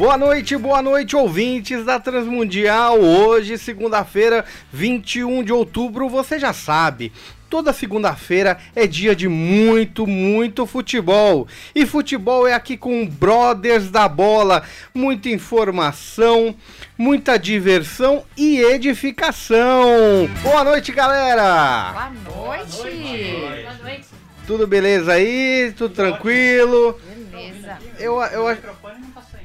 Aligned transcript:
Boa 0.00 0.16
noite, 0.16 0.56
boa 0.56 0.80
noite, 0.80 1.14
ouvintes 1.14 1.84
da 1.84 2.00
Transmundial. 2.00 2.98
Hoje, 2.98 3.58
segunda-feira, 3.58 4.46
21 4.72 5.42
de 5.42 5.52
outubro, 5.52 6.08
você 6.08 6.38
já 6.38 6.54
sabe. 6.54 7.12
Toda 7.50 7.70
segunda-feira 7.70 8.56
é 8.74 8.86
dia 8.86 9.14
de 9.14 9.28
muito, 9.28 10.06
muito 10.06 10.64
futebol. 10.64 11.46
E 11.74 11.84
futebol 11.84 12.48
é 12.48 12.54
aqui 12.54 12.78
com 12.78 13.06
Brothers 13.06 13.90
da 13.90 14.08
Bola. 14.08 14.62
Muita 14.94 15.28
informação, 15.28 16.56
muita 16.96 17.38
diversão 17.38 18.24
e 18.38 18.58
edificação. 18.58 20.30
Boa 20.42 20.64
noite, 20.64 20.92
galera! 20.92 21.92
Boa 22.24 22.56
noite. 22.56 23.36
Boa 23.38 23.74
noite. 23.82 24.06
Tudo 24.46 24.66
beleza 24.66 25.12
aí? 25.12 25.74
Tudo 25.76 25.94
tranquilo? 25.94 26.98
Beleza. 27.30 27.78
Eu, 27.98 28.20
eu 28.20 28.48
acho. 28.48 28.62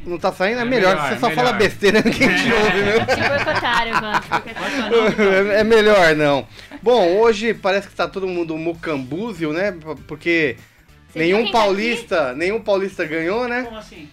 Não 0.06 0.18
tá 0.20 0.32
saindo? 0.32 0.60
É, 0.62 0.66
melhor, 0.66 0.96
melhor, 0.96 1.10
você 1.10 1.20
só 1.20 1.30
é 1.30 1.36
fala 1.36 1.54
melhor. 1.54 1.58
besteira, 1.60 2.02
ninguém 2.06 2.28
te 2.30 2.54
ouve, 2.54 2.82
né? 2.82 3.06
Te 3.06 3.30
boicotaram, 3.30 3.92
mano. 4.02 5.52
É 5.54 5.64
melhor 5.64 6.16
não. 6.16 6.48
Bom, 6.82 7.18
hoje 7.18 7.54
parece 7.54 7.88
que 7.88 7.96
tá 7.96 8.08
todo 8.08 8.28
mundo 8.28 8.56
mucambúzio, 8.58 9.52
né? 9.52 9.74
Porque 10.08 10.58
Você 11.10 11.20
nenhum 11.20 11.46
tá 11.48 11.52
paulista, 11.54 12.34
nenhum 12.34 12.62
paulista 12.62 13.04
ganhou, 13.06 13.48
né? 13.48 13.64
Como 13.64 13.78
assim? 13.78 14.08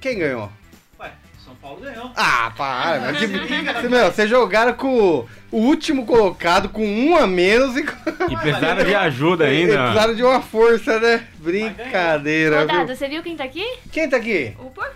Quem 0.00 0.18
ganhou? 0.18 0.50
Ué, 0.98 1.10
São 1.44 1.54
Paulo 1.56 1.80
ganhou. 1.80 2.10
Ah, 2.16 2.52
para, 2.56 3.00
meu. 3.12 3.14
Que, 3.14 3.26
Você- 3.80 3.88
meu, 3.88 4.06
vocês 4.10 4.28
jogaram 4.28 4.72
com 4.72 5.26
o 5.52 5.56
último 5.56 6.04
colocado, 6.06 6.68
com 6.70 6.84
um 6.84 7.16
a 7.16 7.26
menos 7.26 7.76
e, 7.76 7.80
E 8.28 8.36
precisaram 8.36 8.82
de 8.84 8.94
ajuda 8.94 9.48
e 9.48 9.58
ainda. 9.62 9.78
precisaram 9.78 10.14
de 10.14 10.22
uma 10.24 10.40
força, 10.40 10.98
né? 10.98 11.26
Brincadeira, 11.38 12.60
Rodada, 12.60 12.86
viu? 12.86 12.96
você 12.96 13.08
viu 13.08 13.22
quem 13.22 13.36
tá 13.36 13.44
aqui? 13.44 13.64
Quem 13.92 14.08
tá 14.08 14.16
aqui? 14.16 14.54
O 14.58 14.64
porcão. 14.70 14.89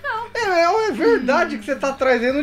É, 0.46 0.88
é 0.88 0.92
verdade 0.92 1.58
que 1.58 1.64
você 1.64 1.74
tá 1.74 1.92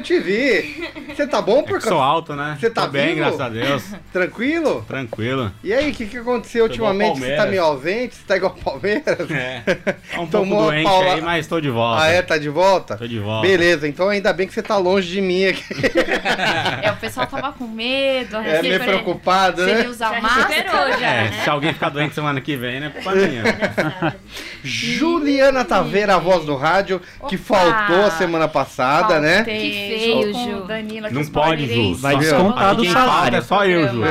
te 0.02 0.20
vi. 0.20 0.90
Você 1.16 1.28
tá 1.28 1.42
bom, 1.42 1.60
É 1.60 1.64
que 1.64 1.70
por 1.70 1.82
sou 1.82 2.02
alto, 2.02 2.36
né? 2.36 2.58
Você 2.60 2.70
tá 2.70 2.84
Tô 2.84 2.90
bem, 2.90 3.08
vivo? 3.10 3.18
graças 3.20 3.42
a 3.42 3.50
Deus. 3.50 3.84
Tranquilo? 4.12 4.84
Tranquilo. 4.88 5.52
E 5.64 5.74
aí, 5.74 5.92
o 5.92 5.94
que, 5.94 6.06
que 6.06 6.18
aconteceu 6.18 6.66
Tô 6.66 6.72
ultimamente? 6.72 7.20
Você 7.20 7.36
tá 7.36 7.46
meio 7.46 7.64
ausente? 7.64 8.16
Você 8.16 8.24
tá 8.28 8.38
igual 8.38 8.54
Palmeiras? 8.64 9.30
É. 9.32 9.62
Tá 10.12 10.20
um 10.22 10.28
Tomou 10.28 10.58
pouco 10.58 10.64
a 10.64 10.72
doente 10.74 10.84
paula- 10.84 11.14
aí, 11.16 11.22
mas 11.22 11.48
tô 11.48 11.60
de 11.62 11.70
volta. 11.70 12.04
Ah, 12.04 12.08
é? 12.10 12.22
Tá 12.22 12.38
de 12.38 12.50
volta? 12.50 12.98
Tô 12.98 13.08
de 13.08 13.20
volta. 13.20 13.48
Beleza, 13.48 13.88
então 13.88 14.10
ainda 14.10 14.34
bem 14.34 14.46
que 14.48 14.54
você 14.54 14.62
tá 14.62 14.78
longe 14.78 15.08
de 15.10 15.22
mim 15.22 15.46
aqui. 15.46 15.64
É, 16.82 16.92
o 16.92 16.96
pessoal 16.98 17.28
tava 17.28 17.52
com 17.54 17.68
medo. 17.68 18.38
a 18.38 18.46
É 18.46 18.62
meio 18.62 18.80
preocupado, 18.80 19.64
Se 19.64 19.70
ele 19.70 19.84
né? 19.84 19.88
usar 19.90 20.14
Já 20.14 20.22
máscara. 20.22 21.00
já. 21.00 21.08
É, 21.08 21.24
né? 21.30 21.42
se 21.44 21.50
alguém 21.50 21.74
ficar 21.74 21.90
doente 21.90 22.14
semana 22.16 22.42
que 22.42 22.56
vem, 22.56 22.80
né? 22.80 22.90
Culpa 22.90 23.12
minha. 23.16 23.44
Juliana 24.64 25.64
Taveira, 25.66 26.16
a 26.16 26.20
voz 26.20 26.46
do 26.46 26.56
rádio, 26.56 27.02
que 27.28 27.36
Opa! 27.36 27.40
A 28.06 28.12
semana 28.12 28.48
passada, 28.48 29.20
né? 29.20 29.38
Faltei, 29.38 29.60
Que 29.72 30.00
feio, 30.00 30.34
Ju. 30.34 30.64
Danilo, 30.68 31.08
Não 31.12 31.26
pode, 31.26 31.68
Ju. 31.74 31.96
Vai 31.96 32.18
descontar 32.18 32.76
do 32.76 32.86
salário. 32.86 33.38
é 33.38 33.42
só 33.42 33.66
eu, 33.66 33.88
Ju. 33.90 34.02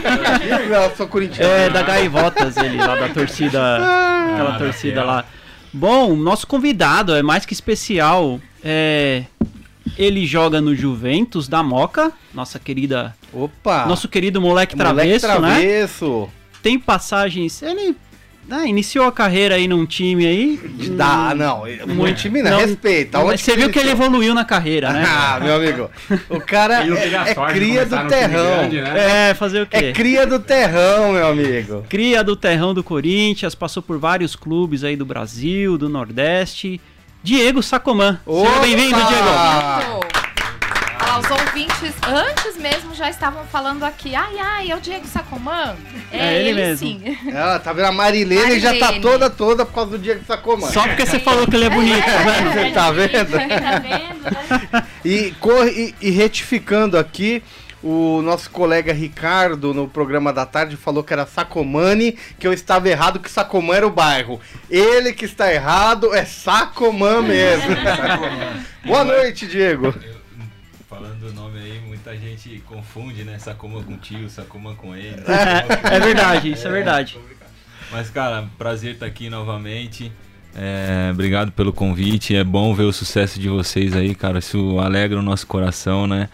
Não, 0.69 0.95
sou 0.95 1.07
corintiano. 1.07 1.51
É, 1.51 1.69
da 1.69 1.81
Gaivotas, 1.81 2.57
ele 2.57 2.77
lá 2.77 2.95
da 2.95 3.09
torcida. 3.09 3.75
Aquela 3.77 4.55
Ah, 4.55 4.57
torcida 4.57 4.95
daquela. 4.95 5.13
lá. 5.17 5.25
Bom, 5.71 6.15
nosso 6.15 6.47
convidado 6.47 7.15
é 7.15 7.21
mais 7.21 7.45
que 7.45 7.53
especial. 7.53 8.39
É, 8.63 9.23
ele 9.97 10.25
joga 10.25 10.59
no 10.59 10.75
Juventus 10.75 11.47
da 11.47 11.63
Moca, 11.63 12.11
nossa 12.33 12.59
querida, 12.59 13.15
Opa! 13.31 13.85
nosso 13.85 14.07
querido 14.09 14.41
moleque 14.41 14.75
Ah. 14.77 14.83
moleque 14.85 15.19
travesso, 15.19 15.27
né? 15.41 15.53
travesso. 15.55 16.29
Tem 16.61 16.77
passagens, 16.77 17.61
ele 17.61 17.95
né, 18.49 18.67
iniciou 18.67 19.05
a 19.05 19.11
carreira 19.11 19.55
aí 19.55 19.67
num 19.67 19.85
time 19.85 20.25
aí. 20.25 20.59
Dá, 20.97 21.35
não. 21.35 21.63
Muito 21.87 22.17
time, 22.17 22.41
não. 22.41 22.59
Respeita. 22.59 23.19
Onde 23.19 23.39
você 23.39 23.55
viu 23.55 23.69
que 23.69 23.77
ele 23.77 23.91
evoluiu 23.91 24.33
na 24.33 24.43
carreira, 24.43 24.91
né? 24.91 25.05
Ah, 25.19 25.39
meu 25.39 25.55
amigo. 25.55 25.89
O 26.29 26.39
cara 26.39 26.81
é, 26.85 27.31
é 27.31 27.35
cria 27.53 27.85
do 27.85 28.07
terrão. 28.07 28.57
grande, 28.57 28.81
né? 28.81 29.29
É, 29.29 29.33
fazer 29.33 29.61
o 29.61 29.67
quê? 29.67 29.77
É 29.77 29.91
cria 29.91 30.25
do 30.25 30.39
terrão, 30.39 31.11
meu 31.11 31.27
amigo. 31.27 31.85
Cria 31.89 32.23
do 32.23 32.35
terrão 32.35 32.73
do 32.73 32.83
Corinthians, 32.83 33.53
passou 33.53 33.83
por 33.83 33.99
vários 33.99 34.35
clubes 34.35 34.83
aí 34.83 34.95
do 34.95 35.05
Brasil, 35.05 35.77
do 35.77 35.89
Nordeste. 35.89 36.79
Diego 37.21 37.61
Sacomã. 37.61 38.19
Seja 38.25 38.59
bem-vindo, 38.61 38.95
Diego. 38.95 40.18
Os 41.19 41.29
ouvintes, 41.29 41.93
antes 42.07 42.57
mesmo, 42.57 42.95
já 42.95 43.09
estavam 43.09 43.43
falando 43.47 43.83
aqui. 43.83 44.15
Ai, 44.15 44.39
ai, 44.39 44.71
é 44.71 44.75
o 44.75 44.79
Diego 44.79 45.05
Sacomã? 45.05 45.75
É 46.13 46.41
ele 46.41 46.53
mesmo. 46.53 46.87
sim. 46.87 47.17
Ela 47.29 47.59
tá 47.59 47.73
vendo 47.73 47.87
a 47.87 47.91
Marilene 47.91 48.57
já 48.57 48.69
tá 48.73 48.85
Marilene. 48.85 49.01
toda, 49.01 49.29
toda 49.29 49.65
por 49.65 49.73
causa 49.73 49.97
do 49.97 50.25
sacou, 50.25 50.57
mano. 50.57 50.71
Só 50.71 50.87
porque 50.87 51.05
você 51.05 51.19
falou 51.19 51.45
que 51.45 51.55
ele 51.57 51.65
é 51.65 51.69
bonito, 51.69 52.05
vendo? 52.05 52.53
Você 52.59 52.71
tá 52.71 52.91
vendo? 52.91 53.11
Tá 53.11 53.79
vendo, 53.79 54.71
né? 54.71 54.87
E, 55.03 55.31
corre, 55.39 55.93
e, 56.01 56.07
e 56.07 56.09
retificando 56.09 56.97
aqui, 56.97 57.43
o 57.83 58.21
nosso 58.21 58.49
colega 58.49 58.93
Ricardo, 58.93 59.73
no 59.73 59.87
programa 59.87 60.31
da 60.31 60.45
tarde, 60.45 60.77
falou 60.77 61.03
que 61.03 61.11
era 61.11 61.25
Sacomani, 61.25 62.17
que 62.39 62.47
eu 62.47 62.53
estava 62.53 62.87
errado, 62.87 63.19
que 63.19 63.29
Sacomã 63.29 63.75
era 63.75 63.87
o 63.87 63.91
bairro. 63.91 64.39
Ele 64.69 65.11
que 65.11 65.25
está 65.25 65.53
errado 65.53 66.13
é 66.13 66.23
Sacomã 66.23 67.21
mesmo. 67.21 67.75
Boa 68.85 69.03
noite, 69.03 69.47
Diego. 69.47 69.93
Falando 70.99 71.29
do 71.29 71.33
nome 71.33 71.57
aí, 71.59 71.79
muita 71.87 72.13
gente 72.17 72.61
confunde, 72.65 73.23
né? 73.23 73.39
Sacoma 73.39 73.81
com 73.81 73.95
tio, 73.95 74.29
Sacoma 74.29 74.75
com 74.75 74.93
ele. 74.93 75.15
É 75.89 75.97
verdade, 75.97 76.51
isso 76.51 76.67
é 76.67 76.71
verdade. 76.71 77.17
Mas, 77.89 78.09
cara, 78.09 78.49
prazer 78.57 78.95
estar 78.95 79.05
aqui 79.05 79.29
novamente. 79.29 80.11
É, 80.53 81.09
obrigado 81.13 81.53
pelo 81.53 81.71
convite. 81.71 82.35
É 82.35 82.43
bom 82.43 82.75
ver 82.75 82.83
o 82.83 82.91
sucesso 82.91 83.39
de 83.39 83.47
vocês 83.47 83.95
aí, 83.95 84.13
cara. 84.13 84.39
Isso 84.39 84.77
alegra 84.77 85.17
o 85.17 85.21
nosso 85.21 85.47
coração, 85.47 86.05
né? 86.05 86.27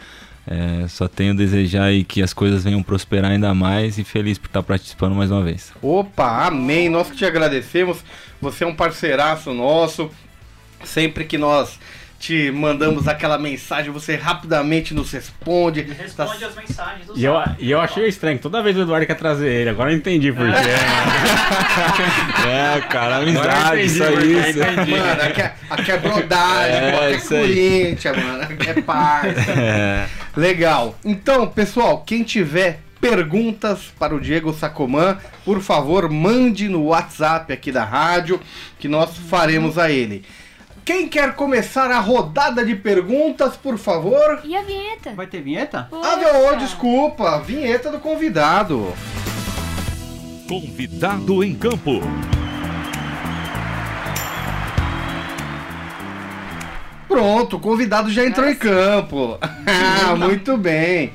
É, 0.47 0.88
só 0.88 1.07
tenho 1.07 1.33
a 1.33 1.35
desejar 1.35 1.83
aí 1.83 2.03
que 2.03 2.23
as 2.23 2.33
coisas 2.33 2.63
venham 2.63 2.81
prosperar 2.81 3.29
ainda 3.29 3.53
mais 3.53 4.00
e 4.00 4.03
feliz 4.03 4.39
por 4.39 4.47
estar 4.47 4.63
participando 4.63 5.13
mais 5.13 5.29
uma 5.29 5.44
vez. 5.44 5.71
Opa, 5.79 6.47
amém. 6.47 6.89
Nós 6.89 7.12
que 7.12 7.17
te 7.17 7.25
agradecemos. 7.25 8.03
Você 8.41 8.63
é 8.63 8.67
um 8.67 8.75
parceiraço 8.75 9.53
nosso. 9.53 10.09
Sempre 10.83 11.23
que 11.23 11.38
nós 11.38 11.79
te 12.25 12.50
mandamos 12.50 13.07
aquela 13.07 13.38
mensagem, 13.38 13.92
você 13.92 14.16
rapidamente 14.16 14.95
nos 14.95 15.12
responde. 15.12 15.83
Tá- 15.83 16.24
Responde 16.25 16.44
as 16.44 16.56
mensagens 16.56 17.06
do 17.06 17.19
E 17.19 17.24
eu, 17.24 17.36
e 17.60 17.69
eu 17.69 17.80
achei 17.80 18.07
estranho, 18.07 18.39
toda 18.39 18.63
vez 18.63 18.75
o 18.75 18.81
Eduardo 18.81 19.06
quer 19.06 19.13
trazer 19.13 19.48
ele, 19.48 19.69
agora 19.69 19.92
eu 19.92 19.98
entendi 19.98 20.31
por 20.33 20.44
quê. 20.48 20.56
É, 22.48 22.81
cara, 22.81 23.18
amizade, 23.18 23.81
entendi 23.81 23.86
isso 23.86 24.04
aí. 24.04 24.92
Mano, 25.00 25.22
aqui 25.22 25.42
é, 25.42 25.54
aqui 25.69 25.92
é 25.92 25.98
brodagem, 25.98 26.75
É, 26.75 26.92
pô, 26.92 26.98
aqui 26.98 27.16
é. 27.16 27.39
Corinthians, 27.39 28.18
mano, 28.18 28.42
aqui 28.44 28.69
é 28.69 28.81
parça. 28.81 29.51
É. 29.56 30.07
Legal. 30.36 30.98
Então, 31.06 31.48
pessoal, 31.48 32.04
quem 32.06 32.24
tiver 32.24 32.80
perguntas 33.00 33.94
para 34.00 34.16
o 34.16 34.19
Diego 34.19 34.51
Sacomã, 34.54 35.18
por 35.44 35.62
favor, 35.62 36.10
mande 36.10 36.68
no 36.68 36.86
WhatsApp 36.86 37.54
aqui 37.54 37.72
da 37.72 37.83
rádio, 37.83 38.39
que 38.80 38.88
nós 38.88 39.16
faremos 39.30 39.77
a 39.77 39.92
ele. 39.92 40.24
Quem 40.85 41.07
quer 41.09 41.33
começar 41.35 41.89
a 41.89 41.99
rodada 41.99 42.63
de 42.63 42.75
perguntas, 42.75 43.55
por 43.57 43.75
favor? 43.75 44.39
E 44.43 44.55
a 44.55 44.61
vinheta? 44.61 45.13
Vai 45.15 45.25
ter 45.25 45.41
vinheta? 45.41 45.89
Ah, 45.91 46.15
não, 46.15 46.57
desculpa, 46.57 47.39
vinheta 47.39 47.89
do 47.89 47.99
convidado. 47.99 48.93
Convidado 50.47 51.43
em 51.43 51.55
campo. 51.55 52.01
Pronto, 57.07 57.57
o 57.57 57.59
convidado 57.59 58.09
já 58.11 58.25
entrou 58.25 58.47
em 58.49 58.55
campo. 58.55 59.38
Ah, 60.07 60.15
muito 60.15 60.55
bem. 60.55 61.11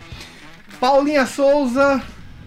Paulinha 0.81 1.25
Souza 1.25 2.02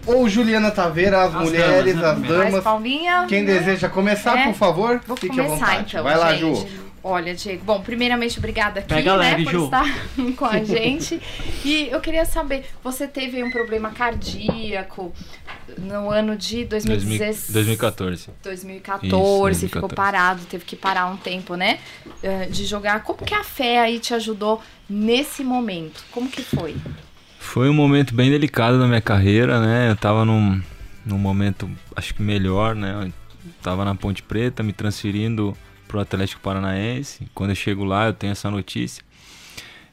ou 0.06 0.28
Juliana 0.28 0.70
Taveira, 0.70 1.22
as, 1.22 1.34
As 1.34 1.42
mulheres, 1.42 1.94
damas, 1.96 2.16
as 2.16 2.20
né? 2.20 2.28
Mas, 2.36 2.46
damas. 2.50 2.64
Paulinha. 2.64 3.24
Quem 3.26 3.42
né? 3.42 3.54
deseja 3.54 3.88
começar, 3.88 4.38
É, 4.38 4.44
por 4.44 4.54
favor, 4.54 5.00
Vou 5.06 5.16
fique 5.16 5.40
à 5.40 5.44
começar 5.44 5.64
vontade. 5.66 5.86
então, 5.88 6.04
Vai 6.04 6.18
lá, 6.18 6.34
gente. 6.34 6.60
Ju. 6.60 6.84
Olha, 7.06 7.34
Diego, 7.34 7.62
bom, 7.66 7.82
primeiramente, 7.82 8.38
obrigada 8.38 8.80
aqui, 8.80 8.88
Pega 8.88 9.12
né, 9.18 9.32
leve, 9.32 9.44
por 9.44 9.52
Ju. 9.52 9.64
estar 9.66 9.84
com 10.38 10.46
a 10.46 10.64
gente. 10.64 11.20
E 11.62 11.88
eu 11.90 12.00
queria 12.00 12.24
saber, 12.24 12.64
você 12.82 13.06
teve 13.06 13.44
um 13.44 13.50
problema 13.50 13.90
cardíaco 13.90 15.12
no 15.76 16.10
ano 16.10 16.34
de 16.34 16.64
2016, 16.64 17.50
2014. 17.52 18.30
2014, 18.42 19.66
Isso, 19.66 19.66
ficou 19.66 19.88
2014. 19.90 19.94
parado, 19.94 20.44
teve 20.46 20.64
que 20.64 20.74
parar 20.74 21.04
um 21.08 21.18
tempo, 21.18 21.56
né, 21.56 21.78
eh, 22.22 22.46
de 22.46 22.64
jogar. 22.64 23.02
Como 23.02 23.18
que 23.18 23.34
a 23.34 23.44
fé 23.44 23.80
aí 23.80 23.98
te 23.98 24.14
ajudou 24.14 24.62
nesse 24.88 25.44
momento? 25.44 26.02
Como 26.10 26.30
que 26.30 26.42
foi? 26.42 26.74
Foi 27.38 27.68
um 27.68 27.74
momento 27.74 28.14
bem 28.14 28.30
delicado 28.30 28.78
da 28.78 28.86
minha 28.86 29.02
carreira, 29.02 29.60
né? 29.60 29.90
Eu 29.90 29.96
tava 29.96 30.24
num, 30.24 30.58
num 31.04 31.18
momento, 31.18 31.70
acho 31.94 32.14
que 32.14 32.22
melhor, 32.22 32.74
né? 32.74 32.94
Eu 33.04 33.12
tava 33.62 33.84
na 33.84 33.94
Ponte 33.94 34.22
Preta, 34.22 34.62
me 34.62 34.72
transferindo 34.72 35.54
pro 35.94 36.00
Atlético 36.00 36.42
Paranaense. 36.42 37.24
Quando 37.32 37.50
eu 37.50 37.56
chego 37.56 37.84
lá, 37.84 38.06
eu 38.06 38.12
tenho 38.12 38.32
essa 38.32 38.50
notícia. 38.50 39.04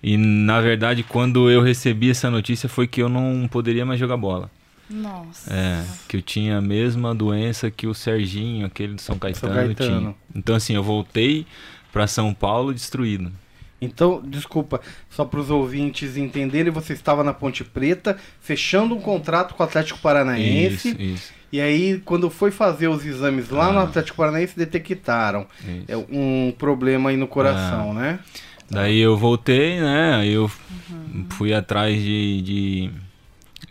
E 0.01 0.17
na 0.17 0.59
verdade, 0.59 1.03
quando 1.03 1.47
eu 1.51 1.61
recebi 1.61 2.09
essa 2.09 2.27
notícia, 2.31 2.67
foi 2.67 2.87
que 2.87 3.03
eu 3.03 3.07
não 3.07 3.47
poderia 3.47 3.85
mais 3.85 3.99
jogar 3.99 4.17
bola. 4.17 4.49
Nossa. 4.89 5.53
É, 5.53 5.85
que 6.07 6.17
eu 6.17 6.21
tinha 6.23 6.57
a 6.57 6.61
mesma 6.61 7.13
doença 7.13 7.69
que 7.69 7.85
o 7.85 7.93
Serginho, 7.93 8.65
aquele 8.65 8.95
do 8.95 9.01
São 9.01 9.17
Caetano, 9.19 9.53
Caetano. 9.53 9.99
tinha. 9.99 10.15
Então, 10.33 10.55
assim, 10.55 10.73
eu 10.73 10.81
voltei 10.81 11.45
pra 11.93 12.07
São 12.07 12.33
Paulo 12.33 12.73
destruído. 12.73 13.31
Então, 13.79 14.23
desculpa, 14.25 14.81
só 15.07 15.23
para 15.23 15.39
os 15.39 15.51
ouvintes 15.51 16.17
entenderem, 16.17 16.71
você 16.71 16.93
estava 16.93 17.23
na 17.23 17.33
Ponte 17.33 17.63
Preta, 17.63 18.17
fechando 18.39 18.95
um 18.95 19.01
contrato 19.01 19.53
com 19.53 19.61
o 19.61 19.65
Atlético 19.65 19.99
Paranaense. 19.99 20.89
Isso, 20.89 21.01
isso, 21.01 21.33
E 21.51 21.59
aí, 21.59 22.01
quando 22.05 22.29
foi 22.29 22.49
fazer 22.51 22.87
os 22.87 23.05
exames 23.05 23.49
lá 23.49 23.71
no 23.73 23.79
Ah. 23.79 23.83
Atlético 23.83 24.17
Paranaense, 24.17 24.57
detectaram 24.57 25.45
isso. 25.61 25.85
é, 25.89 25.97
um 25.97 26.53
problema 26.57 27.09
aí 27.09 27.17
no 27.17 27.27
coração, 27.27 27.93
né? 27.93 28.19
Daí 28.69 28.99
eu 28.99 29.17
voltei, 29.17 29.79
né? 29.81 30.15
Aí 30.15 30.31
eu 30.31 30.49
fui 31.31 31.53
atrás 31.53 32.01
de, 32.01 32.41
de, 32.41 32.89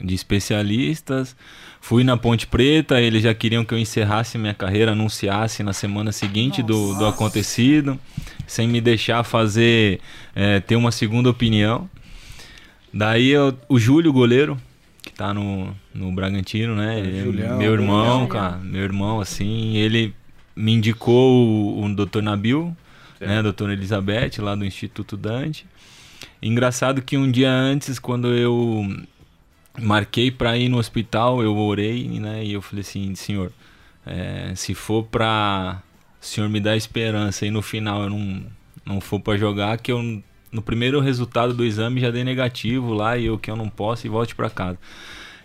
de 0.05 0.15
especialistas. 0.15 1.35
Fui 1.81 2.05
na 2.05 2.15
Ponte 2.19 2.47
Preta, 2.47 3.01
eles 3.01 3.23
já 3.23 3.33
queriam 3.33 3.65
que 3.65 3.73
eu 3.73 3.79
encerrasse 3.79 4.37
minha 4.37 4.53
carreira, 4.53 4.93
anunciasse 4.93 5.63
na 5.63 5.73
semana 5.73 6.13
seguinte 6.13 6.63
do, 6.63 6.95
do 6.95 7.07
acontecido, 7.07 7.99
sem 8.47 8.69
me 8.69 8.83
deixar 8.83 9.25
fazer, 9.25 10.01
é, 10.37 10.61
ter 10.61 10.77
uma 10.77 10.93
segunda 10.93 11.31
opinião. 11.31 11.89
Daí 12.93 13.31
eu- 13.31 13.57
o 13.71 13.79
Júlio, 13.79 14.13
goleiro, 14.13 14.59
que 15.03 15.11
tá 15.13 15.33
no, 15.33 15.75
no 15.95 16.13
Bragantino, 16.13 16.75
né? 16.75 16.99
Ele 16.99 17.19
é 17.19 17.23
Julião, 17.25 17.59
meu 17.59 17.73
irmão, 17.73 18.05
Julião. 18.05 18.27
cara, 18.29 18.57
meu 18.59 18.83
irmão, 18.83 19.21
assim, 19.21 19.77
ele 19.77 20.15
me 20.55 20.73
indicou 20.73 21.47
o, 21.47 21.85
o 21.85 21.95
Dr. 21.95 22.23
Nabil, 22.23 22.77
né, 23.21 23.43
doutora 23.43 23.73
Elizabeth, 23.73 24.41
lá 24.41 24.55
do 24.55 24.65
Instituto 24.65 25.17
Dante. 25.17 25.67
Engraçado 26.43 27.03
que 27.03 27.17
um 27.17 27.31
dia 27.31 27.51
antes, 27.51 27.99
quando 27.99 28.29
eu 28.29 28.87
marquei 29.79 30.31
para 30.31 30.57
ir 30.57 30.69
no 30.69 30.79
hospital, 30.79 31.43
eu 31.43 31.57
orei, 31.57 32.09
né, 32.21 32.45
e 32.45 32.53
eu 32.53 32.63
falei 32.63 32.81
assim, 32.81 33.15
senhor, 33.15 33.53
é, 34.07 34.53
se 34.55 34.75
for 34.75 35.05
para 35.05 35.83
o 36.21 36.25
senhor 36.25 36.49
me 36.49 36.61
dar 36.61 36.77
esperança 36.77 37.47
e 37.47 37.51
no 37.51 37.63
final 37.63 38.03
eu 38.03 38.11
não, 38.11 38.43
não 38.85 39.01
for 39.01 39.21
para 39.21 39.39
jogar, 39.39 39.79
que 39.79 39.91
eu 39.93 40.23
no 40.53 40.61
primeiro 40.61 41.01
resultado 41.01 41.55
do 41.55 41.65
exame 41.65 42.01
já 42.01 42.11
dei 42.11 42.25
negativo 42.25 42.93
lá 42.93 43.17
e 43.17 43.27
eu 43.27 43.39
que 43.39 43.51
eu 43.51 43.57
não 43.57 43.69
posso 43.69 44.07
e 44.07 44.11
volte 44.11 44.35
para 44.35 44.51
casa. 44.51 44.79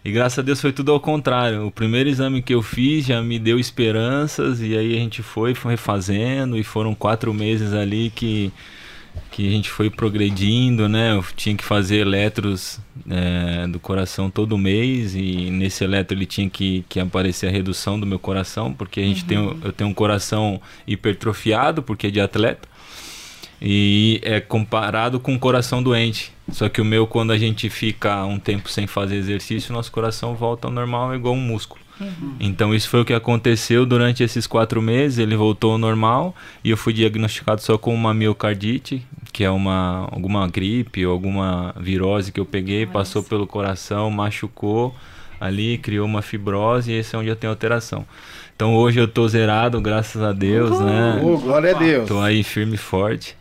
E 0.06 0.12
graças 0.12 0.38
a 0.38 0.42
Deus 0.44 0.62
foi 0.62 0.72
tudo 0.72 0.92
ao 0.92 1.00
contrário. 1.00 1.66
O 1.66 1.72
primeiro 1.72 2.08
exame 2.08 2.40
que 2.42 2.54
eu 2.54 2.62
fiz 2.62 3.08
já 3.08 3.24
me 3.24 3.40
deu 3.40 3.60
esperanças 3.60 4.62
e 4.62 4.78
aí 4.78 4.94
a 4.96 5.00
gente 5.00 5.24
foi, 5.24 5.56
foi 5.56 5.72
refazendo 5.72 6.56
e 6.58 6.64
foram 6.64 6.94
quatro 6.94 7.34
meses 7.34 7.74
ali 7.74 8.12
que, 8.12 8.52
que 9.32 9.48
a 9.48 9.52
gente 9.52 9.68
foi 9.72 9.90
progredindo, 9.90 10.88
né? 10.88 11.14
Eu 11.14 11.26
tinha 11.36 11.56
que 11.58 11.64
fazer 11.64 11.98
eletros 12.02 12.80
é, 13.10 13.66
do 13.66 13.80
coração 13.80 14.30
todo 14.30 14.56
mês 14.60 15.16
e 15.16 15.50
nesse 15.50 15.84
eletro 15.84 16.16
ele 16.16 16.28
tinha 16.28 16.48
que, 16.52 16.86
que 16.88 17.00
aparecer 17.00 17.48
a 17.48 17.52
redução 17.52 18.00
do 18.00 18.06
meu 18.06 18.20
coração, 18.20 18.72
porque 18.72 19.00
a 19.00 19.04
gente 19.04 19.26
tem, 19.26 19.40
o- 19.40 19.58
eu 19.64 19.74
tenho 19.74 19.90
um 19.90 19.94
coração 19.94 20.62
hipertrofiado, 20.86 21.82
porque 21.82 22.08
é 22.08 22.12
de 22.12 22.22
atleta. 22.22 22.75
E 23.62 24.20
é 24.24 24.40
comparado 24.40 25.20
com 25.20 25.34
um 25.34 25.40
coração 25.40 25.82
doente. 25.82 26.32
Só 26.52 26.70
que 26.70 26.82
o 26.82 26.86
meu, 26.86 27.08
quando 27.08 27.32
a 27.32 27.38
gente 27.38 27.70
fica 27.70 28.24
um 28.26 28.38
tempo 28.38 28.70
sem 28.70 28.86
fazer 28.86 29.16
exercício, 29.16 29.74
nosso 29.74 29.92
coração 29.92 30.36
volta 30.36 30.68
ao 30.68 30.72
normal, 30.72 31.14
é 31.14 31.16
igual 31.16 31.34
um 31.34 31.40
músculo. 31.40 31.86
Então 32.40 32.76
isso 32.76 32.90
foi 32.90 33.02
o 33.02 33.06
que 33.06 33.14
aconteceu 33.14 33.86
durante 33.86 34.22
esses 34.24 34.46
quatro 34.46 34.82
meses. 34.82 35.18
Ele 35.18 35.36
voltou 35.36 35.72
ao 35.72 35.78
normal 35.78 36.36
e 36.64 36.70
eu 36.70 36.78
fui 36.78 36.94
diagnosticado 36.94 37.62
só 37.62 37.78
com 37.78 37.94
uma 37.94 38.14
miocardite, 38.14 39.02
que 39.32 39.44
é 39.44 39.50
uma 39.50 40.08
alguma 40.12 40.48
gripe 40.48 41.06
ou 41.06 41.14
alguma 41.14 41.74
virose 41.80 42.32
que 42.32 42.40
eu 42.40 42.46
peguei, 42.46 42.86
passou 42.86 43.24
pelo 43.24 43.48
coração, 43.48 44.12
machucou 44.12 44.94
ali, 45.40 45.78
criou 45.78 46.06
uma 46.06 46.22
fibrose 46.22 46.92
e 46.92 46.96
esse 46.96 47.16
é 47.16 47.20
onde 47.20 47.30
eu 47.30 47.36
tenho 47.36 47.52
alteração. 47.52 48.06
Então 48.56 48.76
hoje 48.76 49.00
eu 49.00 49.08
tô 49.08 49.28
zerado, 49.28 49.80
graças 49.82 50.22
a 50.22 50.32
Deus, 50.32 50.80
né? 50.80 51.22
Ô, 51.24 51.38
glória 51.38 51.76
a 51.76 51.80
Deus. 51.80 52.08
Tô 52.08 52.20
aí 52.20 52.44
firme 52.44 52.76
e 52.76 52.78
forte. 52.78 53.36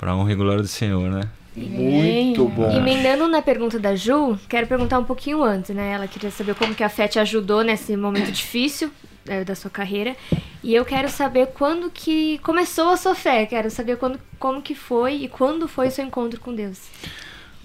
Pra 0.00 0.16
honra 0.16 0.32
e 0.32 0.34
glória 0.34 0.62
do 0.62 0.66
Senhor, 0.68 1.10
né? 1.10 1.28
Muito 1.54 2.46
bom. 2.48 2.70
Emendando 2.72 3.28
na 3.28 3.42
pergunta 3.42 3.78
da 3.78 3.94
Ju, 3.94 4.38
quero 4.48 4.66
perguntar 4.66 4.98
um 4.98 5.04
pouquinho 5.04 5.42
antes, 5.42 5.76
né? 5.76 5.92
Ela 5.92 6.08
queria 6.08 6.30
saber 6.30 6.54
como 6.54 6.74
que 6.74 6.82
a 6.82 6.88
fé 6.88 7.06
te 7.06 7.18
ajudou 7.18 7.62
nesse 7.62 7.94
momento 7.98 8.32
difícil 8.32 8.90
eh, 9.26 9.44
da 9.44 9.54
sua 9.54 9.70
carreira. 9.70 10.16
E 10.64 10.74
eu 10.74 10.86
quero 10.86 11.10
saber 11.10 11.48
quando 11.48 11.90
que 11.90 12.38
começou 12.38 12.88
a 12.88 12.96
sua 12.96 13.14
fé. 13.14 13.44
Quero 13.44 13.70
saber 13.70 13.98
quando, 13.98 14.18
como 14.38 14.62
que 14.62 14.74
foi 14.74 15.24
e 15.24 15.28
quando 15.28 15.68
foi 15.68 15.88
o 15.88 15.90
seu 15.90 16.06
encontro 16.06 16.40
com 16.40 16.54
Deus. 16.54 16.78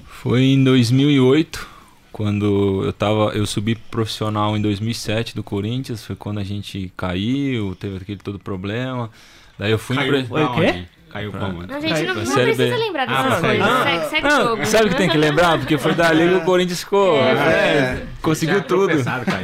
Foi 0.05 0.41
em 0.41 0.61
2008, 0.61 1.65
quando 2.11 2.83
eu 2.83 2.91
tava, 2.91 3.31
eu 3.33 3.45
subi 3.45 3.75
profissional 3.75 4.57
em 4.57 4.61
2007 4.61 5.33
do 5.33 5.41
Corinthians, 5.43 6.03
foi 6.03 6.17
quando 6.17 6.39
a 6.39 6.43
gente 6.43 6.91
caiu, 6.97 7.77
teve 7.79 7.95
aquele 7.95 8.19
todo 8.19 8.37
problema. 8.39 9.09
Daí 9.57 9.71
eu 9.71 9.79
fui 9.79 9.95
Caiu 9.95 10.17
empre- 10.17 10.27
pra 10.27 10.51
o 10.51 10.55
quê? 10.55 10.85
Caiu 11.15 11.31
pra 11.31 11.45
onde? 11.45 11.67
Não, 11.67 11.79
gente, 11.79 12.03
não, 12.03 12.13
Pra 12.13 12.23
não 12.23 12.25
Série 12.25 12.53
precisa 12.53 12.75
B. 12.77 12.83
lembrar 12.83 13.03
Ah, 13.03 13.23
dessas 13.23 13.39
Série 13.39 13.57
coisas. 13.59 13.77
B. 13.77 13.83
Segue, 13.89 14.09
segue 14.09 14.27
Não, 14.27 14.43
jogo. 14.43 14.65
sabe 14.65 14.85
o 14.85 14.89
que 14.89 14.95
tem 14.95 15.09
que 15.09 15.17
lembrar? 15.17 15.57
Porque 15.57 15.77
foi 15.77 15.93
dali 15.93 16.27
que 16.27 16.35
o 16.35 16.41
Corinthians 16.43 16.79
ficou. 16.81 17.17
É. 17.17 17.31
é, 17.31 18.03
conseguiu 18.21 18.55
Já 18.57 18.63
tudo. 18.63 18.93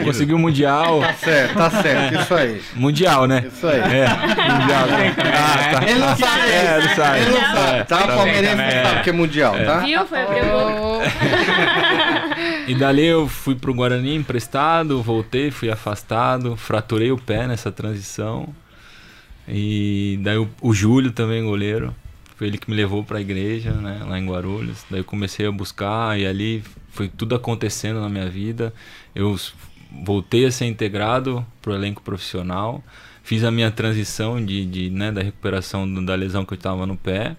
Conseguiu 0.03 0.35
o 0.35 0.39
Mundial. 0.39 0.99
Tá 0.99 1.13
certo, 1.13 1.53
tá 1.55 1.69
certo, 1.69 2.21
isso 2.21 2.35
aí. 2.35 2.61
Mundial, 2.75 3.25
né? 3.25 3.45
Isso 3.47 3.65
aí. 3.67 3.79
É, 3.79 4.05
Mundial. 4.09 4.85
né? 4.87 5.15
Ah, 5.17 5.79
tá. 5.79 5.87
Ele 5.89 5.99
não 5.99 6.15
sabe. 6.17 6.49
É, 6.51 6.77
ele 6.77 6.89
sabe. 6.89 7.19
Ele 7.21 7.31
não 7.31 7.41
sabe, 7.41 7.77
É, 7.79 7.83
tá? 7.85 7.97
tá 7.97 8.03
O 8.03 8.07
Palmeirense 8.17 8.55
não 8.55 8.83
sabe 8.83 8.99
é. 8.99 9.01
que 9.03 9.09
é 9.09 9.13
mundial, 9.13 9.55
tá? 9.65 9.77
Viu? 9.79 10.05
Foi 10.07 10.19
o. 10.19 11.01
E 12.67 12.75
dali 12.75 13.05
eu 13.05 13.27
fui 13.27 13.55
pro 13.55 13.73
Guarani 13.73 14.15
emprestado, 14.15 15.01
voltei, 15.01 15.51
fui 15.51 15.69
afastado, 15.69 16.55
fraturei 16.55 17.11
o 17.11 17.17
pé 17.17 17.47
nessa 17.47 17.71
transição. 17.71 18.49
E 19.53 20.17
daí 20.23 20.37
o, 20.37 20.49
o 20.61 20.73
Júlio 20.73 21.11
também, 21.11 21.43
goleiro, 21.43 21.93
foi 22.37 22.47
ele 22.47 22.57
que 22.57 22.69
me 22.69 22.75
levou 22.75 23.03
pra 23.03 23.19
igreja, 23.19 23.71
né, 23.73 24.01
lá 24.07 24.17
em 24.17 24.25
Guarulhos. 24.25 24.85
Daí 24.89 25.01
eu 25.01 25.03
comecei 25.03 25.45
a 25.45 25.51
buscar 25.51 26.17
e 26.17 26.25
ali 26.25 26.63
foi 26.89 27.09
tudo 27.09 27.35
acontecendo 27.35 27.99
na 27.99 28.07
minha 28.07 28.29
vida. 28.29 28.73
Eu 29.13 29.37
voltei 30.03 30.45
a 30.45 30.51
ser 30.51 30.65
integrado 30.65 31.45
pro 31.61 31.75
elenco 31.75 32.01
profissional, 32.01 32.81
fiz 33.23 33.43
a 33.43 33.51
minha 33.51 33.69
transição 33.69 34.43
de, 34.43 34.65
de, 34.65 34.89
né, 34.89 35.11
da 35.11 35.21
recuperação 35.21 36.03
da 36.05 36.15
lesão 36.15 36.45
que 36.45 36.53
eu 36.53 36.57
estava 36.57 36.85
no 36.85 36.95
pé. 36.95 37.35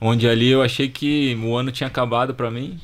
onde 0.00 0.28
ali 0.28 0.48
eu 0.48 0.62
achei 0.62 0.88
que 0.88 1.38
o 1.42 1.56
ano 1.56 1.70
tinha 1.70 1.86
acabado 1.86 2.34
pra 2.34 2.50
mim, 2.50 2.78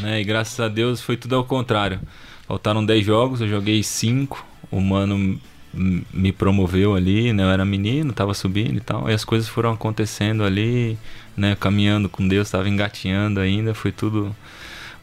né? 0.00 0.20
E 0.20 0.24
graças 0.24 0.60
a 0.60 0.68
Deus 0.68 1.00
foi 1.00 1.16
tudo 1.16 1.36
ao 1.36 1.44
contrário. 1.44 2.00
Faltaram 2.46 2.84
10 2.84 3.04
jogos, 3.04 3.40
eu 3.40 3.48
joguei 3.48 3.82
5, 3.82 4.44
o 4.70 4.80
mano 4.80 5.40
me 5.74 6.32
promoveu 6.32 6.94
ali, 6.94 7.32
né? 7.32 7.42
Eu 7.42 7.50
era 7.50 7.64
menino, 7.64 8.12
tava 8.12 8.34
subindo 8.34 8.76
e 8.76 8.80
tal, 8.80 9.08
e 9.08 9.12
as 9.14 9.24
coisas 9.24 9.48
foram 9.48 9.72
acontecendo 9.72 10.44
ali, 10.44 10.98
né? 11.36 11.56
Caminhando 11.58 12.08
com 12.08 12.26
Deus, 12.26 12.50
tava 12.50 12.68
engatinhando 12.68 13.40
ainda, 13.40 13.72
foi 13.74 13.90
tudo 13.92 14.34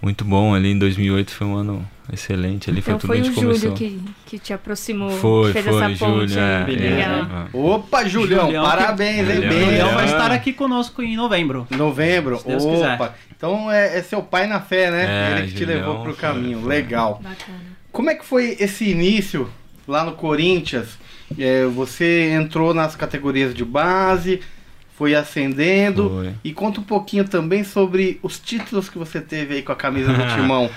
muito 0.01 0.23
bom 0.23 0.53
ali. 0.53 0.69
Em 0.71 0.77
2008 0.79 1.31
foi 1.31 1.47
um 1.47 1.55
ano 1.55 1.88
excelente, 2.11 2.69
ali 2.69 2.81
foi 2.81 2.93
Então 2.93 2.99
tudo 2.99 3.07
foi 3.07 3.21
o 3.21 3.25
Júlio 3.25 3.41
começou. 3.47 3.71
que, 3.73 3.99
que 4.25 4.39
te 4.39 4.53
aproximou, 4.53 5.11
Foi, 5.11 5.51
fez 5.53 5.65
foi, 5.65 5.75
essa 5.75 6.05
ponte 6.05 6.29
Júlio, 6.33 6.39
é. 6.39 6.65
Legal. 6.67 7.15
é. 7.23 7.57
Opa, 7.57 8.05
Julião, 8.07 8.45
Julião, 8.45 8.63
parabéns, 8.63 9.27
hein? 9.29 9.35
Julião, 9.35 9.49
Bem, 9.49 9.65
Julião 9.65 9.93
vai 9.93 10.05
estar 10.05 10.31
aqui 10.31 10.53
conosco 10.53 11.01
em 11.01 11.15
novembro. 11.15 11.67
Novembro, 11.71 12.38
Se 12.39 12.47
Deus 12.47 12.63
opa. 12.63 12.73
quiser. 12.73 13.13
Então 13.35 13.71
é, 13.71 13.97
é 13.97 14.01
seu 14.03 14.21
pai 14.23 14.47
na 14.47 14.59
fé, 14.59 14.89
né? 14.91 15.05
É, 15.05 15.38
Ele 15.39 15.47
que 15.47 15.53
te 15.53 15.59
Julião, 15.59 15.77
levou 15.79 15.95
pro 16.03 16.13
foi, 16.13 16.21
caminho. 16.21 16.59
foi. 16.61 16.69
Legal. 16.69 17.19
Bacana. 17.23 17.59
Como 17.91 18.09
é 18.09 18.15
que 18.15 18.25
foi 18.25 18.55
esse 18.59 18.85
início 18.89 19.49
lá 19.89 20.03
no 20.03 20.13
Corinthians? 20.13 20.98
É, 21.38 21.65
você 21.65 22.31
entrou 22.31 22.74
nas 22.74 22.96
categorias 22.96 23.53
de 23.53 23.63
base, 23.65 24.41
foi 24.98 25.15
ascendendo. 25.15 26.10
Foi. 26.10 26.34
E 26.43 26.53
conta 26.53 26.79
um 26.79 26.84
pouquinho 26.84 27.27
também 27.27 27.63
sobre 27.63 28.19
os 28.24 28.39
títulos 28.39 28.89
que 28.89 28.98
você 28.98 29.19
teve 29.22 29.55
aí 29.55 29.62
com 29.62 29.72
a 29.72 29.75
camisa 29.75 30.12
do 30.13 30.25
Timão. 30.36 30.69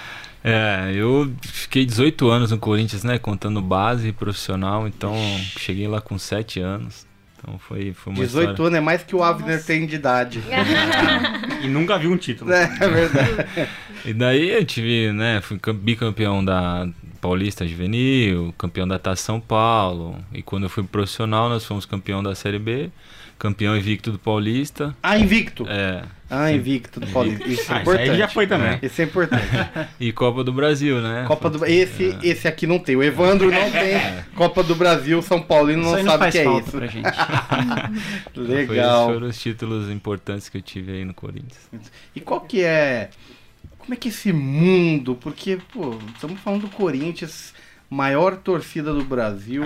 É, 0.45 0.91
eu 0.95 1.33
fiquei 1.43 1.85
18 1.85 2.29
anos 2.29 2.51
no 2.51 2.59
Corinthians, 2.59 3.05
né? 3.05 3.17
Contando 3.19 3.63
base 3.63 4.09
e 4.09 4.13
profissional, 4.13 4.89
então 4.89 5.15
cheguei 5.59 5.87
lá 5.87 6.01
com 6.01 6.19
7 6.19 6.61
anos. 6.61 7.07
Então 7.39 7.59
foi, 7.59 7.93
foi 7.93 8.13
uma 8.13 8.25
18 8.25 8.51
história. 8.51 8.69
anos 8.69 8.79
é 8.79 8.81
mais 8.81 9.03
que 9.03 9.17
o 9.17 9.23
Abner 9.23 9.65
tem 9.65 9.87
de 9.87 9.97
idade. 9.97 10.43
E 11.63 11.69
nunca 11.69 11.97
vi 11.97 12.09
um 12.09 12.17
título. 12.17 12.53
É, 12.53 12.65
é 12.65 12.89
verdade. 12.89 13.47
E 14.05 14.13
daí 14.13 14.51
eu 14.51 14.65
tive, 14.65 15.13
né? 15.13 15.41
Fui 15.41 15.59
cam- 15.59 15.75
bicampeão 15.75 16.45
da 16.45 16.89
Paulista 17.21 17.67
Juvenil, 17.67 18.53
campeão 18.59 18.87
da 18.87 18.99
Taça 18.99 19.23
São 19.23 19.41
Paulo. 19.41 20.17
E 20.33 20.43
quando 20.43 20.65
eu 20.65 20.69
fui 20.71 20.83
profissional, 20.85 21.49
nós 21.49 21.65
fomos 21.65 21.87
campeão 21.87 22.23
da 22.23 22.35
Série 22.35 22.59
B, 22.59 22.91
campeão 23.39 23.77
invicto 23.77 24.11
do 24.11 24.19
Paulista. 24.19 24.95
Ah, 25.03 25.17
invicto. 25.19 25.65
É, 25.69 26.03
Ah, 26.29 26.51
invicto 26.51 26.99
do 26.99 27.07
Paulista. 27.09 27.47
Isso 27.47 27.61
é 27.71 27.75
Ah, 27.75 27.79
isso 27.79 27.83
importante. 27.83 28.11
aí 28.11 28.17
já 28.19 28.27
foi 28.29 28.47
também. 28.47 28.79
Isso 28.83 29.01
é 29.03 29.05
importante. 29.05 29.47
e 30.01 30.13
Copa 30.13 30.43
do 30.43 30.53
Brasil, 30.53 31.01
né? 31.01 31.25
Copa 31.29 31.49
do 31.51 31.65
esse, 31.67 32.17
esse 32.23 32.49
aqui 32.49 32.67
não 32.67 32.79
tem. 32.81 32.97
O 32.97 33.03
Evandro 33.03 33.51
não 33.51 33.71
tem. 33.71 34.01
Copa 34.35 34.63
do 34.65 34.75
Brasil, 34.75 35.21
São 35.23 35.41
Paulino 35.43 35.83
Isso 35.83 35.91
não 35.99 36.03
não 36.05 36.13
sabe 36.13 36.29
o 36.29 36.33
que 36.33 36.39
é 36.39 36.45
falta 36.45 36.69
isso. 36.69 36.77
pra 36.79 36.87
gente. 36.87 37.05
Foi, 38.35 38.45
Legal. 38.45 39.03
esses 39.05 39.15
foram 39.15 39.27
os 39.29 39.39
títulos 39.41 39.91
importantes 39.91 40.49
que 40.49 40.57
eu 40.57 40.63
tive 40.63 40.93
aí 40.93 41.05
no 41.05 41.15
Corinthians. 41.15 41.69
E 42.17 42.21
qual 42.21 42.41
que 42.41 42.63
é. 42.63 43.11
Como 43.83 43.95
é 43.95 43.97
que 43.97 44.09
é 44.09 44.11
esse 44.11 44.33
mundo? 44.33 45.15
Porque, 45.21 45.59
pô, 45.73 45.95
estamos 46.15 46.41
falando 46.41 46.63
do 46.63 46.69
Corinthians, 46.69 47.53
maior 47.91 48.37
torcida 48.37 48.93
do 48.95 49.05
Brasil, 49.05 49.65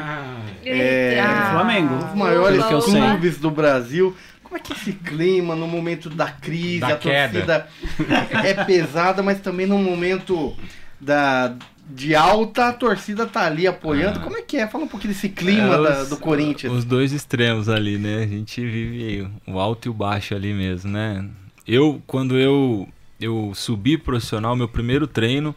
É, 0.64 1.20
Ah, 1.20 1.50
Flamengo. 1.52 1.94
os 1.96 2.14
maiores 2.14 2.56
Pelo 2.58 2.68
que 2.68 2.74
eu 2.74 2.80
sei. 2.80 3.00
clubes 3.00 3.38
do 3.38 3.50
Brasil. 3.50 4.16
Como 4.42 4.56
é 4.56 4.60
que 4.60 4.72
é 4.72 4.76
esse 4.76 4.92
clima 4.92 5.54
no 5.54 5.66
momento 5.66 6.08
da 6.08 6.28
crise, 6.30 6.80
Da 6.80 6.88
a 6.88 6.96
queda. 6.96 7.68
torcida 7.98 8.28
é 8.42 8.64
pesada, 8.64 9.22
mas 9.22 9.40
também 9.40 9.66
no 9.66 9.76
momento 9.78 10.56
da, 11.00 11.54
de 11.90 12.14
alta, 12.14 12.68
a 12.68 12.72
torcida 12.72 13.26
tá 13.26 13.44
ali 13.44 13.66
apoiando. 13.66 14.20
Ah. 14.20 14.22
Como 14.22 14.36
é 14.36 14.42
que 14.42 14.56
é? 14.56 14.66
Fala 14.66 14.84
um 14.84 14.88
pouquinho 14.88 15.12
desse 15.12 15.28
clima 15.28 15.74
É, 15.74 15.82
da- 15.82 16.02
os- 16.02 16.08
do 16.08 16.16
Corinthians. 16.16 16.72
Os 16.72 16.84
dois 16.84 17.12
extremos 17.12 17.68
ali, 17.68 17.98
né? 17.98 18.22
A 18.22 18.26
gente 18.26 18.60
vive 18.64 19.28
o 19.46 19.58
alto 19.58 19.88
e 19.88 19.90
o 19.90 19.94
baixo 19.94 20.34
ali 20.34 20.54
mesmo, 20.54 20.90
né? 20.90 21.24
Eu, 21.66 22.00
quando 22.06 22.38
eu, 22.38 22.88
eu 23.20 23.52
subi 23.54 23.96
profissional, 23.98 24.54
meu 24.56 24.68
primeiro 24.68 25.06
treino 25.06 25.54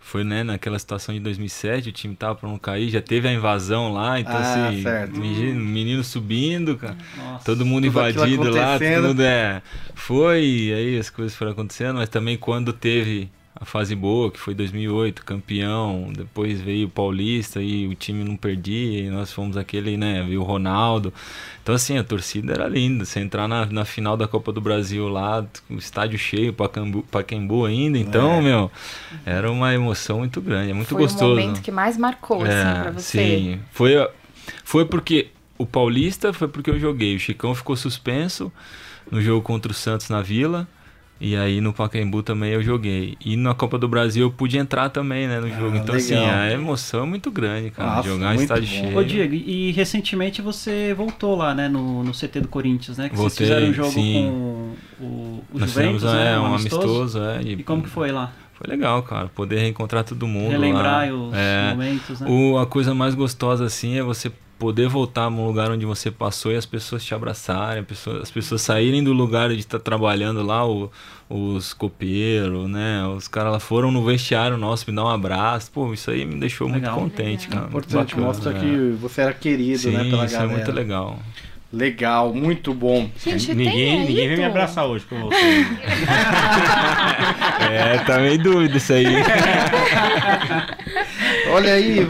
foi 0.00 0.24
né, 0.24 0.42
naquela 0.42 0.78
situação 0.78 1.14
de 1.14 1.20
2007, 1.20 1.90
o 1.90 1.92
time 1.92 2.14
tava 2.14 2.34
pra 2.34 2.48
não 2.48 2.58
cair, 2.58 2.88
já 2.88 3.00
teve 3.02 3.28
a 3.28 3.32
invasão 3.32 3.92
lá, 3.92 4.18
então 4.18 4.36
Ah, 4.36 4.68
assim, 4.68 4.82
certo. 4.82 5.18
menino, 5.20 5.60
menino 5.60 6.02
subindo, 6.04 6.76
cara. 6.76 6.96
Nossa. 7.16 7.44
Todo 7.44 7.66
mundo 7.66 7.84
Tudo 7.84 7.98
invadido 7.98 8.50
lá, 8.50 8.78
mundo 8.78 9.22
é. 9.22 9.60
Foi, 9.94 10.42
e 10.44 10.72
aí 10.72 10.98
as 10.98 11.10
coisas 11.10 11.36
foram 11.36 11.52
acontecendo, 11.52 11.96
mas 11.96 12.08
também 12.08 12.38
quando 12.38 12.72
teve 12.72 13.28
a 13.60 13.64
fase 13.64 13.94
boa, 13.96 14.30
que 14.30 14.38
foi 14.38 14.54
2008, 14.54 15.24
campeão, 15.24 16.12
depois 16.16 16.60
veio 16.60 16.86
o 16.86 16.90
Paulista 16.90 17.60
e 17.60 17.88
o 17.88 17.94
time 17.94 18.22
não 18.22 18.36
perdia, 18.36 19.00
e 19.00 19.10
nós 19.10 19.32
fomos 19.32 19.56
aquele, 19.56 19.96
né, 19.96 20.22
viu 20.22 20.42
o 20.42 20.44
Ronaldo. 20.44 21.12
Então, 21.62 21.74
assim, 21.74 21.98
a 21.98 22.04
torcida 22.04 22.52
era 22.52 22.68
linda. 22.68 23.04
Você 23.04 23.18
entrar 23.18 23.48
na, 23.48 23.66
na 23.66 23.84
final 23.84 24.16
da 24.16 24.28
Copa 24.28 24.52
do 24.52 24.60
Brasil 24.60 25.08
lá, 25.08 25.44
o 25.68 25.74
estádio 25.74 26.18
cheio, 26.18 26.52
Pacaembu, 26.52 27.02
Pacaembu 27.10 27.64
ainda, 27.64 27.98
então, 27.98 28.34
É. 28.34 28.40
meu, 28.40 28.70
era 29.26 29.50
uma 29.50 29.74
emoção 29.74 30.18
muito 30.18 30.40
grande, 30.40 30.70
é 30.70 30.74
muito 30.74 30.90
foi 30.90 31.02
gostoso. 31.02 31.24
o 31.32 31.40
momento 31.40 31.60
que 31.60 31.72
mais 31.72 31.96
marcou, 31.98 32.42
assim, 32.44 32.80
pra 32.82 32.90
você. 32.92 33.18
É, 33.18 33.22
Sim, 33.38 33.60
foi, 33.72 34.08
foi 34.62 34.84
porque 34.84 35.28
o 35.58 35.66
Paulista 35.66 36.32
foi 36.32 36.46
porque 36.46 36.70
eu 36.70 36.78
joguei. 36.78 37.16
O 37.16 37.20
Chicão 37.20 37.54
ficou 37.56 37.74
suspenso 37.76 38.52
no 39.10 39.20
jogo 39.20 39.42
contra 39.42 39.72
o 39.72 39.74
Santos 39.74 40.08
na 40.08 40.22
Vila. 40.22 40.68
E 41.20 41.34
aí 41.36 41.60
no 41.60 41.72
Pacaembu 41.72 42.22
também 42.22 42.52
eu 42.52 42.62
joguei. 42.62 43.16
E 43.24 43.36
na 43.36 43.52
Copa 43.52 43.76
do 43.76 43.88
Brasil 43.88 44.26
eu 44.26 44.30
pude 44.30 44.56
entrar 44.56 44.88
também, 44.88 45.26
né, 45.26 45.40
no 45.40 45.48
jogo. 45.48 45.76
Então, 45.76 45.94
assim, 45.96 46.14
legal. 46.14 46.30
a 46.30 46.50
emoção 46.52 47.02
é 47.02 47.06
muito 47.06 47.28
grande, 47.30 47.70
cara. 47.70 47.96
Nossa, 47.96 48.08
jogar 48.08 48.26
em 48.32 48.36
muito 48.36 48.42
estádio 48.42 48.68
bom. 48.68 48.84
cheio. 48.86 48.98
Ô 48.98 49.02
Diego, 49.02 49.34
e 49.34 49.72
recentemente 49.72 50.40
você 50.40 50.94
voltou 50.96 51.34
lá, 51.36 51.54
né, 51.54 51.68
no, 51.68 52.04
no 52.04 52.12
CT 52.12 52.40
do 52.42 52.48
Corinthians, 52.48 52.98
né? 52.98 53.08
Que 53.08 53.16
Voltei, 53.16 53.46
vocês 53.46 53.48
fizeram 53.48 53.68
um 53.70 53.74
jogo 53.74 53.90
sim. 53.90 54.30
com 54.98 55.04
o, 55.04 55.44
o 55.54 55.58
Nós 55.58 55.70
Juventus, 55.70 56.02
fizemos 56.02 56.02
né? 56.04 56.34
é, 56.34 56.38
um 56.38 56.54
amistoso, 56.54 57.20
é, 57.20 57.42
E 57.42 57.62
como 57.64 57.82
que 57.82 57.88
foi 57.88 58.12
lá? 58.12 58.32
Foi 58.54 58.68
legal, 58.68 59.02
cara. 59.02 59.28
Poder 59.28 59.58
reencontrar 59.60 60.02
todo 60.04 60.26
mundo. 60.26 60.50
Relembrar 60.50 61.08
lá. 61.12 61.14
os 61.14 61.34
É. 61.34 61.70
momentos, 61.70 62.20
né? 62.20 62.26
O, 62.28 62.58
a 62.58 62.66
coisa 62.66 62.94
mais 62.94 63.14
gostosa 63.14 63.64
assim 63.64 63.96
é 63.98 64.02
você 64.02 64.30
poder 64.58 64.88
voltar 64.88 65.30
num 65.30 65.46
lugar 65.46 65.70
onde 65.70 65.86
você 65.86 66.10
passou 66.10 66.52
e 66.52 66.56
as 66.56 66.66
pessoas 66.66 67.04
te 67.04 67.14
abraçarem, 67.14 67.80
a 67.82 67.84
pessoa- 67.84 68.20
as 68.22 68.30
pessoas 68.30 68.60
saírem 68.62 69.02
do 69.04 69.12
lugar 69.12 69.50
de 69.50 69.58
estar 69.58 69.78
trabalhando 69.78 70.42
lá, 70.44 70.66
o- 70.66 70.90
os 71.30 71.72
copeiros, 71.72 72.68
né? 72.68 73.06
Os 73.06 73.28
caras 73.28 73.52
lá 73.52 73.60
foram 73.60 73.90
no 73.92 74.04
vestiário 74.04 74.56
nosso 74.56 74.84
me 74.90 74.96
dar 74.96 75.04
um 75.04 75.08
abraço. 75.08 75.70
Pô, 75.70 75.92
isso 75.92 76.10
aí 76.10 76.24
me 76.24 76.40
deixou 76.40 76.68
Legal. 76.68 76.98
muito 77.00 77.12
contente, 77.14 77.46
cara. 77.48 77.62
Muito 77.62 77.76
Importante, 77.88 78.14
bacana, 78.16 78.26
mostra 78.26 78.50
é. 78.56 78.58
que 78.60 78.96
você 79.00 79.20
era 79.20 79.32
querido, 79.32 79.78
Sim, 79.78 79.90
né, 79.92 80.04
pela 80.10 80.24
isso 80.24 80.34
galera. 80.34 80.52
é 80.52 80.56
muito 80.56 80.72
legal. 80.72 81.18
Legal, 81.70 82.32
muito 82.32 82.72
bom. 82.72 83.10
Gente, 83.22 83.48
tem 83.48 83.54
Ninguém, 83.56 84.00
aí, 84.00 84.06
ninguém 84.08 84.26
veio 84.28 84.38
me 84.38 84.44
abraçar 84.46 84.86
hoje 84.86 85.04
eu 85.10 85.18
voltei. 85.20 85.38
É, 87.70 87.98
tá 87.98 88.18
meio 88.18 88.38
dúvida 88.42 88.76
isso 88.78 88.92
aí. 88.92 89.04
Olha 91.52 91.74
aí, 91.74 92.08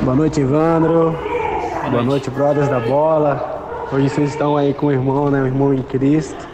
Boa 0.02 0.16
noite, 0.16 0.40
Evandro. 0.40 1.16
Boa, 1.88 2.02
noite, 2.02 2.28
brothers 2.28 2.68
da 2.68 2.80
bola. 2.80 3.86
Hoje 3.92 4.08
vocês 4.08 4.30
estão 4.30 4.56
aí 4.56 4.74
com 4.74 4.86
o 4.86 4.92
irmão, 4.92 5.30
né? 5.30 5.42
O 5.42 5.46
irmão 5.46 5.72
em 5.72 5.82
Cristo. 5.82 6.48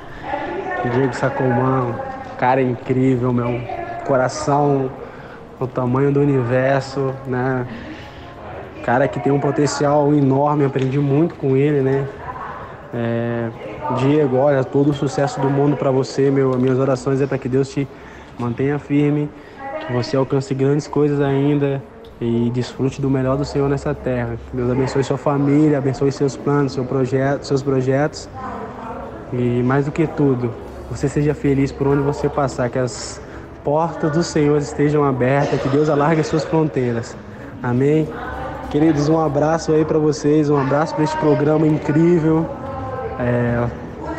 O 0.84 0.88
Diego 0.90 1.14
Sacomão. 1.14 1.98
Cara 2.37 2.60
incrível, 2.60 3.32
meu. 3.32 3.58
Coração, 4.06 4.92
o 5.58 5.66
tamanho 5.66 6.12
do 6.12 6.20
universo, 6.20 7.14
né? 7.26 7.66
Cara 8.82 9.06
que 9.08 9.20
tem 9.20 9.32
um 9.32 9.40
potencial 9.40 10.12
enorme, 10.14 10.64
aprendi 10.64 10.99
muito 10.99 11.35
com 11.35 11.56
ele, 11.56 11.80
né? 11.80 12.06
É, 12.94 13.50
Diego, 13.99 14.37
olha, 14.37 14.64
todo 14.64 14.90
o 14.90 14.94
sucesso 14.94 15.40
do 15.40 15.50
mundo 15.50 15.76
para 15.76 15.90
você, 15.90 16.30
meu. 16.30 16.56
Minhas 16.58 16.78
orações 16.78 17.20
é 17.20 17.26
para 17.26 17.38
que 17.38 17.49
Deus 17.49 17.68
te 17.68 17.87
mantenha 18.38 18.78
firme, 18.78 19.28
que 19.87 19.92
você 19.92 20.16
alcance 20.16 20.54
grandes 20.54 20.87
coisas 20.87 21.20
ainda 21.20 21.82
e 22.20 22.50
desfrute 22.50 23.00
do 23.00 23.08
melhor 23.08 23.37
do 23.37 23.44
Senhor 23.44 23.68
nessa 23.68 23.94
terra. 23.94 24.38
Que 24.50 24.56
Deus 24.56 24.70
abençoe 24.70 25.04
sua 25.04 25.18
família, 25.18 25.78
abençoe 25.78 26.11
seus 26.11 26.37
planos, 26.37 26.73
seu 26.73 26.85
projeto, 26.85 27.44
seus 27.44 27.62
projetos. 27.62 28.28
E 29.32 29.62
mais 29.62 29.85
do 29.85 29.92
que 29.92 30.06
tudo, 30.06 30.52
você 30.90 31.08
seja 31.08 31.35
feliz 31.35 31.70
por 31.70 31.87
onde 31.87 32.02
você 32.02 32.28
passar, 32.28 32.70
que 32.70 32.78
as 32.78 33.20
portas 33.62 34.11
do 34.12 34.23
Senhor 34.23 34.58
estejam 34.58 35.04
abertas, 35.04 35.61
que 35.61 35.68
Deus 35.68 35.88
alargue 35.88 36.20
as 36.20 36.26
suas 36.26 36.44
fronteiras. 36.44 37.16
Amém? 37.62 38.08
Queridos, 38.70 39.08
um 39.08 39.18
abraço 39.18 39.72
aí 39.72 39.82
pra 39.82 39.98
vocês, 39.98 40.50
um 40.50 40.58
abraço 40.58 40.94
pra 40.94 41.02
este 41.02 41.16
programa 41.16 41.66
incrível. 41.66 42.44
É, 43.18 43.66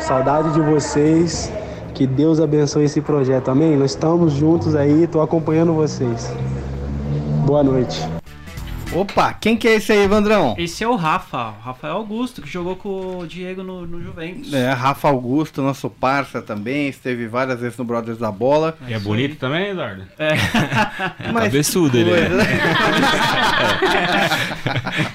saudade 0.00 0.52
de 0.52 0.60
vocês. 0.60 1.52
Que 1.94 2.04
Deus 2.04 2.40
abençoe 2.40 2.84
esse 2.84 3.00
projeto, 3.00 3.50
amém? 3.50 3.76
Nós 3.76 3.92
estamos 3.92 4.32
juntos 4.32 4.74
aí, 4.74 5.06
tô 5.06 5.20
acompanhando 5.20 5.72
vocês. 5.72 6.32
Boa 7.46 7.62
noite. 7.62 8.19
Opa, 8.92 9.32
quem 9.32 9.56
que 9.56 9.68
é 9.68 9.76
esse 9.76 9.92
aí, 9.92 10.08
Vandrão? 10.08 10.56
Esse 10.58 10.82
é 10.82 10.88
o 10.88 10.96
Rafa, 10.96 11.50
o 11.50 11.60
Rafael 11.62 11.94
Augusto, 11.94 12.42
que 12.42 12.48
jogou 12.48 12.74
com 12.74 13.18
o 13.18 13.26
Diego 13.26 13.62
no, 13.62 13.86
no 13.86 14.02
Juventus. 14.02 14.52
É, 14.52 14.72
Rafa 14.72 15.06
Augusto, 15.06 15.62
nosso 15.62 15.88
parça 15.88 16.42
também, 16.42 16.88
esteve 16.88 17.28
várias 17.28 17.60
vezes 17.60 17.78
no 17.78 17.84
Brothers 17.84 18.18
da 18.18 18.32
Bola. 18.32 18.76
E 18.88 18.92
é 18.92 18.98
bonito 18.98 19.36
também, 19.36 19.70
Eduardo? 19.70 20.02
É. 20.18 20.30
Mas 21.32 21.44
Cabeçudo 21.44 21.96
ele. 21.96 22.10
né? 22.10 22.28
né? 22.30 22.44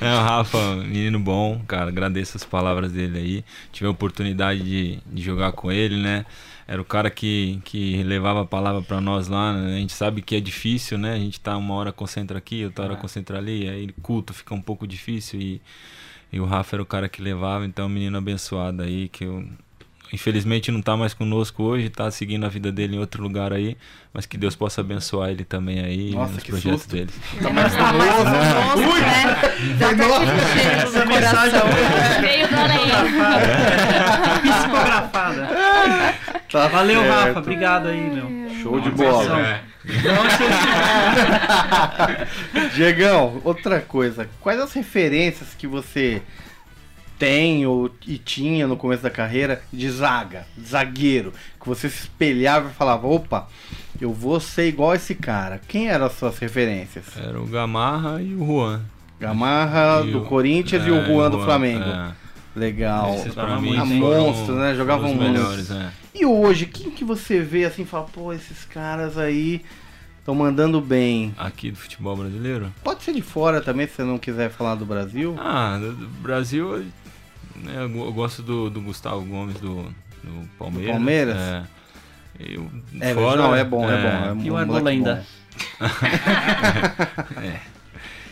É, 0.02 0.14
o 0.14 0.22
Rafa, 0.22 0.76
menino 0.78 1.20
bom, 1.20 1.62
cara, 1.68 1.90
agradeço 1.90 2.38
as 2.38 2.44
palavras 2.44 2.92
dele 2.92 3.18
aí. 3.18 3.46
Tive 3.72 3.88
a 3.88 3.92
oportunidade 3.92 4.62
de, 4.64 5.00
de 5.06 5.22
jogar 5.22 5.52
com 5.52 5.72
ele, 5.72 6.02
né? 6.02 6.26
Era 6.68 6.82
o 6.82 6.86
cara 6.86 7.12
que, 7.12 7.60
que 7.64 8.02
levava 8.04 8.42
a 8.42 8.46
palavra 8.46 8.82
pra 8.82 9.00
nós 9.00 9.28
lá, 9.28 9.54
né? 9.54 9.76
A 9.76 9.78
gente 9.78 9.94
sabe 9.94 10.22
que 10.24 10.36
é 10.36 10.40
difícil, 10.40 10.98
né? 10.98 11.14
A 11.14 11.18
gente 11.20 11.40
tá 11.40 11.56
uma 11.58 11.76
hora 11.76 11.92
concentra 11.92 12.40
aqui, 12.40 12.66
outra 12.66 12.86
hora 12.86 12.96
concentra 12.96 13.38
ali, 13.38 13.70
aí 13.70 13.90
culto 14.02 14.34
fica 14.34 14.54
um 14.56 14.62
pouco 14.62 14.88
difícil 14.88 15.40
e, 15.40 15.62
e 16.34 16.40
o 16.40 16.46
Rafa 16.46 16.76
era 16.76 16.82
o 16.84 16.86
cara 16.86 17.08
que 17.08 17.22
levava, 17.22 17.66
então 17.66 17.86
é 17.86 17.88
um 17.88 17.92
menino 17.92 18.18
abençoado 18.18 18.82
aí, 18.82 19.10
que 19.10 19.26
eu, 19.26 19.46
infelizmente 20.12 20.72
não 20.72 20.82
tá 20.82 20.98
mais 20.98 21.14
conosco 21.14 21.62
hoje, 21.62 21.88
tá 21.90 22.10
seguindo 22.10 22.46
a 22.46 22.50
vida 22.50 22.72
dele 22.72 22.96
em 22.96 23.00
outro 23.00 23.22
lugar 23.22 23.54
aí, 23.54 23.78
mas 24.12 24.26
que 24.26 24.36
Deus 24.36 24.56
possa 24.56 24.82
abençoar 24.82 25.30
ele 25.30 25.44
também 25.44 25.82
aí 25.82 26.12
Nossa, 26.12 26.34
nos 26.34 26.42
que 26.44 26.50
projetos 26.50 26.82
susto. 26.82 26.96
dele. 26.96 27.12
Tá 27.44 27.50
mais 27.52 27.76
mais 27.76 27.76
famoso. 27.76 28.24
famoso, 28.24 29.02
né? 29.02 29.26
Já 29.78 29.90
tá 29.96 30.04
sentindo 30.20 31.06
no 31.06 31.12
coração. 31.12 31.68
Veio 32.22 32.48
do 32.48 32.56
além. 32.56 32.80
Psicografada. 34.42 35.65
Tá 36.52 36.68
Valeu, 36.68 37.02
certo. 37.02 37.26
Rafa. 37.28 37.40
Obrigado 37.40 37.88
aí, 37.90 38.00
meu. 38.00 38.50
Show 38.62 38.80
de 38.80 38.90
bola. 38.92 39.40
É. 39.42 39.62
Diegão, 42.74 43.42
outra 43.44 43.82
coisa. 43.82 44.28
Quais 44.40 44.60
as 44.60 44.74
referências 44.74 45.50
que 45.58 45.68
você 45.68 46.22
tem 47.20 47.66
ou, 47.66 47.90
e 48.08 48.18
tinha 48.18 48.68
no 48.68 48.78
começo 48.78 49.04
da 49.04 49.10
carreira 49.10 49.62
de 49.72 49.90
zaga, 49.90 50.46
de 50.58 50.68
zagueiro? 50.68 51.34
Que 51.60 51.68
você 51.68 51.90
se 51.90 52.02
espelhava 52.04 52.70
e 52.70 52.74
falava, 52.74 53.08
opa, 53.08 53.48
eu 54.00 54.14
vou 54.14 54.40
ser 54.40 54.68
igual 54.68 54.92
a 54.92 54.96
esse 54.96 55.16
cara. 55.16 55.60
Quem 55.68 55.90
eram 55.90 56.06
as 56.06 56.14
suas 56.14 56.38
referências? 56.40 57.06
Era 57.18 57.40
o 57.42 57.46
Gamarra 57.48 58.22
e 58.22 58.34
o 58.34 58.46
Juan. 58.46 58.82
Gamarra 59.20 60.04
E 60.06 60.12
do 60.12 60.22
o- 60.22 60.26
Corinthians 60.26 60.86
e 60.86 60.92
o 60.92 61.02
é, 61.02 61.06
Juan 61.06 61.30
do 61.32 61.44
Flamengo. 61.44 61.90
é. 61.90 62.25
Legal. 62.56 63.16
Esses 63.16 63.34
pra 63.34 63.60
mim 63.60 63.76
foram 64.00 64.28
Monstro, 64.28 64.56
né? 64.56 64.74
Jogavam 64.76 65.14
muito. 65.14 65.32
melhores, 65.32 65.70
é. 65.72 65.90
E 66.14 66.26
hoje, 66.26 66.66
quem 66.66 66.90
que 66.92 67.04
você 67.04 67.42
vê 67.42 67.66
assim 67.66 67.82
e 67.82 67.86
fala, 67.86 68.06
pô, 68.06 68.32
esses 68.32 68.64
caras 68.66 69.18
aí 69.18 69.62
estão 70.20 70.34
mandando 70.34 70.80
bem? 70.80 71.34
Aqui 71.38 71.72
do 71.72 71.78
futebol 71.78 72.16
brasileiro? 72.16 72.72
Pode 72.84 73.04
ser 73.04 73.14
de 73.14 73.22
fora 73.22 73.60
também, 73.62 73.86
se 73.88 73.96
você 73.96 74.04
não 74.04 74.18
quiser 74.18 74.50
falar 74.50 74.76
do 74.76 74.86
Brasil. 74.86 75.36
Ah, 75.38 75.78
do, 75.78 75.92
do 75.94 76.08
Brasil, 76.08 76.86
né, 77.58 77.74
eu, 77.84 77.90
go- 77.90 78.06
eu 78.06 78.14
gosto 78.14 78.42
do, 78.42 78.70
do 78.70 78.80
Gustavo 78.82 79.22
Gomes 79.26 79.60
do, 79.60 79.84
do 80.24 80.48
Palmeiras. 80.58 80.92
Palmeiras? 80.94 81.38
É. 81.38 81.64
Eu, 82.40 82.70
É, 83.02 83.14
fora, 83.14 83.42
não, 83.42 83.56
é 83.56 83.64
bom, 83.64 83.90
é, 83.90 84.02
bom. 84.02 84.26
É 84.28 84.32
um 84.34 84.42
E 84.42 84.52
o 84.52 84.58
Arbolenda? 84.58 85.26
bom. 85.80 85.86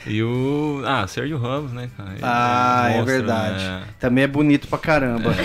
E 0.05 0.21
o. 0.21 0.83
Ah, 0.85 1.07
Sérgio 1.07 1.37
Ramos, 1.37 1.71
né, 1.71 1.89
cara? 1.95 2.09
Ele 2.11 2.19
Ah, 2.21 2.85
é 2.87 2.93
monstro, 2.97 3.05
verdade. 3.13 3.63
né? 3.63 3.81
Também 3.99 4.23
é 4.25 4.27
bonito 4.27 4.67
pra 4.67 4.77
caramba. 4.77 5.29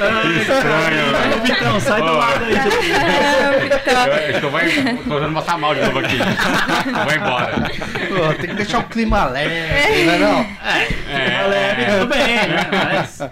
Ô, 0.00 1.40
Vitão, 1.44 1.80
sai 1.80 2.00
do 2.00 2.12
lado 2.12 2.44
aí. 2.44 2.54
Eu 3.90 4.14
acho 4.14 4.40
que 4.40 4.46
eu 4.46 4.50
vou, 4.50 4.60
tô 4.60 5.14
tentando 5.14 5.34
passar 5.34 5.58
mal 5.58 5.74
de 5.74 5.80
novo 5.80 5.98
aqui. 5.98 6.16
Eu 6.18 7.04
vou 7.04 7.12
embora. 7.14 7.52
Pô, 8.08 8.34
tem 8.34 8.50
que 8.50 8.54
deixar 8.56 8.78
o 8.80 8.84
clima 8.84 9.24
leve, 9.26 10.04
não 10.06 10.12
é 10.14 10.18
não? 10.18 10.46
É, 11.10 11.46
Leve, 11.48 11.84
tudo 11.92 12.06
bem, 12.06 12.36
né? 12.36 12.66
Mas... 12.72 13.22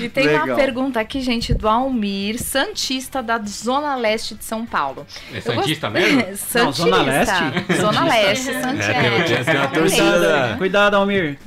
E 0.00 0.08
tem 0.08 0.26
Legal. 0.26 0.46
uma 0.46 0.54
pergunta 0.56 1.00
aqui, 1.00 1.20
gente, 1.20 1.52
do 1.54 1.68
Almir, 1.68 2.38
Santista 2.42 3.22
da 3.22 3.38
Zona 3.38 3.94
Leste 3.94 4.34
de 4.34 4.44
São 4.44 4.64
Paulo. 4.66 5.06
É 5.32 5.40
Santista 5.40 5.88
gost- 5.90 6.00
mesmo? 6.02 6.20
Santista. 6.36 6.58
Não, 6.64 6.72
Zona 6.72 7.02
Leste? 7.02 7.76
Zona 7.80 8.04
Leste, 8.04 8.52
Santista. 8.52 9.52
É. 10.52 10.56
Cuidado, 10.56 10.94
Almir. 10.94 11.38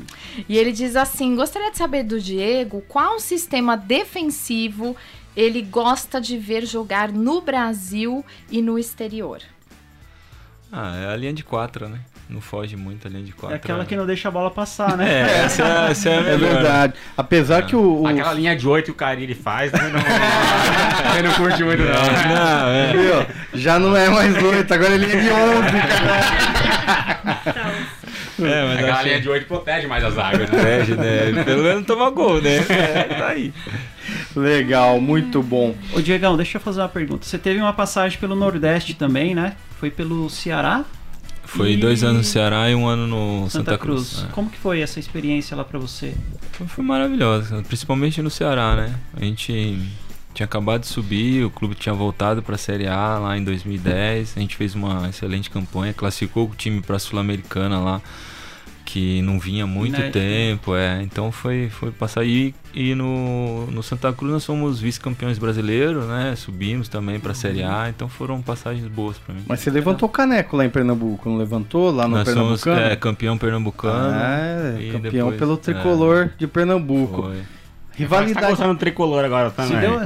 E 0.47 0.57
ele 0.57 0.71
diz 0.71 0.95
assim: 0.95 1.35
gostaria 1.35 1.71
de 1.71 1.77
saber 1.77 2.03
do 2.03 2.19
Diego 2.19 2.83
qual 2.87 3.19
sistema 3.19 3.75
defensivo 3.75 4.95
ele 5.35 5.61
gosta 5.61 6.19
de 6.19 6.37
ver 6.37 6.65
jogar 6.65 7.11
no 7.11 7.41
Brasil 7.41 8.25
e 8.49 8.61
no 8.61 8.77
exterior. 8.79 9.41
Ah, 10.71 10.95
é 10.97 11.13
a 11.13 11.15
linha 11.15 11.33
de 11.33 11.43
quatro, 11.43 11.87
né? 11.87 11.99
Não 12.29 12.41
foge 12.41 12.75
muito 12.75 13.07
a 13.07 13.09
linha 13.09 13.23
de 13.23 13.31
quatro. 13.31 13.53
É 13.53 13.57
aquela 13.57 13.79
né? 13.79 13.85
que 13.85 13.95
não 13.95 14.05
deixa 14.05 14.27
a 14.27 14.31
bola 14.31 14.51
passar, 14.51 14.97
né? 14.97 15.05
É, 15.29 15.45
essa, 15.45 15.63
é- 15.63 15.91
essa 15.91 16.09
é 16.09 16.17
a 16.17 16.19
É 16.19 16.23
melhor. 16.23 16.39
verdade. 16.53 16.93
Apesar 17.15 17.65
que 17.65 17.73
o. 17.75 18.01
o- 18.01 18.07
Aquela 18.07 18.33
linha 18.33 18.53
de 18.55 18.67
8 18.67 18.85
que 18.85 18.91
o 18.91 18.95
Carilli 18.95 19.33
faz, 19.33 19.71
né? 19.71 19.79
não, 19.93 19.99
você 21.13 21.21
não 21.21 21.33
curte 21.35 21.63
muito, 21.63 21.83
não. 21.83 21.89
né? 21.89 22.35
Não, 22.35 22.69
é. 22.69 22.91
Viu? 22.91 23.25
Já 23.61 23.79
não 23.79 23.95
é 23.95 24.09
mais 24.09 24.43
oito, 24.43 24.73
agora 24.73 24.93
ele 24.93 25.05
é 25.05 25.15
de 25.21 25.29
11, 25.29 25.71
cara. 25.71 27.57
É, 28.39 28.65
mas 28.67 28.73
Aquela 28.77 28.93
achei- 28.93 29.09
linha 29.09 29.21
de 29.21 29.29
8 29.29 29.47
protege 29.47 29.87
mais 29.87 30.03
a 30.03 30.09
zaga, 30.11 30.37
né? 30.39 30.45
Protege, 30.45 30.95
né? 30.95 31.43
Pelo 31.43 31.63
menos 31.63 31.85
toma 31.85 32.09
gol, 32.09 32.41
né? 32.41 32.57
É, 32.69 33.03
tá 33.03 33.27
aí. 33.29 33.53
Legal, 34.35 35.01
muito 35.01 35.41
bom. 35.41 35.75
Ô, 35.93 36.01
Diegão, 36.01 36.35
deixa 36.37 36.57
eu 36.57 36.61
fazer 36.61 36.81
uma 36.81 36.89
pergunta. 36.89 37.25
Você 37.25 37.37
teve 37.37 37.59
uma 37.59 37.73
passagem 37.73 38.19
pelo 38.19 38.35
Nordeste 38.35 38.93
também, 38.93 39.33
né? 39.33 39.53
Foi 39.79 39.89
pelo 39.89 40.29
Ceará? 40.29 40.83
Foi 41.47 41.71
E- 41.73 41.77
dois 41.77 42.03
anos 42.03 42.17
no 42.17 42.23
Ceará 42.23 42.69
e 42.69 42.75
um 42.75 42.85
ano 42.87 43.07
no 43.07 43.49
Santa, 43.49 43.71
Santa, 43.71 43.77
Cruz. 43.77 44.09
Cruz. 44.13 44.25
é. 44.29 44.31
Como 44.33 44.49
que 44.49 44.57
foi 44.57 44.81
essa 44.81 44.99
experiência 44.99 45.55
lá 45.57 45.63
pra 45.63 45.79
você? 45.79 46.13
Foi, 46.51 46.67
foi 46.67 46.83
maravilhosa, 46.83 47.63
principalmente 47.67 48.21
no 48.21 48.29
Ceará, 48.29 48.75
né? 48.75 48.95
A 49.15 49.23
gente 49.23 49.79
tinha 50.33 50.45
acabado 50.45 50.81
de 50.81 50.87
subir, 50.87 51.43
o 51.45 51.49
clube 51.49 51.73
tinha 51.73 51.95
voltado 51.95 52.43
para 52.43 52.55
a 52.55 52.57
Série 52.57 52.85
A 52.87 53.17
lá 53.17 53.37
em 53.37 53.43
2010. 53.43 54.33
A 54.37 54.39
gente 54.39 54.55
fez 54.55 54.75
uma 54.75 55.07
excelente 55.09 55.49
campanha, 55.49 55.93
classificou 55.93 56.47
o 56.47 56.55
time 56.55 56.81
para 56.81 56.97
a 56.97 56.99
Sul-Americana 56.99 57.79
lá, 57.79 58.01
que 58.89 59.21
não 59.21 59.37
vinha 59.37 59.65
há 59.65 59.67
muito 59.67 59.99
Né? 59.99 60.09
tempo, 60.09 60.73
é. 60.73 61.01
Então 61.03 61.29
foi 61.29 61.67
foi 61.69 61.91
passar 61.91 62.21
aí 62.21 62.55
e 62.73 62.95
no, 62.95 63.67
no 63.69 63.83
Santa 63.83 64.13
Cruz 64.13 64.31
nós 64.31 64.45
fomos 64.45 64.79
vice-campeões 64.79 65.37
brasileiros, 65.37 66.05
né? 66.05 66.33
Subimos 66.37 66.87
também 66.87 67.19
para 67.19 67.33
a 67.33 67.35
Série 67.35 67.63
A, 67.63 67.87
então 67.89 68.07
foram 68.07 68.41
passagens 68.41 68.87
boas 68.87 69.17
para 69.17 69.35
mim. 69.35 69.41
Mas 69.45 69.59
você 69.59 69.69
levantou 69.69 70.07
caneco 70.07 70.55
lá 70.55 70.63
em 70.63 70.69
Pernambuco, 70.69 71.29
não 71.29 71.37
levantou? 71.37 71.91
Lá 71.91 72.07
no 72.07 72.15
nós 72.15 72.29
somos 72.29 72.63
Pernambucano? 72.63 72.93
é, 72.93 72.95
campeão 72.95 73.37
pernambucano. 73.37 74.09
Ah, 74.15 74.79
e 74.81 74.89
campeão 74.91 75.11
depois- 75.31 75.37
pelo 75.37 75.57
tricolor 75.57 76.29
de 76.37 76.45
é, 76.45 76.47
Pernambuco. 76.47 77.23
foi. 77.23 77.35
Tá 77.97 78.03
Rivalidade. 78.03 78.47
gostando 78.47 78.73
do 78.75 78.79
tricolor 78.79 79.25
agora 79.25 79.49
também. 79.49 79.79
deu, 79.79 79.99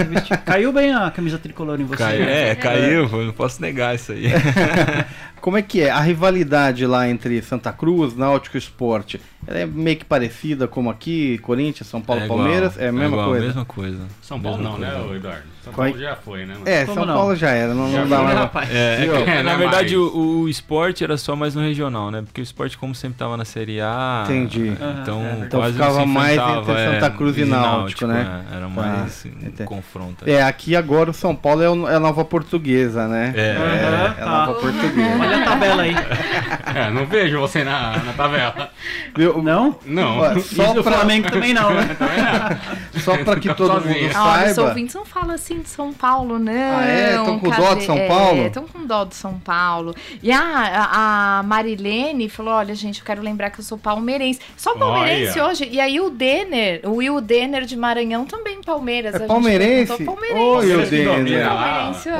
Caiu 0.45 0.71
bem 0.71 0.93
a 0.93 1.11
camisa 1.11 1.37
tricolor 1.37 1.77
em 1.79 1.83
você. 1.83 1.97
Cai- 1.97 2.19
né? 2.19 2.49
é, 2.51 2.55
caiu, 2.55 3.09
não 3.25 3.33
posso 3.33 3.61
negar 3.61 3.93
isso 3.93 4.13
aí. 4.13 4.27
Como 5.41 5.57
é 5.57 5.61
que 5.61 5.81
é? 5.81 5.89
A 5.89 5.99
rivalidade 5.99 6.85
lá 6.85 7.09
entre 7.09 7.41
Santa 7.41 7.71
Cruz, 7.73 8.15
Náutico 8.15 8.55
e 8.57 8.59
Esporte, 8.59 9.19
ela 9.47 9.59
é 9.59 9.65
meio 9.65 9.97
que 9.97 10.05
parecida 10.05 10.67
como 10.67 10.89
aqui, 10.89 11.39
Corinthians, 11.39 11.87
São 11.87 11.99
Paulo, 11.99 12.21
É 12.21 12.25
igual, 12.25 12.39
Palmeiras? 12.39 12.77
É 12.77 12.89
a 12.89 12.91
mesma 12.91 13.07
igual, 13.07 13.29
coisa? 13.29 13.45
mesma 13.47 13.65
coisa. 13.65 13.99
São 14.21 14.39
Paulo 14.39 14.57
Mesma 14.59 14.71
não, 14.71 14.79
né, 14.79 14.91
coisa. 14.91 15.07
ô 15.07 15.15
Eduardo? 15.15 15.43
São 15.63 15.73
Qual 15.73 15.85
é? 15.87 15.89
Paulo 15.91 16.03
já 16.03 16.15
foi, 16.15 16.39
né? 16.45 16.53
mano? 16.55 16.63
É, 16.67 16.85
Como 16.85 16.93
São 16.95 17.05
não? 17.05 17.13
Paulo 17.15 17.35
já 17.35 17.49
era, 17.51 17.73
não, 17.73 17.91
Já 17.91 18.01
não 18.01 18.09
dá 18.09 18.17
mais. 18.21 18.35
né, 18.35 18.41
rapaz? 18.41 18.69
É, 18.71 18.75
é 18.75 19.05
É, 19.05 19.35
na 19.37 19.43
não 19.43 19.51
é 19.51 19.57
verdade, 19.57 19.95
o, 19.97 20.41
o 20.41 20.49
esporte 20.49 21.03
era 21.03 21.17
só 21.17 21.35
mais 21.35 21.53
no 21.53 21.61
regional, 21.61 22.09
né? 22.09 22.21
Porque 22.23 22.41
o 22.41 22.43
esporte, 22.43 22.77
como 22.77 22.95
sempre 22.95 23.17
tava 23.19 23.37
na 23.37 23.45
Série 23.45 23.79
A. 23.79 24.23
Entendi. 24.25 24.69
Então, 25.01 25.19
é 25.21 25.23
verdade. 25.23 25.45
Então 25.45 25.59
quase 25.59 25.73
ficava 25.73 26.05
mais 26.05 26.37
entre 26.39 26.73
Santa 26.85 27.09
Cruz 27.11 27.37
e 27.37 27.45
Náutico, 27.45 28.05
né? 28.07 28.43
é, 28.51 28.55
Era 28.57 28.61
Tá, 28.65 28.69
mais 28.69 29.25
um 29.25 29.29
entendi. 29.47 29.63
confronto. 29.65 30.27
É, 30.27 30.41
aqui 30.41 30.75
agora 30.75 31.09
o 31.11 31.13
São 31.13 31.35
Paulo 31.35 31.61
é, 31.61 31.69
o- 31.69 31.87
é 31.89 31.95
a 31.95 31.99
nova 31.99 32.23
portuguesa, 32.25 33.07
né? 33.07 33.31
É. 33.35 33.41
É 33.51 34.21
a 34.21 34.25
tá. 34.25 34.45
nova 34.47 34.59
portuguesa. 34.59 35.30
Olha 35.31 35.43
a 35.43 35.45
tabela 35.45 35.83
aí. 35.83 35.95
É, 36.73 36.89
não 36.89 37.05
vejo 37.05 37.37
você 37.37 37.65
na, 37.65 37.97
na 37.97 38.13
tabela. 38.13 38.69
Viu? 39.15 39.41
Não? 39.43 39.77
Não. 39.85 40.19
Ó, 40.19 40.33
E 40.33 40.41
Só 40.41 40.73
do 40.73 40.81
pra, 40.81 40.93
Flamengo 40.93 41.29
também 41.29 41.53
não, 41.53 41.73
né? 41.73 41.97
Só 43.03 43.17
pra 43.17 43.35
que 43.35 43.53
todo 43.53 43.73
mundo 43.73 43.83
Sozinho. 43.83 44.05
Olha, 44.15 44.45
os 44.47 44.55
saiba. 44.55 44.69
ouvintes 44.69 44.95
não 44.95 45.03
falam 45.05 45.31
assim 45.35 45.59
de 45.59 45.67
São 45.67 45.91
Paulo, 45.91 46.39
não. 46.39 46.53
Ah, 46.77 46.85
é? 46.85 47.13
Tão 47.13 47.39
com 47.39 47.49
dó 47.49 47.73
de 47.73 47.83
São 47.83 47.95
Cadê? 47.97 48.07
Paulo? 48.07 48.41
É, 48.41 48.47
estão 48.47 48.67
com 48.67 48.85
dó 48.85 49.03
de 49.03 49.15
São 49.15 49.33
Paulo. 49.39 49.93
E 50.23 50.31
a, 50.31 51.39
a, 51.39 51.43
Marilene 51.43 52.29
falou: 52.29 52.53
olha, 52.53 52.73
gente, 52.73 52.99
eu 52.99 53.05
quero 53.05 53.21
lembrar 53.21 53.49
que 53.49 53.59
eu 53.59 53.63
sou 53.65 53.77
palmeirense. 53.77 54.39
Só 54.55 54.73
palmeirense 54.75 55.39
Olha. 55.39 55.49
hoje. 55.51 55.67
E 55.69 55.79
aí 55.79 55.99
o 55.99 56.09
Denner, 56.09 56.81
o 56.85 56.95
Will 56.95 57.19
Denner 57.19 57.65
de 57.65 57.75
Maranhão 57.75 58.25
também 58.25 58.61
Palmeiras. 58.61 59.15
É 59.15 59.19
palmeirense? 59.19 59.93
Oi. 59.93 60.65
Will 60.65 60.89
Denner. 60.89 61.47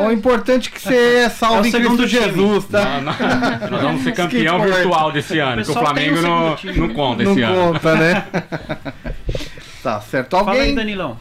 O 0.05 0.11
importante 0.11 0.69
é 0.69 0.71
que 0.71 0.81
você 0.81 1.15
é 1.25 1.29
salvo 1.29 1.65
É 1.65 1.69
em 1.69 1.71
Cristo. 1.71 2.07
Jesus, 2.07 2.65
tá? 2.65 3.00
Nós, 3.01 3.81
vamos 3.81 4.03
ser 4.03 4.13
campeão 4.13 4.57
Skate 4.57 4.75
virtual 4.75 5.11
desse 5.11 5.39
ano, 5.39 5.63
que 5.63 5.71
o 5.71 5.73
Flamengo 5.73 6.19
um 6.19 6.21
não, 6.21 6.57
não 6.75 6.89
conta 6.93 7.23
Não 7.23 7.31
esse 7.31 7.41
ano. 7.41 7.73
conta, 7.73 7.95
né? 7.95 8.25
tá 9.83 10.01
certo. 10.01 10.37
Fala 10.37 10.51
aí, 10.51 10.59
Alguém? 10.59 10.75
Danilão. 10.75 11.17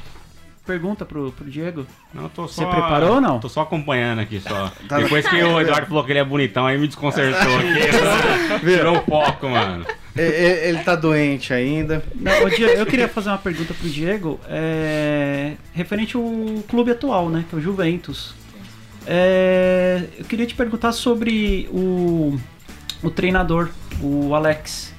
Pergunta 0.66 1.04
pro, 1.04 1.32
pro 1.32 1.50
Diego. 1.50 1.84
Não, 2.14 2.28
tô 2.28 2.46
Você 2.46 2.62
só, 2.62 2.70
preparou 2.70 3.14
ou 3.14 3.20
não? 3.20 3.40
Tô 3.40 3.48
só 3.48 3.62
acompanhando 3.62 4.20
aqui 4.20 4.40
só. 4.40 4.70
Tá. 4.88 4.98
Depois 4.98 5.26
que 5.26 5.34
o 5.36 5.60
Eduardo 5.60 5.86
falou 5.86 6.04
que 6.04 6.12
ele 6.12 6.18
é 6.18 6.24
bonitão, 6.24 6.66
aí 6.66 6.78
me 6.78 6.86
desconcertou 6.86 7.56
aqui. 7.58 8.60
Tirou 8.60 8.98
o 8.98 9.02
foco, 9.02 9.48
mano. 9.48 9.84
Ele 10.16 10.78
tá 10.80 10.94
doente 10.94 11.52
ainda. 11.52 12.04
Não, 12.14 12.48
Diego, 12.48 12.72
eu 12.72 12.86
queria 12.86 13.08
fazer 13.08 13.30
uma 13.30 13.38
pergunta 13.38 13.72
pro 13.72 13.88
Diego, 13.88 14.38
é, 14.48 15.54
referente 15.72 16.16
ao 16.16 16.22
clube 16.68 16.90
atual, 16.90 17.28
né, 17.28 17.44
que 17.48 17.54
é 17.54 17.58
o 17.58 17.60
Juventus. 17.60 18.34
É, 19.12 20.04
eu 20.18 20.24
queria 20.24 20.46
te 20.46 20.54
perguntar 20.54 20.92
sobre 20.92 21.68
o, 21.72 22.38
o 23.02 23.10
treinador, 23.10 23.68
o 24.00 24.36
Alex. 24.36 24.94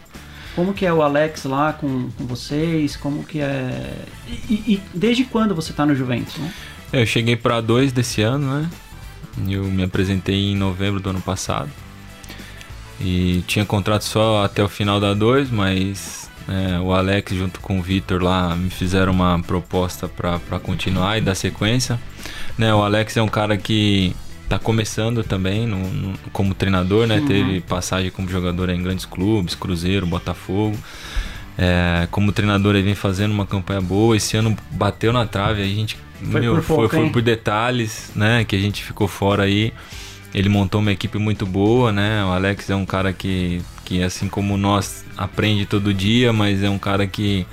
Como 0.53 0.73
que 0.73 0.85
é 0.85 0.91
o 0.91 1.01
Alex 1.01 1.45
lá 1.45 1.71
com, 1.71 2.09
com 2.11 2.27
vocês? 2.27 2.97
Como 2.97 3.23
que 3.23 3.39
é... 3.39 4.03
E, 4.49 4.53
e 4.53 4.81
desde 4.93 5.23
quando 5.23 5.55
você 5.55 5.71
tá 5.71 5.85
no 5.85 5.95
Juventus, 5.95 6.35
né? 6.35 6.53
É, 6.91 7.01
Eu 7.03 7.05
cheguei 7.05 7.37
para 7.37 7.61
dois 7.61 7.93
desse 7.93 8.21
ano, 8.21 8.59
né? 8.59 8.69
Eu 9.47 9.63
me 9.63 9.81
apresentei 9.81 10.51
em 10.51 10.57
novembro 10.57 10.99
do 10.99 11.09
ano 11.11 11.21
passado. 11.21 11.69
E 12.99 13.45
tinha 13.47 13.65
contrato 13.65 14.03
só 14.03 14.43
até 14.43 14.61
o 14.61 14.67
final 14.67 14.99
da 14.99 15.13
2, 15.13 15.49
mas 15.49 16.29
é, 16.49 16.77
o 16.81 16.91
Alex 16.91 17.33
junto 17.33 17.61
com 17.61 17.79
o 17.79 17.81
Vitor 17.81 18.21
lá 18.21 18.53
me 18.57 18.69
fizeram 18.69 19.13
uma 19.13 19.41
proposta 19.41 20.09
para 20.09 20.59
continuar 20.59 21.17
e 21.17 21.21
dar 21.21 21.33
sequência. 21.33 21.97
Né, 22.57 22.73
o 22.73 22.81
Alex 22.83 23.17
é 23.17 23.21
um 23.21 23.27
cara 23.27 23.57
que 23.57 24.15
tá 24.47 24.59
começando 24.59 25.23
também 25.23 25.65
no, 25.65 25.77
no- 25.79 26.17
como 26.33 26.53
treinador, 26.53 27.07
né? 27.07 27.21
Teve 27.25 27.61
passagem 27.61 28.11
como 28.11 28.27
jogador 28.29 28.69
em 28.69 28.81
grandes 28.83 29.05
clubes, 29.05 29.55
Cruzeiro, 29.55 30.05
Botafogo. 30.05 30.77
É, 31.57 32.07
como 32.11 32.31
treinador 32.31 32.75
ele 32.75 32.83
vem 32.83 32.95
fazendo 32.95 33.31
uma 33.31 33.45
campanha 33.45 33.81
boa. 33.81 34.15
Esse 34.15 34.35
ano 34.37 34.55
bateu 34.71 35.11
na 35.13 35.25
trave, 35.25 35.61
a 35.61 35.65
gente 35.65 35.97
Foi 36.31 36.41
meu, 36.41 36.55
por 36.55 36.63
foi, 36.63 36.75
pouco, 36.77 36.95
foi 36.95 37.09
por 37.09 37.21
detalhes, 37.21 38.11
né? 38.15 38.43
Que 38.43 38.55
a 38.55 38.59
gente 38.59 38.83
ficou 38.83 39.07
fora 39.07 39.43
aí. 39.43 39.73
Ele 40.33 40.47
montou 40.49 40.79
uma 40.81 40.91
equipe 40.91 41.17
muito 41.17 41.45
boa, 41.45 41.91
né? 41.91 42.23
O 42.23 42.29
Alex 42.29 42.69
é 42.69 42.75
um 42.75 42.85
cara 42.85 43.11
que, 43.11 43.61
que 43.83 44.01
assim 44.01 44.27
como 44.29 44.55
nós, 44.57 45.03
aprende 45.17 45.65
todo 45.65 45.93
dia, 45.93 46.31
mas 46.31 46.63
é 46.63 46.69
um 46.69 46.79
cara 46.79 47.05
que, 47.05 47.45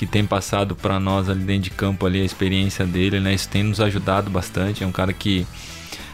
que 0.00 0.06
tem 0.06 0.24
passado 0.24 0.74
para 0.74 0.98
nós 0.98 1.28
ali 1.28 1.40
dentro 1.40 1.64
de 1.64 1.70
campo 1.70 2.06
ali 2.06 2.22
a 2.22 2.24
experiência 2.24 2.86
dele, 2.86 3.20
né? 3.20 3.34
Isso 3.34 3.46
tem 3.50 3.62
nos 3.62 3.82
ajudado 3.82 4.30
bastante. 4.30 4.82
É 4.82 4.86
um 4.86 4.90
cara 4.90 5.12
que 5.12 5.46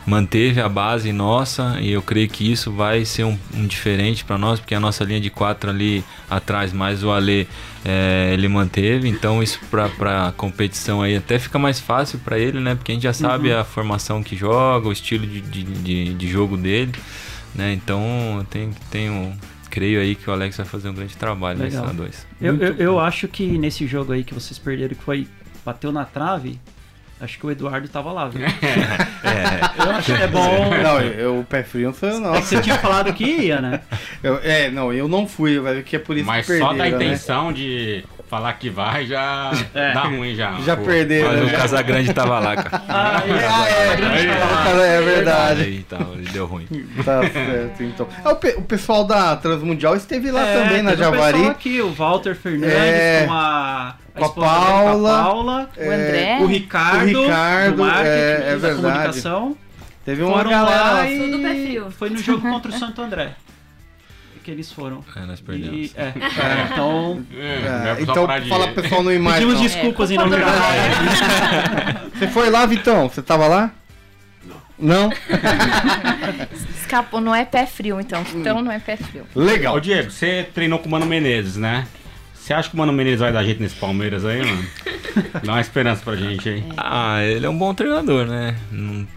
manteve 0.05 0.61
a 0.61 0.69
base 0.69 1.13
nossa 1.13 1.79
e 1.81 1.93
eu 1.93 2.03
creio 2.03 2.29
que 2.29 2.51
isso 2.51 2.73
vai 2.73 3.05
ser 3.05 3.23
um, 3.23 3.39
um 3.55 3.65
diferente 3.65 4.25
para 4.25 4.37
nós, 4.37 4.59
porque 4.59 4.75
a 4.75 4.81
nossa 4.81 5.05
linha 5.05 5.21
de 5.21 5.31
quatro 5.31 5.71
ali 5.71 6.05
atrás, 6.29 6.73
mais 6.73 7.05
o 7.05 7.13
Ale, 7.13 7.47
é, 7.85 8.31
ele 8.33 8.49
manteve, 8.49 9.09
então 9.09 9.41
isso 9.41 9.61
para 9.71 10.33
competição 10.37 11.01
aí 11.01 11.17
até 11.17 11.39
fica 11.39 11.57
mais 11.57 11.79
fácil 11.79 12.19
para 12.19 12.37
ele, 12.41 12.59
né? 12.59 12.75
Porque 12.75 12.91
a 12.91 12.95
gente 12.97 13.05
já 13.05 13.13
sabe 13.13 13.53
a 13.53 13.63
formação 13.63 14.21
que 14.21 14.35
joga, 14.35 14.89
o 14.89 14.93
estilo 14.93 15.25
de, 15.25 15.41
de, 15.41 15.63
de, 15.63 16.15
de 16.15 16.29
jogo 16.29 16.57
dele, 16.57 16.91
né? 17.55 17.73
Então 17.73 18.03
eu 18.39 18.45
tenho, 18.51 18.75
tenho, 18.91 19.33
creio 19.77 20.01
aí 20.01 20.15
que 20.15 20.31
o 20.31 20.33
Alex 20.33 20.57
vai 20.57 20.65
fazer 20.65 20.89
um 20.89 20.95
grande 20.95 21.15
trabalho 21.19 21.59
nesse 21.59 21.77
Legal. 21.77 21.93
na 21.93 21.93
2. 21.93 22.27
Eu, 22.41 22.57
eu, 22.57 22.75
eu 22.77 22.99
acho 22.99 23.29
que 23.29 23.59
nesse 23.59 23.87
jogo 23.87 24.15
aí 24.15 24.25
que 24.25 24.33
vocês 24.33 24.59
perderam, 24.59 24.95
que 24.97 25.03
foi 25.03 25.29
bateu 25.67 25.93
na 25.93 26.03
trave, 26.07 26.59
acho 27.21 27.39
que 27.39 27.45
o 27.45 27.51
Eduardo 27.51 27.87
tava 27.87 28.11
lá, 28.11 28.27
viu? 28.27 28.41
Eu 29.79 29.91
acho 29.91 30.15
que 30.17 30.23
é 30.23 30.27
bom. 30.29 30.71
Não, 30.83 31.01
eu, 31.01 31.41
o 31.41 31.45
pé 31.45 31.63
frio 31.63 31.89
não 31.89 31.95
sou 31.95 32.09
eu, 32.09 32.21
não. 32.21 32.35
É 32.35 32.41
que 32.41 32.47
você 32.47 32.61
tinha 32.61 32.79
falado 32.79 33.13
que 33.13 33.25
ia, 33.25 33.61
né? 33.61 33.81
Eu- 34.23 34.41
é, 34.43 34.71
não, 34.71 34.93
eu 34.93 35.07
não 35.09 35.27
fui, 35.27 35.59
vai 35.59 35.75
ver 35.75 35.85
que 35.85 35.97
é 35.97 35.99
por 35.99 36.17
isso 36.17 36.27
Mas 36.27 36.47
que 36.47 36.59
só 36.59 36.69
perderam, 36.69 36.91
da 36.91 36.99
né? 36.99 37.05
intenção 37.07 37.53
de 37.53 38.05
falar 38.37 38.53
que 38.55 38.69
vai 38.71 39.07
já 39.07 39.51
É. 39.75 39.93
dá 39.95 40.03
ruim 40.03 40.35
já. 40.35 40.53
Já 40.65 40.77
Pô. 40.77 40.85
perderam. 40.85 41.29
Mas 41.33 41.41
o 41.41 41.45
né? 41.47 41.53
Casagrande 41.53 42.13
tava 42.13 42.39
lá, 42.39 42.57
cara. 42.57 42.83
Ah, 42.89 43.23
Ah, 43.25 43.69
é, 43.69 44.93
é, 44.95 44.97
é 44.97 45.01
verdade. 45.03 45.63
Aí, 45.63 45.77
então, 45.79 46.13
ele 46.15 46.29
deu 46.31 46.47
ruim. 46.47 46.67
Tá 47.05 47.21
certo, 47.31 47.83
então. 47.83 48.09
Ah, 48.25 48.31
o, 48.33 48.37
pe- 48.37 48.55
o 48.59 48.63
pessoal 48.63 49.05
da 49.05 49.37
Transmundial 49.37 49.97
esteve 49.97 50.31
lá 50.31 50.47
É, 50.47 50.63
também 50.63 50.83
na 50.83 50.91
teve 50.91 51.03
o 51.03 51.05
Javari. 51.05 51.47
aqui, 51.47 51.81
o 51.81 51.93
Walter 51.93 52.35
Fernandes 52.35 52.75
É. 52.77 53.25
com 53.27 53.33
a, 53.33 53.95
Com 54.15 54.25
a 54.25 54.29
Paula. 54.29 54.93
com 55.01 55.07
a 55.19 55.23
Paula, 55.25 55.71
O 55.77 55.81
André. 55.91 56.39
o 56.41 56.47
Ricardo, 56.47 57.19
O 57.19 57.23
Ricardo, 57.25 57.79
marketing, 57.79 58.09
é- 58.09 58.43
é 58.47 58.51
da 58.53 58.57
verdade. 58.57 58.83
comunicação. 58.83 59.57
Teve 60.05 60.23
uma 60.23 60.37
Foram 60.37 60.51
galera. 60.51 60.91
lá 60.93 61.11
e 61.11 61.81
foi 61.99 62.11
no 62.11 62.19
jogo 62.19 62.41
contra 62.49 62.71
o 62.71 62.75
Santo 62.79 63.03
André. 63.03 63.33
Que 64.47 64.53
eles 64.53 64.71
foram. 64.71 65.05
É, 65.17 65.21
nós 65.27 65.41
E, 65.41 65.43
perdemos. 65.43 65.93
é, 65.97 66.03
é, 66.05 66.13
então, 66.71 67.21
É, 67.37 67.43
É, 67.43 67.97
é 67.99 68.01
então, 68.01 68.29
fala 68.49 68.69
pro 68.69 68.81
pessoal 68.81 69.03
não 69.03 69.19
mais. 69.19 69.35
pedimos 69.39 69.55
não. 69.57 69.63
desculpas 69.65 70.09
É, 70.09 70.15
em 70.15 70.17
nome 70.19 70.37
culpa 70.37 70.47
da 70.47 70.53
rádio. 70.53 72.11
Você 72.17 72.29
foi 72.29 72.49
lá, 72.49 72.65
Vitão? 72.65 73.09
Você 73.09 73.23
tava 73.23 73.49
lá? 73.49 73.73
Não? 74.79 75.11
Escapou, 76.81 77.21
não 77.21 77.35
é 77.35 77.45
pé 77.45 77.67
frio, 77.67 78.01
então. 78.01 78.25
Então 78.37 78.63
não 78.63 78.71
é 78.71 78.79
pé 78.79 78.97
frio. 78.97 79.27
Legal. 79.35 79.75
Ô 79.75 79.81
Diego, 79.81 80.13
você 80.13 80.49
treinou 80.55 80.79
com 80.79 80.87
o 80.87 80.91
Mano 80.93 81.07
Menezes, 81.07 81.57
né? 81.57 81.85
Você 82.33 82.55
acha 82.55 82.69
que 82.69 82.77
o 82.77 82.79
Mano 82.79 82.93
Menezes 82.93 83.19
vai 83.19 83.33
dar 83.33 83.43
jeito 83.43 83.61
nesse 83.61 83.75
Palmeiras 83.75 84.25
aí, 84.25 84.45
mano? 84.45 84.65
Dá 85.43 85.55
uma 85.55 85.61
esperança 85.61 86.03
pra 86.05 86.15
gente 86.15 86.49
aí. 86.49 86.65
Ah, 86.77 87.21
ele 87.25 87.47
é 87.47 87.51
um 87.51 87.59
bom 87.59 87.75
treinador, 87.75 88.27
né? 88.27 88.55
Não- 88.71 89.09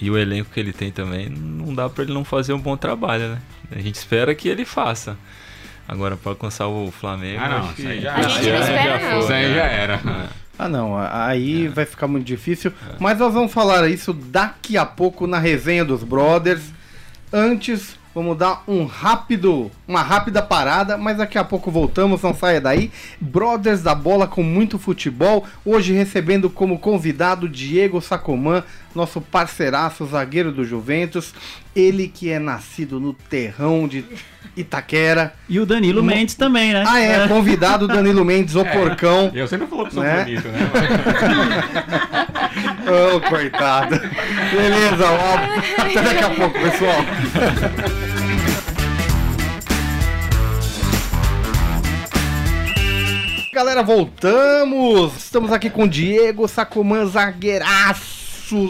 E 0.00 0.10
o 0.10 0.16
elenco 0.16 0.50
que 0.52 0.58
ele 0.60 0.72
tem 0.72 0.90
também, 0.90 1.28
não 1.28 1.74
dá 1.74 1.88
pra 1.88 2.04
ele 2.04 2.12
não 2.12 2.24
fazer 2.24 2.52
um 2.52 2.58
bom 2.60 2.76
trabalho, 2.76 3.28
né? 3.30 3.38
A 3.70 3.78
gente 3.80 3.96
espera 3.96 4.34
que 4.34 4.48
ele 4.48 4.64
faça. 4.64 5.16
Agora, 5.86 6.16
pra 6.16 6.32
alcançar 6.32 6.68
o 6.68 6.90
Flamengo. 6.90 7.40
Ah, 7.42 7.48
não, 7.48 7.58
acho 7.58 7.74
que- 7.74 7.82
isso 7.82 7.90
aí 7.90 8.00
já 8.00 8.14
A 8.14 8.22
gente 8.22 8.34
não 8.36 8.42
já 8.44 8.60
espera, 8.60 8.98
foi, 9.00 9.08
não. 9.10 9.18
Isso 9.20 9.32
aí 9.32 9.48
né? 9.48 9.54
já 9.54 9.64
era. 9.64 10.00
Ah, 10.58 10.68
não. 10.68 10.96
Aí 10.98 11.68
vai 11.68 11.84
ficar 11.84 12.06
muito 12.06 12.26
difícil. 12.26 12.72
Mas 12.98 13.18
nós 13.18 13.32
vamos 13.34 13.52
falar 13.52 13.88
isso 13.88 14.12
daqui 14.12 14.76
a 14.76 14.86
pouco 14.86 15.26
na 15.26 15.38
resenha 15.38 15.84
dos 15.84 16.02
Brothers. 16.04 16.62
Antes, 17.32 17.96
vamos 18.14 18.36
dar 18.36 18.62
um 18.66 18.84
rápido, 18.84 19.70
uma 19.86 20.02
rápida 20.02 20.42
parada, 20.42 20.98
mas 20.98 21.18
daqui 21.18 21.38
a 21.38 21.44
pouco 21.44 21.70
voltamos, 21.70 22.22
não 22.22 22.34
saia 22.34 22.60
daí. 22.60 22.90
Brothers 23.20 23.82
da 23.82 23.94
Bola 23.94 24.26
com 24.26 24.42
muito 24.42 24.78
futebol. 24.78 25.46
Hoje 25.64 25.92
recebendo 25.92 26.50
como 26.50 26.78
convidado 26.78 27.48
Diego 27.48 28.00
Sacomã, 28.00 28.62
nosso 28.94 29.20
parceiraço, 29.20 30.06
zagueiro 30.06 30.52
do 30.52 30.64
Juventus. 30.64 31.34
Ele 31.74 32.08
que 32.08 32.30
é 32.30 32.38
nascido 32.38 32.98
no 32.98 33.12
terrão 33.12 33.86
de 33.86 34.04
Itaquera. 34.56 35.34
E 35.48 35.60
o 35.60 35.66
Danilo 35.66 36.02
Mendes 36.02 36.34
também, 36.34 36.72
né? 36.72 36.82
Ah, 36.86 37.00
é, 37.00 37.28
convidado 37.28 37.86
Danilo 37.86 38.24
Mendes, 38.24 38.56
o 38.56 38.64
porcão. 38.64 39.30
E 39.32 39.40
você 39.40 39.56
não 39.56 39.68
falou 39.68 39.86
que 39.86 39.94
sou 39.94 40.02
Né? 40.02 40.24
bonito, 40.24 40.48
né? 40.48 40.58
Ô, 42.90 43.20
coitado. 43.20 43.96
Beleza, 44.50 45.04
ó. 45.08 45.82
Até 45.82 46.02
daqui 46.02 46.24
a 46.24 46.30
pouco, 46.30 46.58
pessoal. 46.58 47.04
Galera, 53.52 53.82
voltamos! 53.82 55.16
Estamos 55.16 55.52
aqui 55.52 55.68
com 55.70 55.86
Diego 55.86 56.48
Sacomã, 56.48 57.04
zagueiraço, 57.06 58.19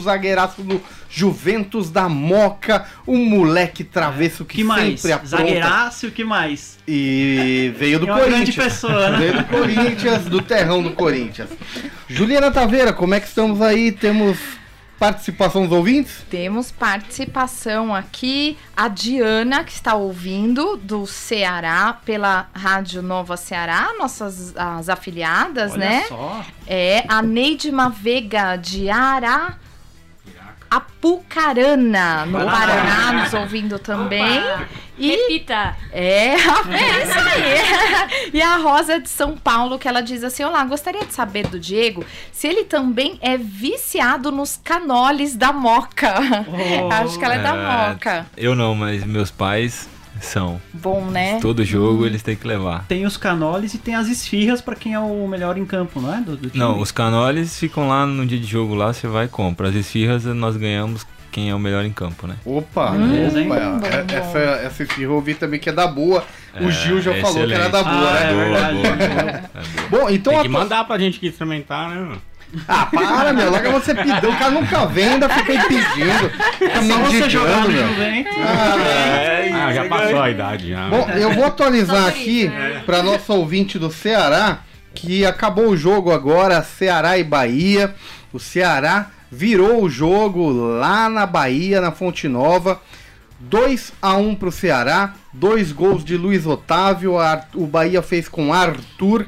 zagueiraço 0.01 0.63
do 0.63 0.81
Juventus 1.09 1.91
da 1.91 2.09
Moca, 2.09 2.87
um 3.07 3.25
moleque 3.25 3.83
travesso 3.85 4.45
que, 4.45 4.57
que 4.59 4.65
mais? 4.65 5.01
sempre 5.01 5.13
apronta. 5.13 5.37
Zagueiraço, 5.37 6.07
o 6.07 6.11
que 6.11 6.25
mais? 6.25 6.79
E 6.87 7.73
veio 7.77 7.99
do 7.99 8.09
É 8.09 8.13
uma 8.13 8.19
grande 8.21 8.53
Corinthians. 8.53 8.65
pessoa, 8.65 9.11
né? 9.11 9.19
Veio 9.19 9.33
do 9.39 9.45
Corinthians, 9.45 10.25
do 10.27 10.43
terrão 10.43 10.83
do 10.83 10.91
Corinthians. 10.93 11.51
Juliana 12.09 12.51
Taveira, 12.51 12.93
como 12.93 13.15
é 13.15 13.21
que 13.21 13.27
estamos 13.29 13.61
aí? 13.63 13.93
Temos 13.93 14.39
participação 14.99 15.63
dos 15.63 15.73
ouvintes? 15.73 16.25
Temos 16.29 16.71
participação 16.71 17.95
aqui, 17.95 18.59
a 18.77 18.87
Diana, 18.87 19.65
que 19.65 19.73
está 19.73 19.95
ouvindo, 19.95 20.77
do 20.77 21.07
Ceará, 21.07 21.99
pela 22.05 22.49
Rádio 22.55 23.01
Nova 23.01 23.37
Ceará, 23.37 23.95
nossas 23.99 24.55
as 24.57 24.89
afiliadas, 24.91 25.73
Olha 25.73 25.79
né? 25.81 26.05
só. 26.07 26.45
É 26.67 27.05
a 27.09 27.23
Neide 27.23 27.73
Mavega, 27.73 28.57
de 28.57 28.91
Ará. 28.91 29.57
Apucarana, 30.71 32.25
no 32.27 32.39
Paraná, 32.45 33.13
nos 33.13 33.35
ouvindo 33.35 33.79
também. 33.79 34.41
E 34.97 35.11
Repita. 35.17 35.75
é, 35.93 36.35
é 36.35 36.37
isso 36.37 37.19
aí. 37.19 38.31
E 38.35 38.41
a 38.43 38.57
Rosa 38.57 39.01
de 39.01 39.09
São 39.09 39.37
Paulo, 39.37 39.79
que 39.79 39.89
ela 39.89 40.01
diz 40.03 40.23
assim: 40.23 40.45
Olá, 40.45 40.63
gostaria 40.65 41.05
de 41.05 41.13
saber 41.13 41.47
do 41.47 41.59
Diego 41.59 42.05
se 42.31 42.47
ele 42.47 42.65
também 42.65 43.19
é 43.23 43.37
viciado 43.37 44.31
nos 44.31 44.61
canoles 44.63 45.37
da 45.37 45.53
Moca. 45.53 46.15
Oh. 46.51 46.93
Acho 46.93 47.19
que 47.19 47.25
ela 47.25 47.35
é 47.35 47.43
da 47.43 47.55
É, 47.57 47.89
Moca. 47.91 48.27
Eu 48.37 48.55
não, 48.55 48.75
mas 48.75 49.05
meus 49.05 49.31
pais 49.31 49.89
são. 50.21 50.61
Bom, 50.73 51.05
né? 51.07 51.39
Todo 51.41 51.65
jogo 51.65 52.07
eles 52.07 52.23
têm 52.23 52.37
que 52.37 52.47
levar. 52.47 52.85
Tem 52.87 53.05
os 53.07 53.17
canoles 53.17 53.75
e 53.75 53.79
tem 53.79 53.95
as 53.95 54.09
esfirras 54.09 54.61
pra 54.61 54.75
quem 54.77 54.95
é 54.95 54.99
o 54.99 55.27
melhor 55.27 55.57
em 55.59 55.65
campo, 55.67 56.01
não 56.01 56.15
é? 56.15 56.21
Do, 56.21 56.37
do 56.37 56.51
time. 56.51 56.59
Não, 56.63 56.79
os 56.81 56.93
canoles 56.93 57.59
ficam 57.59 57.89
lá 57.89 58.05
no 58.07 58.25
dia 58.27 58.39
de 58.39 58.47
jogo 58.47 58.75
lá, 58.75 58.93
você 58.93 59.07
vai 59.09 59.25
e 59.27 59.29
compra. 59.29 59.69
As 59.69 59.75
esfirras 59.75 60.25
nós 60.25 60.57
ganhamos 60.57 61.07
quem 61.33 61.49
é 61.51 61.55
o 61.55 61.59
melhor 61.61 61.85
em 61.85 61.93
campo, 61.93 62.27
né? 62.27 62.35
Opa, 62.45 62.91
Beleza, 62.91 63.41
hein? 63.41 63.47
opa, 63.51 63.61
Bom, 63.61 63.87
é- 63.87 64.03
bom. 64.03 64.15
essa, 64.17 64.39
essa 64.39 64.83
esfirra 64.83 65.11
eu 65.11 65.15
ouvi 65.15 65.35
também 65.35 65.61
que 65.61 65.69
é 65.69 65.73
da 65.73 65.87
boa. 65.87 66.25
O 66.61 66.69
É, 66.69 66.73
Gil 66.73 67.01
já 67.01 67.13
é 67.15 67.21
falou 67.21 67.47
que 67.47 67.53
era 67.53 67.69
da 67.69 67.83
boa, 67.85 67.95
Ah, 68.11 68.15
né? 68.15 68.31
é 68.33 68.35
verdade. 68.35 68.75
boa, 68.75 68.97
boa. 68.97 70.03
Bom, 70.05 70.11
então 70.11 70.33
Tem 70.33 70.43
que 70.43 70.49
a- 70.49 70.51
mandar 70.51 70.85
pra 70.85 70.99
gente 70.99 71.19
aqui 71.19 71.29
experimentar, 71.29 71.89
né, 71.89 71.95
mano? 72.01 72.23
Ah, 72.67 72.87
para, 72.87 73.33
meu. 73.33 73.51
Logo 73.51 73.71
você 73.71 73.95
pediu. 73.95 74.31
O 74.31 74.39
cara 74.39 74.51
nunca 74.51 74.87
vem, 74.87 75.11
ainda 75.11 75.29
fica 75.29 75.53
aí 75.53 75.59
pedindo. 75.69 76.31
Fica 76.59 76.83
Só 76.83 76.99
você 76.99 77.31
jogar 77.31 77.63
mendigando, 77.63 77.69
no 77.69 77.73
meu. 77.73 77.89
Juventus. 77.89 78.33
Ah, 79.53 79.73
já 79.73 79.85
passou 79.85 80.21
a 80.21 80.31
idade 80.31 80.69
já. 80.71 80.89
Bom, 80.89 81.09
eu 81.11 81.33
vou 81.33 81.45
atualizar 81.45 82.07
aqui 82.07 82.49
né? 82.49 82.83
para 82.85 83.03
nosso 83.03 83.33
ouvinte 83.33 83.79
do 83.79 83.91
Ceará 83.91 84.61
que 84.95 85.25
acabou 85.25 85.69
o 85.69 85.77
jogo 85.77 86.11
agora, 86.11 86.63
Ceará 86.63 87.19
e 87.19 87.25
Bahia. 87.25 87.95
O 88.33 88.39
Ceará 88.39 89.11
virou 89.31 89.83
o 89.83 89.91
jogo 89.91 90.51
lá 90.51 91.09
na 91.09 91.27
Bahia, 91.27 91.81
na 91.81 91.93
Fonte 91.93 92.29
Nova. 92.29 92.81
2 93.39 93.93
a 94.03 94.17
1 94.17 94.35
pro 94.35 94.53
Ceará, 94.53 95.15
dois 95.33 95.73
gols 95.73 96.05
de 96.05 96.15
Luiz 96.15 96.45
Otávio, 96.47 97.15
o 97.55 97.67
Bahia 97.67 98.03
fez 98.03 98.29
com 98.29 98.53
Arthur 98.53 99.27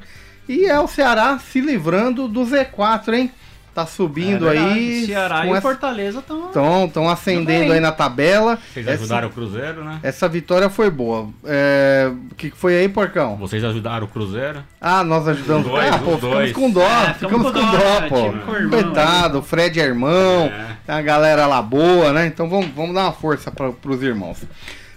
e 0.48 0.66
é 0.66 0.78
o 0.80 0.86
Ceará 0.88 1.38
se 1.38 1.60
livrando 1.60 2.28
do 2.28 2.40
Z4, 2.44 3.14
hein? 3.14 3.30
Tá 3.74 3.86
subindo 3.86 4.50
É 4.50 4.58
aí. 4.58 5.06
Ceará 5.06 5.46
e 5.46 5.50
essa- 5.50 5.62
Fortaleza 5.62 6.18
estão. 6.18 6.46
Estão 6.48 6.84
estão 6.84 7.08
acendendo 7.08 7.72
aí 7.72 7.80
na 7.80 7.90
tabela. 7.90 8.58
Vocês 8.70 8.86
Essa- 8.86 8.96
ajudaram 9.00 9.28
o 9.28 9.30
Cruzeiro, 9.30 9.82
né? 9.82 9.98
essa 10.02 10.28
vitória 10.28 10.68
foi 10.68 10.90
boa. 10.90 11.30
É, 11.42 12.12
O 12.30 12.34
que 12.34 12.50
que 12.50 12.56
foi 12.58 12.76
aí, 12.76 12.86
Porcão? 12.86 13.36
Vocês 13.38 13.64
ajudaram 13.64 14.04
o 14.04 14.08
Cruzeiro? 14.10 14.62
Ah, 14.78 15.02
nós 15.02 15.26
ajudamos. 15.26 15.64
Os 15.64 15.72
dois, 15.72 15.88
ah, 15.90 15.98
pô, 15.98 16.10
os 16.10 16.20
ficamos 16.20 16.52
com 16.52 16.70
dó. 16.70 16.82
É, 16.82 17.14
ficamos 17.14 17.18
ficamos 17.18 17.46
com 17.46 17.60
com 17.60 17.70
dó, 17.70 17.78
dó, 17.78 18.00
né? 18.02 18.08
pô. 18.10 18.54
Irmão, 18.56 18.68
Coitado, 18.82 19.38
o 19.38 19.42
Fred 19.42 19.80
é 19.80 19.84
irmão. 19.84 20.46
É. 20.54 20.76
Tem 20.84 20.94
a 20.94 21.00
galera 21.00 21.46
lá 21.46 21.62
boa, 21.62 22.12
né? 22.12 22.26
Então 22.26 22.50
vamos, 22.50 22.66
vamos 22.76 22.94
dar 22.94 23.04
uma 23.04 23.12
força 23.12 23.50
para 23.50 23.72
pros 23.72 24.02
irmãos. 24.02 24.42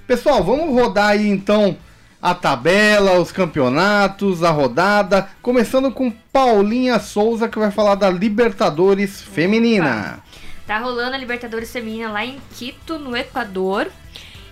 Pessoal, 0.06 0.44
vamos 0.44 0.70
rodar 0.78 1.12
aí 1.12 1.30
então 1.30 1.78
a 2.26 2.34
tabela, 2.34 3.20
os 3.20 3.32
campeonatos, 3.32 4.44
a 4.44 4.50
rodada. 4.50 5.30
Começando 5.44 5.92
com 5.92 6.10
Paulinha 6.10 6.98
Souza, 6.98 7.48
que 7.48 7.60
vai 7.60 7.70
falar 7.70 7.94
da 7.94 8.10
Libertadores 8.10 9.22
Feminina. 9.22 10.24
Tá 10.66 10.80
rolando 10.80 11.14
a 11.14 11.20
Libertadores 11.20 11.72
Feminina 11.72 12.10
lá 12.10 12.26
em 12.26 12.42
Quito, 12.56 12.98
no 12.98 13.16
Equador. 13.16 13.92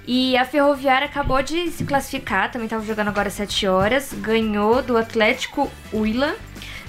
E 0.06 0.38
a 0.38 0.46
Ferroviária 0.46 1.08
acabou 1.08 1.42
de 1.42 1.72
se 1.72 1.84
classificar, 1.84 2.52
também 2.52 2.68
tava 2.68 2.86
jogando 2.86 3.08
agora 3.08 3.30
às 3.30 3.34
7 3.34 3.66
horas. 3.66 4.14
Ganhou 4.14 4.84
do 4.84 4.96
Atlético 4.96 5.72
Huila 5.92 6.36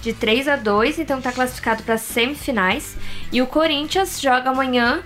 de 0.02 0.12
3 0.12 0.48
a 0.48 0.56
2, 0.56 0.98
então 0.98 1.18
tá 1.18 1.32
classificado 1.32 1.82
para 1.82 1.96
semifinais. 1.96 2.94
E 3.32 3.40
o 3.40 3.46
Corinthians 3.46 4.20
joga 4.20 4.50
amanhã 4.50 5.02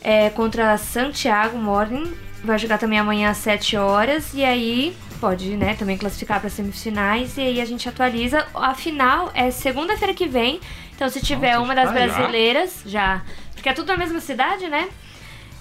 é, 0.00 0.30
contra 0.30 0.78
Santiago 0.78 1.58
Morning. 1.58 2.14
Vai 2.42 2.58
jogar 2.58 2.78
também 2.78 2.98
amanhã 2.98 3.28
às 3.28 3.36
7 3.36 3.76
horas. 3.76 4.32
E 4.32 4.42
aí 4.42 4.96
pode 5.18 5.56
né, 5.56 5.74
também 5.74 5.96
classificar 5.96 6.40
para 6.40 6.48
semifinais. 6.48 7.36
E 7.36 7.42
aí 7.42 7.60
a 7.60 7.64
gente 7.64 7.88
atualiza. 7.88 8.46
A 8.54 8.74
final 8.74 9.30
é 9.34 9.50
segunda-feira 9.50 10.14
que 10.14 10.26
vem. 10.26 10.60
Então 10.94 11.08
se 11.08 11.20
tiver 11.20 11.52
Nossa, 11.52 11.64
uma 11.64 11.74
das 11.74 11.86
já? 11.86 11.92
brasileiras, 11.92 12.82
já. 12.86 13.22
Porque 13.54 13.68
é 13.68 13.72
tudo 13.72 13.88
na 13.88 13.96
mesma 13.96 14.20
cidade, 14.20 14.68
né? 14.68 14.88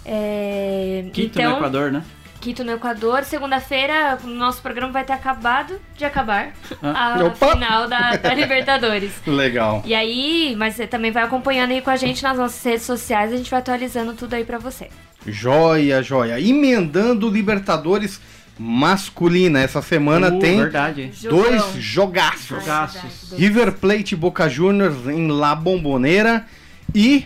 É, 0.06 1.06
Quito 1.12 1.40
então, 1.40 1.52
no 1.52 1.58
Equador, 1.58 1.92
né? 1.92 2.04
Quito 2.40 2.64
no 2.64 2.72
Equador. 2.72 3.24
Segunda-feira, 3.24 4.18
o 4.24 4.28
nosso 4.28 4.62
programa 4.62 4.94
vai 4.94 5.04
ter 5.04 5.14
acabado 5.14 5.80
de 5.98 6.06
acabar 6.06 6.54
a 6.82 7.18
Opa! 7.26 7.52
final 7.52 7.88
da, 7.88 8.16
da 8.16 8.34
Libertadores. 8.34 9.12
Legal. 9.28 9.82
E 9.86 9.94
aí, 9.94 10.56
mas 10.58 10.76
você 10.76 10.88
também 10.88 11.12
vai 11.12 11.24
acompanhando 11.24 11.72
aí 11.72 11.82
com 11.82 11.90
a 11.90 11.98
gente 11.98 12.24
nas 12.24 12.38
nossas 12.38 12.64
redes 12.64 12.84
sociais, 12.84 13.34
a 13.34 13.38
gente 13.38 13.50
vai 13.52 13.60
atualizando 13.60 14.14
tudo 14.14 14.34
aí 14.36 14.46
pra 14.46 14.58
você. 14.58 14.90
Joia, 15.26 16.02
joia. 16.02 16.40
Emendando 16.40 17.30
Libertadores 17.30 18.22
masculina. 18.60 19.60
Essa 19.62 19.82
semana 19.82 20.30
Uh, 20.30 20.40
tem 20.40 20.58
Verdade. 20.58 21.12
dois 21.30 21.62
Jogão. 21.62 21.82
jogaços. 21.82 22.48
Jogaços. 22.48 23.34
River 23.38 23.74
Plate 23.74 24.14
e 24.14 24.18
Boca 24.18 24.50
Juniors 24.50 25.08
em 25.08 25.28
La 25.30 25.56
Bombonera 25.56 26.46
e 26.94 27.26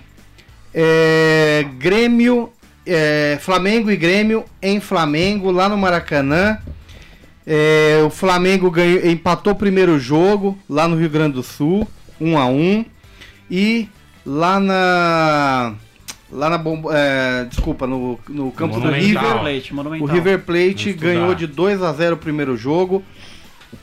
é, 0.74 1.66
Grêmio, 1.78 2.52
é, 2.86 3.38
Flamengo 3.42 3.92
e 3.92 3.96
Grêmio 3.98 4.46
em 4.62 4.80
Flamengo, 4.80 5.52
lá 5.52 5.68
no 5.70 5.78
Maracanã. 5.78 6.58
É, 7.46 8.02
o 8.06 8.10
Flamengo 8.10 8.70
ganhou, 8.70 9.06
empatou 9.06 9.54
o 9.54 9.56
primeiro 9.56 9.98
jogo 10.00 10.58
lá 10.70 10.88
no 10.88 10.96
Rio 10.96 11.10
Grande 11.10 11.34
do 11.34 11.44
Sul, 11.44 11.88
1 12.20 12.38
a 12.38 12.46
1 12.46 12.86
E 13.50 13.90
lá 14.26 14.60
na. 14.60 15.74
Lá 16.32 16.50
na 16.50 16.58
Bom- 16.58 16.84
é, 16.92 17.46
desculpa, 17.46 17.86
no, 17.86 18.18
no 18.30 18.52
campo 18.52 18.80
do. 18.80 18.90
River. 18.90 19.40
Plate, 19.40 19.74
O. 20.02 20.06
River 20.06 20.40
Plate 20.40 20.94
ganhou 20.94 21.36
de 21.36 21.46
2 21.48 21.82
a 21.84 21.92
0 21.92 22.16
o 22.16 22.18
primeiro 22.18 22.56
jogo. 22.56 23.04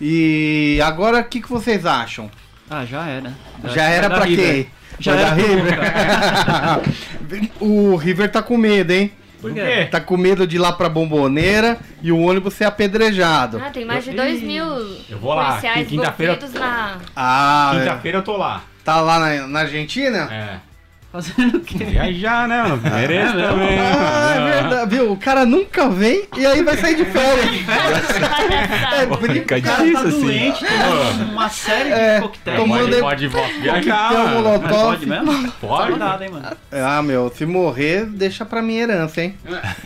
E 0.01 0.81
agora 0.85 1.21
o 1.21 1.25
que, 1.25 1.41
que 1.41 1.49
vocês 1.51 1.85
acham? 1.87 2.31
Ah, 2.71 2.85
já 2.85 3.07
era. 3.07 3.33
Já 3.65 3.83
era 3.85 4.09
da 4.09 4.17
pra 4.17 4.25
River. 4.25 4.53
quem? 4.55 4.67
Já 5.01 5.15
Vai 5.15 5.23
era 5.25 5.35
River? 5.35 5.79
o 7.61 7.97
River 7.97 8.31
tá 8.31 8.43
com 8.43 8.57
medo, 8.57 8.91
hein? 8.93 9.13
Por 9.41 9.53
quê? 9.55 9.61
quê? 9.61 9.85
Tá 9.87 10.01
com 10.01 10.17
medo 10.17 10.47
de 10.47 10.57
ir 10.57 10.59
lá 10.59 10.73
pra 10.73 10.89
Bomboneira 10.89 11.79
e 12.03 12.11
o 12.11 12.19
ônibus 12.19 12.55
ser 12.55 12.65
apedrejado. 12.65 13.61
Ah, 13.65 13.71
tem 13.71 13.85
mais 13.85 14.03
de 14.05 14.11
Eu- 14.11 14.17
2 14.17 14.43
Ih, 14.43 14.47
mil 14.47 14.65
eu 15.09 15.19
vou 15.21 15.33
lá, 15.35 15.51
policiais 15.51 15.87
quinta-feira- 15.87 16.39
na... 16.55 16.97
Ah. 17.15 17.71
Quinta-feira 17.79 18.19
eu 18.19 18.23
tô 18.23 18.37
lá. 18.37 18.63
tá 18.85 19.01
lá 19.01 19.19
na, 19.21 19.47
na 19.47 19.61
Argentina? 19.61 20.29
É. 20.33 20.68
Fazendo 21.11 21.57
o 21.57 21.61
quê? 21.61 21.85
Viajar, 21.85 22.47
né, 22.47 22.63
mano? 22.65 22.83
Mereço 22.85 23.39
É, 23.39 23.49
também. 23.49 23.79
Ah, 23.79 24.35
é 24.37 24.61
verdade, 24.61 24.95
viu? 24.95 25.13
O 25.13 25.17
cara 25.17 25.47
nunca 25.47 25.89
vem 25.89 26.25
e 26.37 26.45
aí 26.45 26.63
vai 26.63 26.77
sair 26.77 26.97
de 26.97 27.05
férias. 27.07 27.47
é 29.01 29.07
brincadeira. 29.07 29.73
O 29.73 29.93
cara 29.93 29.93
tá 29.93 30.09
assim. 30.09 30.21
doente, 30.21 30.65
tomando 30.67 31.33
uma 31.33 31.49
série 31.49 31.89
É, 31.91 32.17
de 32.17 32.23
coquetéis. 32.23 32.57
tomando- 32.59 33.01
Pode, 33.01 33.29
pode 33.31 33.53
viajar, 33.61 34.13
mano. 34.13 34.69
pode 34.69 35.07
mesmo? 35.07 35.53
Pode. 35.53 35.91
Cuidado, 35.93 36.23
hein, 36.25 36.31
mano. 36.31 36.47
Ah, 36.73 37.03
meu, 37.03 37.33
se 37.35 37.47
morrer, 37.47 38.05
deixa 38.05 38.45
pra 38.45 38.61
minha 38.61 38.83
herança, 38.83 39.23
hein? 39.23 39.35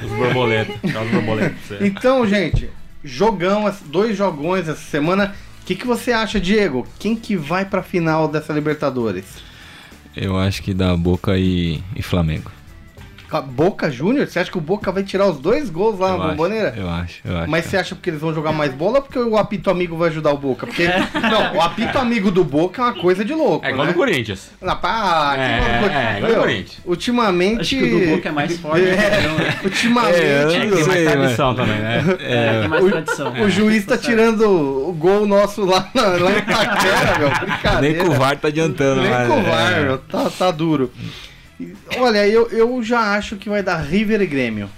Os 0.03 0.11
borboletos. 0.11 0.75
Os 0.83 1.11
borboletos. 1.11 1.57
Então, 1.81 2.27
gente, 2.27 2.69
jogão, 3.05 3.73
dois 3.87 4.17
jogões 4.17 4.69
essa 4.69 4.81
semana. 4.81 5.35
O 5.63 5.65
que, 5.65 5.77
que 5.77 5.87
você 5.87 6.11
acha, 6.13 6.41
Diego? 6.41 6.85
Quem 6.99 7.15
que 7.15 7.37
vai 7.37 7.65
pra 7.65 7.83
final 7.83 8.27
dessa 8.27 8.53
Libertadores? 8.53 9.25
Eu 10.17 10.39
acho 10.39 10.63
que 10.63 10.75
dá 10.75 10.97
Boca 10.97 11.39
e, 11.39 11.83
e 11.97 12.03
Flamengo. 12.03 12.51
Boca 13.41 13.91
Júnior? 13.91 14.27
Você 14.27 14.39
acha 14.39 14.51
que 14.51 14.59
o 14.59 14.61
Boca 14.61 14.91
vai 14.93 15.03
tirar 15.03 15.27
os 15.29 15.39
dois 15.39 15.71
gols 15.71 15.99
lá 15.99 16.11
eu 16.11 16.19
na 16.19 16.25
acho, 16.25 16.31
Bomboneira? 16.33 16.75
Eu 16.77 16.89
acho, 16.89 17.21
eu 17.25 17.37
acho. 17.39 17.51
Mas 17.51 17.65
você 17.67 17.77
acha 17.77 17.95
porque 17.95 18.11
eles 18.11 18.21
vão 18.21 18.35
jogar 18.35 18.53
mais 18.53 18.73
bola 18.75 18.97
ou 18.97 19.03
porque 19.03 19.19
o 19.19 19.37
apito 19.39 19.71
amigo 19.71 19.97
vai 19.97 20.09
ajudar 20.11 20.33
o 20.33 20.39
Boca? 20.39 20.67
Porque, 20.67 20.87
não, 21.15 21.57
o 21.57 21.61
apito 21.63 21.99
amigo 21.99 22.31
do 22.31 22.45
Boca 22.45 22.83
é 22.83 22.85
uma 22.85 22.95
coisa 22.95 23.25
de 23.25 23.33
louco, 23.33 23.65
É 23.65 23.71
igual 23.71 23.87
né? 23.87 23.93
do 23.93 23.97
Corinthians. 23.97 24.51
Na 24.61 24.75
pá, 24.77 25.35
É, 25.37 25.43
é, 26.15 26.17
igual 26.19 26.21
do 26.21 26.35
Meu, 26.35 26.41
Corinthians. 26.43 26.79
Ultimamente. 26.85 27.61
Acho 27.61 27.77
que 27.77 27.95
o 27.95 28.01
do 28.01 28.07
Boca 28.17 28.29
é 28.29 28.33
mais 28.33 28.59
forte. 28.59 28.83
É, 28.93 29.19
entendeu? 29.19 29.47
ultimamente. 29.65 30.17
É, 30.21 30.33
É, 30.33 30.45
não 30.45 30.51
tem 30.53 30.69
mais 30.71 30.85
sei, 30.85 31.05
tradição 31.07 31.55
também, 31.55 31.79
né? 31.79 32.05
É, 32.21 32.61
tem 32.61 32.69
mais 32.69 32.85
tradição. 32.85 33.33
O 33.43 33.49
juiz 33.51 33.85
tá 33.87 33.97
tirando 33.97 34.43
o 34.89 34.93
gol 34.93 35.27
nosso 35.27 35.65
lá, 35.65 35.89
na, 35.95 36.03
lá 36.09 36.31
em 36.33 36.39
Itaquera, 36.39 37.19
meu. 37.19 37.29
Nem 37.29 37.39
Brincadeira. 37.49 38.05
com 38.05 38.11
o 38.11 38.15
VAR 38.15 38.37
tá 38.37 38.49
adiantando, 38.49 39.01
Nem 39.03 39.11
com 39.27 39.39
o 39.41 39.43
VAR, 39.43 39.73
é. 39.73 39.81
meu. 39.85 39.99
Tá, 39.99 40.31
tá 40.31 40.51
duro. 40.51 40.91
Olha, 41.99 42.27
eu, 42.27 42.49
eu 42.51 42.83
já 42.83 43.15
acho 43.15 43.37
que 43.37 43.49
vai 43.49 43.63
dar 43.63 43.77
River 43.77 44.21
e 44.23 44.27
Grêmio. 44.27 44.69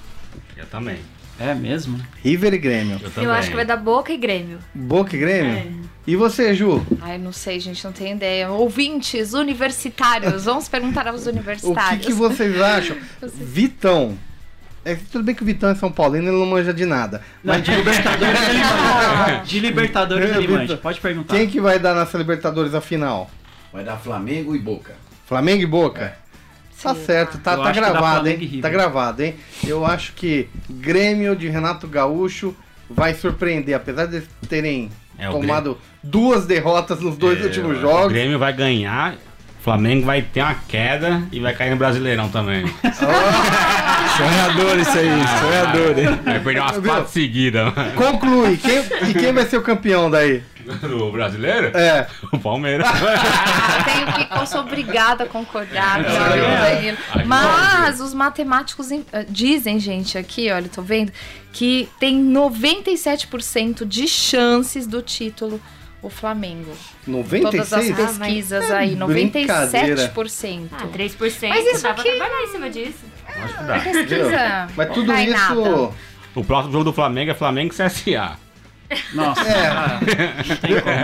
Eu 0.57 0.67
também. 0.67 0.99
É 1.39 1.53
mesmo? 1.55 2.01
River 2.23 2.55
e 2.55 2.59
Grêmio. 2.59 3.01
Eu 3.03 3.11
também. 3.11 3.29
Eu 3.29 3.35
acho 3.35 3.51
que 3.51 3.57
vai 3.57 3.65
dar 3.65 3.77
Boca 3.77 4.13
e 4.13 4.17
Grêmio. 4.17 4.59
Boca 4.75 5.17
e 5.17 5.19
Grêmio? 5.19 5.81
E 6.07 6.15
você, 6.17 6.55
Ju? 6.55 6.85
Ai, 7.01 7.19
não 7.19 7.33
sei, 7.33 7.59
gente, 7.59 7.83
não 7.85 7.93
tenho 7.93 8.15
ideia. 8.15 8.51
Ouvintes 8.51 9.33
universitários, 9.33 10.45
vamos 10.45 10.69
perguntar 10.69 11.09
aos 11.09 11.23
O 11.23 11.25
que, 11.25 11.31
universitários. 11.31 12.07
que 12.07 12.13
vocês 12.13 12.61
acham? 12.61 12.97
Vitão. 13.35 14.17
É, 14.85 14.95
tudo 15.11 15.25
bem 15.25 15.35
que 15.35 15.43
o 15.43 15.47
Vitão 15.47 15.71
é 15.71 15.75
São 15.75 15.91
Paulino, 15.91 16.29
ele 16.29 16.37
não 16.39 16.45
manja 16.47 16.73
de 16.75 16.85
nada. 16.85 17.23
Não, 17.43 17.55
Mas 17.55 17.65
de 17.65 17.75
Libertadores 17.75 18.41
ele 18.49 18.59
manja. 18.63 19.43
De 19.45 19.61
Libertadores 19.61 20.31
É, 20.31 20.37
ele 20.37 20.49
manja. 20.49 20.77
Pode 20.77 21.01
perguntar. 21.01 21.35
quem 21.35 21.49
que 21.49 21.59
vai 21.61 21.79
dar 21.79 21.95
nessa 21.95 22.19
Libertadores 22.19 22.75
a 22.75 22.81
final? 22.83 23.31
Vai 23.73 23.83
dar 23.83 23.97
Flamengo 23.97 24.55
e 24.55 24.59
Boca. 24.59 24.95
Flamengo 25.27 25.63
e 25.63 25.67
Boca? 25.67 26.17
Tá 26.83 26.95
certo, 26.95 27.39
tá, 27.39 27.57
tá 27.57 27.73
gravado, 27.73 28.29
hein? 28.29 28.37
River. 28.37 28.61
Tá 28.61 28.69
gravado, 28.69 29.23
hein? 29.23 29.35
Eu 29.67 29.87
acho 29.87 30.13
que 30.13 30.49
Grêmio 30.69 31.35
de 31.35 31.49
Renato 31.49 31.87
Gaúcho 31.89 32.55
vai 32.91 33.15
surpreender, 33.15 33.75
apesar 33.75 34.07
de 34.07 34.17
eles 34.17 34.29
terem 34.49 34.91
É, 35.19 35.29
o 35.29 35.33
tomado 35.33 35.79
duas 36.03 36.45
derrotas 36.47 37.01
nos 37.01 37.17
dois 37.17 37.41
É, 37.41 37.45
últimos 37.45 37.79
O 37.79 37.81
jogos. 37.81 38.13
Grêmio 38.13 38.39
vai 38.39 38.53
ganhar, 38.53 39.15
o 39.15 39.63
Flamengo 39.65 40.05
vai 40.05 40.21
ter 40.21 40.43
uma 40.43 40.55
queda 40.69 41.23
e 41.33 41.41
vai 41.41 41.55
cair 41.55 41.71
no 41.71 41.77
Brasileirão 41.77 42.29
também. 42.29 42.65
Sonhador 44.17 44.79
isso 44.79 44.99
aí, 44.99 45.09
sonhador, 45.41 45.99
hein? 45.99 46.21
Vai 46.25 46.41
perder 46.41 46.61
umas 46.61 46.79
quatro 46.79 47.11
seguidas. 47.11 47.73
Conclui, 47.97 48.57
quem, 48.59 48.79
e 49.11 49.15
quem 49.15 49.33
vai 49.33 49.45
ser 49.47 49.57
o 49.57 49.63
campeão 49.63 50.11
daí? 50.11 50.43
Do 50.81 51.11
brasileiro? 51.13 51.77
É. 51.77 52.07
O 52.33 52.39
Palmeiras. 52.39 52.87
Eu 52.95 53.85
tenho 53.85 54.29
que, 54.29 54.39
eu 54.41 54.47
sou 54.47 54.61
obrigada 54.61 55.25
a 55.25 55.27
concordar 55.27 56.03
com 56.05 56.11
o 56.11 56.15
Danilo. 56.61 56.99
Mas 57.27 58.01
os 58.01 58.13
matemáticos 58.15 58.91
em- 58.91 59.05
eh, 59.13 59.25
dizem, 59.29 59.79
gente, 59.79 60.17
aqui, 60.19 60.51
olha, 60.51 60.69
tô 60.69 60.83
vendo, 60.83 61.13
que 61.53 61.89
tem 62.01 62.21
97% 62.23 63.85
de 63.85 64.07
chances 64.09 64.87
do 64.87 65.01
título 65.03 65.61
o 66.03 66.11
Flamengo. 66.11 66.71
96? 67.07 67.43
Todas 67.43 67.73
as 67.73 67.91
Ah, 67.91 67.95
mas- 67.97 68.19
pesquisas 68.19 68.71
aí, 68.71 68.95
brincadeira. 68.97 70.09
97%. 70.15 70.69
Ah, 70.73 70.87
3%. 70.87 71.49
Mas 71.49 71.67
isso 71.67 71.83
dá 71.83 71.95
pra 71.95 72.03
aqui- 72.03 72.17
trabalhar 72.17 72.43
em 72.43 72.49
cima 72.49 72.71
disso. 72.71 73.05
Acho 73.27 73.57
que 73.59 73.65
dá. 73.65 73.79
Pesquisa. 73.81 74.69
Mas 74.77 74.89
tudo 74.95 75.13
isso. 75.15 75.31
nada. 75.33 75.91
O 76.35 76.45
próximo 76.45 76.73
jogo 76.73 76.85
do 76.85 76.93
Flamengo 76.93 77.31
é 77.31 77.35
Flamengo 77.35 77.73
CSA. 77.73 78.37
Nossa, 79.13 79.41
É. 79.43 79.67
ah, 79.69 80.01
não 80.01 80.57
tem 80.57 80.81
como. 80.81 80.95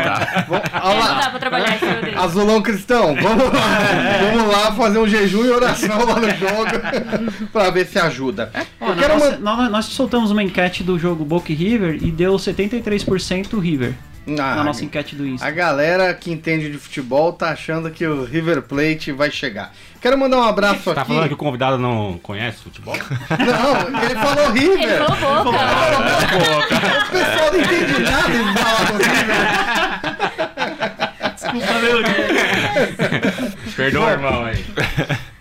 Vamos, 0.49 0.65
É, 0.65 0.81
olha 0.83 0.95
não 0.95 0.99
lá. 1.15 1.21
dá 1.21 1.31
pra 1.31 1.39
trabalhar 1.39 1.75
em 1.75 1.79
cima 1.79 1.95
dele. 1.95 2.17
Azulão 2.19 2.63
Cristão, 2.63 3.15
vamos 3.15 3.45
lá, 3.53 3.61
vamos 4.33 4.53
lá 4.53 4.73
fazer 4.73 4.99
um 4.99 5.09
jejum 5.09 5.45
e 5.45 5.51
oração 5.51 6.05
lá 6.05 6.17
no 6.21 6.31
jogo 6.31 7.47
pra 7.53 7.71
ver 7.71 7.87
se 7.87 7.99
ajuda. 7.99 8.51
Ó, 8.81 8.89
na 8.89 8.95
quero 8.97 9.15
nossa- 9.15 9.31
man- 9.33 9.39
nós, 9.39 9.71
nós 9.71 9.85
soltamos 9.87 10.31
uma 10.31 10.43
enquete 10.43 10.83
do 10.83 10.99
jogo 10.99 11.25
Boca 11.25 11.51
e 11.53 11.55
River 11.55 11.99
e 12.03 12.11
deu 12.11 12.35
73% 12.37 13.59
River 13.59 13.95
Ah, 14.39 14.57
na 14.57 14.65
nossa 14.65 14.85
enquete 14.85 15.15
do 15.17 15.27
Insta. 15.27 15.47
A 15.47 15.51
galera 15.51 16.13
que 16.15 16.31
entende 16.31 16.71
de 16.71 16.79
futebol 16.79 17.33
tá 17.33 17.51
achando 17.51 17.91
que 17.91 18.07
o 18.07 18.25
River 18.25 18.63
Plate 18.63 19.13
vai 19.13 19.31
chegar. 19.31 19.73
Quero 20.01 20.17
mandar 20.19 20.39
um 20.39 20.43
abraço 20.45 20.95
Tá 20.95 21.03
aqui. 21.03 21.09
falando 21.13 21.29
que 21.29 21.35
o 21.35 21.37
convidado 21.37 21.77
não 21.79 22.19
conhece 22.23 22.63
futebol? 22.63 22.97
Não, 23.39 24.03
ele 24.03 24.15
falou 24.15 24.51
River. 24.53 24.83
Ele 24.83 25.05
falou 25.05 25.45
boca. 25.45 25.59
O 27.07 27.11
pessoal 27.11 27.53
não 27.53 27.61
entende 27.61 27.99
nada 28.03 28.29
de 28.29 28.59
falar 28.59 28.93
do 28.93 28.99
River. 28.99 30.41
Perdoa, 33.77 34.11
irmão 34.11 34.45
aí. 34.45 34.65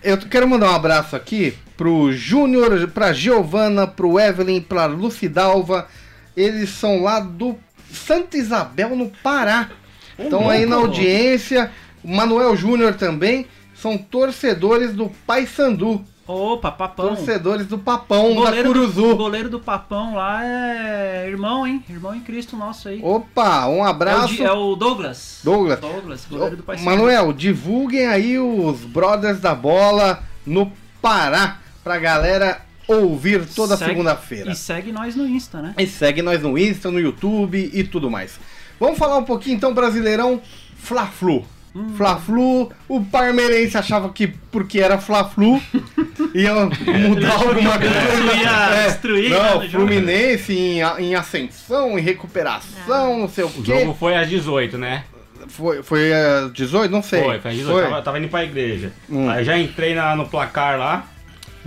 Eu 0.03 0.17
quero 0.17 0.47
mandar 0.47 0.71
um 0.71 0.75
abraço 0.75 1.15
aqui 1.15 1.53
pro 1.77 2.11
Júnior, 2.13 2.87
pra 2.89 3.13
Giovana, 3.13 3.85
pro 3.87 4.19
Evelyn, 4.19 4.61
pra 4.61 4.85
Lucidalva. 4.85 5.87
Eles 6.35 6.69
são 6.69 7.01
lá 7.03 7.19
do 7.19 7.57
Santa 7.91 8.37
Isabel, 8.37 8.95
no 8.95 9.09
Pará. 9.23 9.69
Estão 10.17 10.49
aí 10.49 10.65
na 10.65 10.75
audiência. 10.77 11.71
O 12.03 12.13
Manuel 12.13 12.55
Júnior 12.55 12.95
também. 12.95 13.47
São 13.73 13.97
torcedores 13.97 14.93
do 14.93 15.09
Paysandu. 15.25 16.03
Opa, 16.27 16.71
papão. 16.71 17.07
Torcedores 17.07 17.65
do 17.65 17.79
Papão, 17.79 18.33
O 18.33 18.43
da 18.43 18.51
goleiro, 18.51 18.63
do, 18.65 18.69
o 18.69 18.73
Curuzu. 18.73 19.15
goleiro 19.15 19.49
do 19.49 19.59
papão 19.59 20.13
lá 20.13 20.45
é 20.45 21.27
irmão, 21.27 21.65
hein? 21.65 21.83
Irmão 21.89 22.13
em 22.13 22.19
Cristo 22.19 22.55
nosso 22.55 22.87
aí. 22.87 22.99
Opa, 23.01 23.65
um 23.65 23.77
é, 23.77 23.81
o, 23.81 23.83
abraço. 23.85 24.43
É 24.43 24.51
o 24.51 24.75
Douglas. 24.75 25.39
Douglas. 25.43 25.79
Douglas, 25.79 26.27
goleiro 26.29 26.57
do 26.57 26.61
Pai 26.61 26.77
Manuel, 26.81 27.33
divulguem 27.33 28.05
aí 28.05 28.37
os 28.37 28.81
Brothers 28.81 29.39
da 29.39 29.55
Bola 29.55 30.21
no 30.45 30.71
Pará 31.01 31.57
pra 31.83 31.97
galera 31.97 32.61
ouvir 32.93 33.45
toda 33.45 33.77
segunda-feira. 33.77 34.51
E 34.51 34.55
segue 34.55 34.91
nós 34.91 35.15
no 35.15 35.27
Insta, 35.27 35.61
né? 35.61 35.73
E 35.77 35.85
segue 35.87 36.21
nós 36.21 36.41
no 36.41 36.57
Insta, 36.57 36.89
no 36.91 36.99
YouTube 36.99 37.69
e 37.73 37.83
tudo 37.83 38.09
mais. 38.09 38.39
Vamos 38.79 38.97
falar 38.97 39.17
um 39.17 39.23
pouquinho 39.23 39.55
então, 39.55 39.73
Brasileirão 39.73 40.41
Fla-Flu. 40.77 41.45
Hum. 41.75 41.93
Fla-Flu, 41.95 42.71
o 42.87 43.05
parmeirense 43.05 43.77
achava 43.77 44.09
que 44.09 44.27
porque 44.51 44.79
era 44.79 44.97
Fla-Flu 44.97 45.61
ia 46.33 46.53
mudar 46.65 47.33
alguma 47.33 47.77
coisa. 47.77 48.33
Ia 48.41 48.87
destruir, 48.87 49.29
né, 49.29 49.37
Não, 49.37 49.67
jogo. 49.67 49.85
Fluminense 49.85 50.51
em, 50.53 50.79
em 50.99 51.13
ascensão, 51.15 51.99
em 51.99 52.01
recuperação, 52.01 53.19
não 53.19 53.29
sei 53.29 53.43
o 53.43 53.47
O 53.47 53.51
quê. 53.61 53.79
jogo 53.81 53.93
foi 53.99 54.15
às 54.15 54.27
18, 54.27 54.77
né? 54.79 55.03
Foi, 55.47 55.81
foi 55.83 56.11
eh, 56.11 56.49
18? 56.53 56.91
Não 56.91 57.01
sei. 57.03 57.23
Foi, 57.23 57.39
foi 57.39 57.51
às 57.51 57.57
18. 57.57 57.89
Tava, 57.89 58.01
tava 58.01 58.19
indo 58.19 58.27
pra 58.29 58.43
igreja. 58.43 58.91
Hum. 59.09 59.29
Aí 59.29 59.43
já 59.43 59.57
entrei 59.57 59.93
na- 59.93 60.15
no 60.15 60.27
placar 60.27 60.77
lá. 60.77 61.07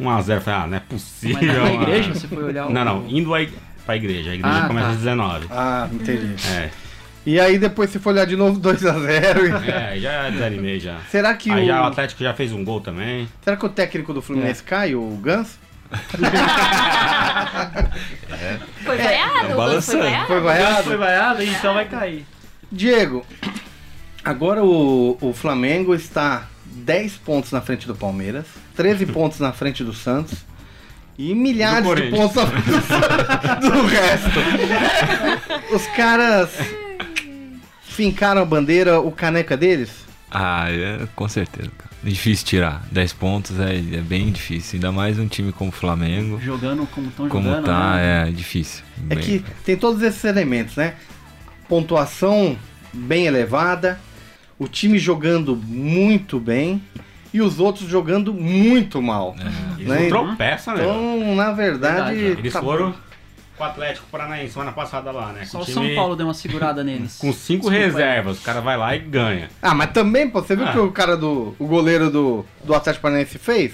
1x0. 0.00 0.40
Falei, 0.40 0.60
ah, 0.60 0.66
não 0.66 0.76
é 0.76 0.80
possível. 0.80 1.38
Mas 1.42 1.62
na 1.62 1.72
igreja 1.82 2.14
você 2.14 2.26
foi 2.28 2.42
olhar 2.44 2.66
o... 2.66 2.72
Não, 2.72 2.84
não, 2.84 3.06
indo 3.08 3.32
a, 3.34 3.42
ig- 3.42 3.52
pra 3.84 3.96
igreja. 3.96 4.30
A 4.30 4.34
igreja 4.34 4.64
Ah, 4.64 4.66
começa 4.68 4.86
tá. 4.86 4.92
às 4.92 4.98
19. 4.98 5.46
Ah, 5.50 5.88
entendi. 5.92 6.34
É, 6.50 6.70
E 7.26 7.38
aí 7.40 7.58
depois 7.58 7.90
se 7.90 7.98
for 7.98 8.10
olhar 8.10 8.26
de 8.26 8.36
novo 8.36 8.60
2x0. 8.60 9.62
é, 9.68 9.98
já 9.98 10.30
desanimei 10.30 10.80
já. 10.80 10.98
Será 11.10 11.34
que 11.34 11.50
Aí 11.50 11.64
o. 11.64 11.66
já 11.66 11.82
o 11.82 11.84
Atlético 11.86 12.22
já 12.22 12.32
fez 12.34 12.52
um 12.52 12.64
gol 12.64 12.80
também. 12.80 13.28
Será 13.42 13.56
que 13.56 13.64
o 13.66 13.68
técnico 13.68 14.12
do 14.14 14.20
Fluminense 14.22 14.62
cai, 14.62 14.94
o 14.94 15.16
Gans? 15.22 15.58
Foi 18.84 18.96
vaiado, 18.96 19.36
o 19.36 19.46
foi 19.48 19.54
balançando. 19.56 19.98
vaiado. 20.02 20.26
Foi 20.26 20.36
Foi 20.36 20.40
vaiado? 20.44 20.98
vaiado, 20.98 21.42
então 21.44 21.74
vai 21.74 21.84
cair. 21.84 22.26
Diego, 22.70 23.24
agora 24.24 24.64
o, 24.64 25.16
o 25.20 25.32
Flamengo 25.34 25.94
está 25.94 26.48
10 26.72 27.12
pontos 27.18 27.52
na 27.52 27.60
frente 27.60 27.86
do 27.86 27.94
Palmeiras, 27.94 28.46
13 28.76 29.06
pontos 29.12 29.38
na 29.38 29.52
frente 29.52 29.84
do 29.84 29.92
Santos 29.92 30.38
e 31.18 31.34
milhares 31.34 31.86
de 31.94 32.10
pontos 32.10 32.36
na 32.36 32.46
frente 32.46 32.66
do, 32.70 32.80
Santos- 32.82 33.60
do 33.70 33.86
resto. 33.86 35.74
Os 35.74 35.86
caras 35.88 36.50
fincaram 37.82 38.42
a 38.42 38.44
bandeira, 38.44 39.00
o 39.00 39.10
caneca 39.12 39.56
deles? 39.56 39.90
Ah, 40.30 40.70
é, 40.70 41.06
com 41.14 41.28
certeza, 41.28 41.70
cara. 41.76 41.92
Difícil 42.02 42.46
tirar. 42.46 42.82
10 42.90 43.12
pontos 43.12 43.60
é, 43.60 43.76
é 43.76 44.00
bem 44.00 44.32
difícil. 44.32 44.76
Ainda 44.76 44.90
mais 44.90 45.18
um 45.18 45.28
time 45.28 45.52
como 45.52 45.68
o 45.68 45.72
Flamengo. 45.72 46.40
Jogando 46.40 46.86
como 46.86 47.08
estão 47.08 47.28
Como 47.28 47.48
jogando, 47.48 47.66
tá, 47.66 47.94
né? 47.96 48.28
é 48.28 48.32
difícil. 48.32 48.82
É 49.10 49.14
Bem- 49.14 49.18
que 49.24 49.44
tem 49.64 49.76
todos 49.76 50.02
esses 50.02 50.24
elementos, 50.24 50.74
né? 50.76 50.94
Pontuação 51.68 52.56
bem 52.92 53.26
elevada, 53.26 54.00
o 54.62 54.68
time 54.68 54.98
jogando 54.98 55.56
muito 55.56 56.38
bem 56.38 56.82
e 57.32 57.40
os 57.40 57.58
outros 57.58 57.88
jogando 57.88 58.32
muito 58.32 59.00
mal. 59.02 59.34
Eles 59.76 59.88
Né? 59.88 60.08
tropeçam, 60.08 60.76
né? 60.76 60.82
Então, 60.84 61.34
na 61.34 61.52
verdade. 61.52 62.16
Verdade, 62.16 62.40
Eles 62.40 62.52
tá- 62.52 62.60
foram 62.62 62.94
com 63.56 63.64
o 63.64 63.66
Atlético 63.66 64.06
Paranaense 64.10 64.52
semana 64.52 64.72
passada 64.72 65.10
lá, 65.10 65.32
né? 65.32 65.44
Só 65.44 65.60
o 65.60 65.64
time 65.64 65.74
São 65.74 65.94
Paulo 65.94 66.16
deu 66.16 66.26
uma 66.26 66.34
segurada 66.34 66.82
neles. 66.84 67.16
Com 67.20 67.32
cinco 67.32 67.70
Desculpa 67.70 67.76
aí. 67.76 67.82
reservas. 67.84 68.38
O 68.38 68.42
cara 68.42 68.60
vai 68.60 68.76
lá 68.76 68.94
e 68.94 68.98
ganha. 68.98 69.50
Ah, 69.60 69.74
mas 69.74 69.90
também, 69.92 70.28
pô, 70.28 70.40
você 70.42 70.54
viu 70.56 70.64
o 70.64 70.68
Ah. 70.68 70.72
que 70.72 70.78
o 70.78 70.90
cara 70.92 71.16
do. 71.16 71.54
O 71.58 71.66
goleiro 71.66 72.10
do, 72.10 72.44
do 72.64 72.74
Atlético 72.74 73.02
Paranaense 73.02 73.38
fez? 73.38 73.72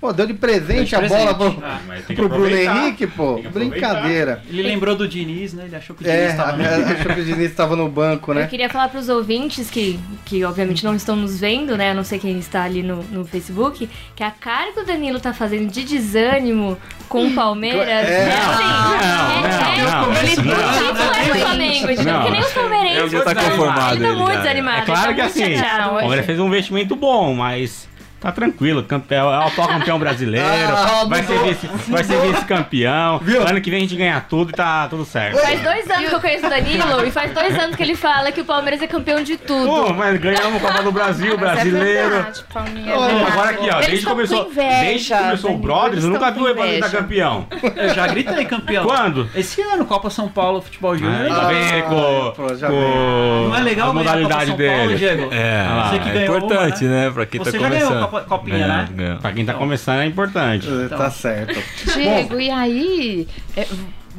Pô, 0.00 0.12
deu 0.12 0.26
de 0.28 0.34
presente 0.34 0.76
Deu 0.76 0.84
de 0.84 0.94
a 0.94 1.00
bola 1.08 1.34
presente. 1.34 1.56
pro, 1.56 1.66
Ah, 1.66 1.80
que 2.06 2.14
pro 2.14 2.28
Bruno. 2.28 2.48
Henrique, 2.56 3.06
pô. 3.08 3.34
Que. 3.38 3.48
Brincadeira. 3.48 4.40
Ele 4.48 4.62
lembrou 4.62 4.94
do 4.94 5.08
Diniz, 5.08 5.52
né? 5.52 5.64
Ele 5.66 5.74
achou 5.74 5.96
que 5.96 6.04
o 6.04 6.06
É, 6.08 6.14
Diniz 6.16 6.30
estava 6.30 6.56
no... 6.56 6.64
achou 6.92 7.14
que 7.14 7.20
o 7.20 7.24
Diniz 7.24 7.50
estava 7.50 7.74
no 7.76 7.88
banco, 7.88 8.30
Eu 8.30 8.34
né? 8.36 8.46
queria 8.46 8.68
falar 8.70 8.88
para 8.88 9.00
os 9.00 9.08
ouvintes 9.08 9.68
que, 9.68 9.98
que 10.24 10.44
obviamente 10.44 10.84
não 10.84 10.94
estão 10.94 11.16
nos 11.16 11.40
vendo, 11.40 11.76
né? 11.76 11.90
A 11.90 11.94
não 11.94 12.04
sei 12.04 12.20
quem 12.20 12.38
está 12.38 12.62
ali 12.62 12.80
no, 12.80 13.02
no 13.10 13.24
Facebook, 13.24 13.90
que 14.14 14.22
a 14.22 14.30
cara 14.30 14.70
que 14.72 14.78
o 14.78 14.84
Danilo 14.86 15.18
tá 15.18 15.32
fazendo 15.34 15.68
de 15.68 15.82
desânimo 15.82 16.78
com 17.08 17.26
o 17.26 17.32
Palmeiras. 17.34 17.88
É. 17.88 18.28
assim, 18.32 18.62
Não, 18.62 18.94
é- 18.94 19.82
não, 19.82 20.12
não, 20.12 20.22
Ele 20.22 20.36
não. 20.36 20.44
não 20.44 21.14
é 21.14 21.32
o 21.32 21.34
Flamengo, 21.40 21.86
gente, 21.88 22.04
Não. 22.04 22.14
porque 22.20 22.30
nem 22.30 22.40
os 22.40 22.52
palmeirenses. 22.52 22.98
Ele 22.98 23.08
já 23.10 23.22
tá 23.24 23.34
conformado, 23.34 23.96
Ele 23.96 24.04
tá 24.06 24.12
muito 24.14 24.32
já. 24.32 24.40
desanimado. 24.42 24.78
É 24.78 24.84
claro 24.84 25.06
ele 25.10 25.14
que 25.14 25.20
tá 25.20 25.26
assim, 25.26 25.56
o. 25.56 25.98
Palmeiras 25.98 26.26
fez 26.26 26.38
um 26.38 26.46
investimento 26.46 26.94
bom, 26.94 27.34
mas 27.34 27.88
tá 28.20 28.32
tranquilo. 28.32 28.82
Campeão, 28.82 29.32
é 29.32 29.38
o 29.38 29.42
atual 29.42 29.68
campeão 29.68 29.98
brasileiro. 29.98 30.46
Ah, 30.48 31.04
vai, 31.08 31.22
ser 31.22 31.38
vice, 31.44 31.68
vai 31.88 32.04
ser 32.04 32.20
vice-campeão. 32.20 33.20
Ano 33.48 33.60
que 33.60 33.70
vem 33.70 33.78
a 33.78 33.82
gente 33.82 33.96
ganha 33.96 34.20
tudo 34.28 34.50
e 34.50 34.52
tá 34.52 34.86
tudo 34.88 35.04
certo. 35.04 35.38
Faz 35.38 35.60
dois 35.62 35.90
anos 35.90 36.08
que 36.08 36.14
eu 36.14 36.20
conheço 36.20 36.46
o 36.46 36.50
Danilo 36.50 37.06
e 37.06 37.10
faz 37.10 37.32
dois 37.32 37.58
anos 37.58 37.76
que 37.76 37.82
ele 37.82 37.94
fala 37.94 38.32
que 38.32 38.40
o 38.40 38.44
Palmeiras 38.44 38.82
é 38.82 38.86
campeão 38.86 39.22
de 39.22 39.36
tudo. 39.36 39.66
Pô, 39.66 39.92
mas 39.92 40.18
ganhamos 40.20 40.60
o 40.62 40.66
Copa 40.66 40.82
do 40.82 40.92
Brasil, 40.92 41.36
Mas 41.38 41.50
é 41.50 41.52
brasileiro. 41.54 42.10
verdade, 42.10 42.44
é 42.54 42.84
verdade. 42.84 43.32
Agora 43.32 43.50
aqui, 43.50 43.68
ó, 43.70 43.78
desde 43.80 43.98
que 43.98 44.04
começou, 44.06 44.44
com 44.44 44.50
inveja, 44.52 44.80
desde 44.80 45.08
que 45.14 45.22
começou 45.22 45.50
o 45.54 45.58
Brothers, 45.58 46.04
eu 46.04 46.10
nunca 46.10 46.30
vi 46.30 46.40
o 46.40 46.54
dar 46.54 46.66
inveja. 46.66 46.88
campeão. 46.88 47.46
Eu 47.76 47.94
já 47.94 48.06
gritei 48.06 48.44
campeão. 48.44 48.84
Quando? 48.84 49.28
Esse 49.34 49.60
ano, 49.62 49.84
Copa 49.84 50.10
São 50.10 50.28
Paulo 50.28 50.60
Futebol 50.62 50.96
Júnior. 50.96 51.28
Já 51.28 51.46
vem 51.48 51.82
com, 51.82 52.32
pô, 52.36 52.54
já 52.54 52.68
com 52.68 53.46
Não 53.48 53.56
é 53.56 53.60
legal 53.60 53.88
a 53.88 53.90
a 53.90 53.94
modalidade 53.94 54.46
São 54.46 54.56
Paulo, 54.56 54.86
dele. 54.88 54.96
Diego? 54.96 55.28
É, 55.32 55.66
Ah, 55.68 55.90
Você 55.90 55.98
que 55.98 56.18
é 56.18 56.24
importante, 56.24 56.84
uma, 56.84 56.90
né? 56.94 57.10
Pra 57.10 57.26
quem 57.26 57.38
Você 57.42 57.52
tá 57.52 57.58
começando. 57.58 58.07
Copa- 58.08 58.24
copinha, 58.24 58.56
É, 58.64 58.68
né? 58.68 58.88
ganhou. 58.94 59.18
Pra 59.18 59.32
quem 59.32 59.44
tá 59.44 59.54
começando 59.54 60.00
é 60.00 60.06
importante. 60.06 60.68
É, 60.68 60.88
Tá 60.88 61.10
certo. 61.10 61.58
Diego, 61.94 62.40
e 62.40 62.50
aí, 62.50 63.28
é, 63.56 63.66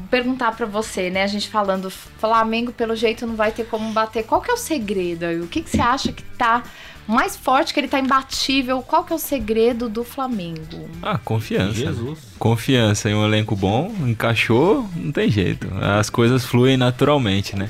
perguntar 0.09 0.51
pra 0.53 0.65
você, 0.65 1.09
né? 1.09 1.23
A 1.23 1.27
gente 1.27 1.49
falando, 1.49 1.89
Flamengo 1.89 2.71
pelo 2.71 2.95
jeito 2.95 3.25
não 3.27 3.35
vai 3.35 3.51
ter 3.51 3.65
como 3.65 3.91
bater. 3.91 4.23
Qual 4.23 4.41
que 4.41 4.49
é 4.49 4.53
o 4.53 4.57
segredo 4.57 5.25
aí? 5.25 5.39
O 5.39 5.47
que, 5.47 5.61
que 5.61 5.69
você 5.69 5.81
acha 5.81 6.11
que 6.11 6.23
tá 6.23 6.63
mais 7.07 7.35
forte, 7.35 7.73
que 7.73 7.79
ele 7.79 7.87
tá 7.87 7.99
imbatível. 7.99 8.83
Qual 8.83 9.03
que 9.03 9.11
é 9.11 9.15
o 9.15 9.19
segredo 9.19 9.89
do 9.89 10.03
Flamengo? 10.03 10.87
Ah, 11.01 11.17
confiança. 11.17 11.73
Jesus. 11.73 12.19
Confiança 12.37 13.09
em 13.09 13.15
um 13.15 13.25
elenco 13.25 13.55
bom, 13.55 13.91
encaixou, 14.01 14.87
não 14.95 15.11
tem 15.11 15.27
jeito. 15.29 15.67
As 15.81 16.07
coisas 16.07 16.45
fluem 16.45 16.77
naturalmente, 16.77 17.55
né? 17.55 17.67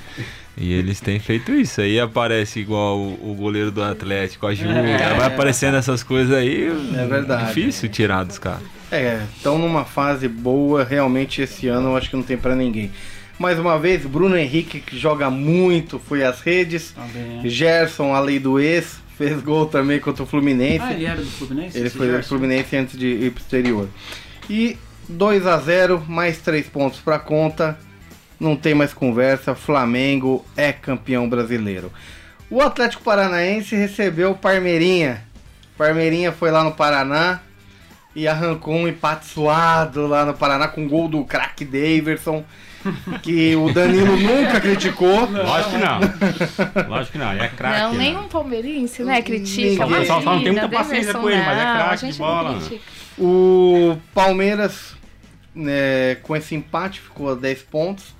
E 0.59 0.73
eles 0.73 0.99
têm 0.99 1.19
feito 1.19 1.53
isso. 1.53 1.79
Aí 1.79 1.99
aparece 1.99 2.59
igual 2.59 2.97
o, 2.97 3.31
o 3.31 3.33
goleiro 3.33 3.71
do 3.71 3.81
Atlético, 3.81 4.45
a 4.45 4.53
Júlia. 4.53 4.97
Vai 5.17 5.27
aparecendo 5.27 5.77
essas 5.77 6.03
coisas 6.03 6.35
aí. 6.35 6.67
É 6.97 7.05
verdade. 7.05 7.47
Difícil 7.47 7.89
tirar 7.89 8.23
dos 8.25 8.37
caras. 8.37 8.61
É, 8.91 9.21
estão 9.35 9.57
numa 9.57 9.85
fase 9.85 10.27
boa, 10.27 10.83
realmente 10.83 11.41
esse 11.41 11.67
ano 11.67 11.89
eu 11.89 11.97
acho 11.97 12.09
que 12.09 12.15
não 12.15 12.23
tem 12.23 12.37
pra 12.37 12.55
ninguém. 12.55 12.91
Mais 13.37 13.57
uma 13.57 13.79
vez, 13.79 14.05
Bruno 14.05 14.35
Henrique, 14.35 14.81
que 14.81 14.97
joga 14.97 15.29
muito, 15.29 15.97
foi 15.97 16.25
às 16.25 16.41
redes. 16.41 16.91
Também. 16.91 17.47
Gerson, 17.49 18.13
a 18.13 18.19
lei 18.19 18.37
do 18.37 18.59
ex, 18.59 18.99
fez 19.17 19.41
gol 19.41 19.65
também 19.67 19.99
contra 19.99 20.23
o 20.23 20.25
Fluminense. 20.25 20.83
Ah, 20.83 20.91
ele 20.91 21.05
era 21.05 21.21
do 21.21 21.25
Fluminense? 21.25 21.77
Ele 21.77 21.89
foi 21.89 22.07
do 22.07 22.13
Gerson? 22.13 22.27
Fluminense 22.27 22.75
antes 22.75 22.99
de 22.99 23.07
ir 23.07 23.31
pro 23.31 23.41
exterior. 23.41 23.87
E 24.49 24.75
2 25.07 25.47
a 25.47 25.57
0 25.57 26.03
mais 26.07 26.39
3 26.39 26.67
pontos 26.67 26.99
pra 26.99 27.17
conta. 27.17 27.77
Não 28.39 28.55
tem 28.55 28.73
mais 28.73 28.93
conversa. 28.93 29.53
Flamengo 29.53 30.45
é 30.55 30.71
campeão 30.71 31.27
brasileiro. 31.27 31.91
O 32.49 32.61
Atlético 32.61 33.03
Paranaense 33.03 33.75
recebeu 33.75 34.31
o 34.31 34.35
Parmeirinha. 34.35 35.23
Parmeirinha 35.77 36.31
foi 36.31 36.49
lá 36.51 36.63
no 36.63 36.71
Paraná 36.71 37.41
e 38.15 38.27
arrancou 38.27 38.73
um 38.75 38.87
empate 38.87 39.25
suado 39.27 40.07
lá 40.07 40.25
no 40.25 40.33
Paraná 40.33 40.67
com 40.67 40.87
gol 40.87 41.07
do 41.07 41.23
craque 41.25 41.63
Daverson. 41.65 42.43
Que 43.21 43.57
o 43.57 43.73
Danilo 43.73 44.15
nunca 44.15 44.61
criticou. 44.61 45.29
Lógico 45.29 45.71
que 45.71 45.77
não. 45.77 45.99
Lógico 46.87 47.11
que 47.11 47.17
não. 47.17 47.33
Ele 47.33 47.41
é 47.41 47.47
craque. 47.49 47.81
não, 47.81 47.91
né? 47.91 47.97
nenhum 47.97 48.27
palmeirense, 48.29 49.03
né? 49.03 49.21
Critica. 49.21 49.85
Imagina, 49.85 50.05
Só- 50.05 50.21
só 50.21 50.33
não 50.35 50.41
tem 50.43 50.51
muita 50.53 50.69
paciência 50.69 51.11
Daverson, 51.13 51.21
com 51.21 51.29
ele, 51.29 51.41
mas 51.45 51.57
é 51.57 51.61
craque 51.61 52.11
de 52.13 52.17
bola. 52.17 52.59
O 53.17 53.97
Palmeiras, 54.13 54.95
né, 55.53 56.15
com 56.23 56.33
esse 56.37 56.55
empate, 56.55 57.01
ficou 57.01 57.31
a 57.31 57.35
10 57.35 57.63
pontos. 57.63 58.15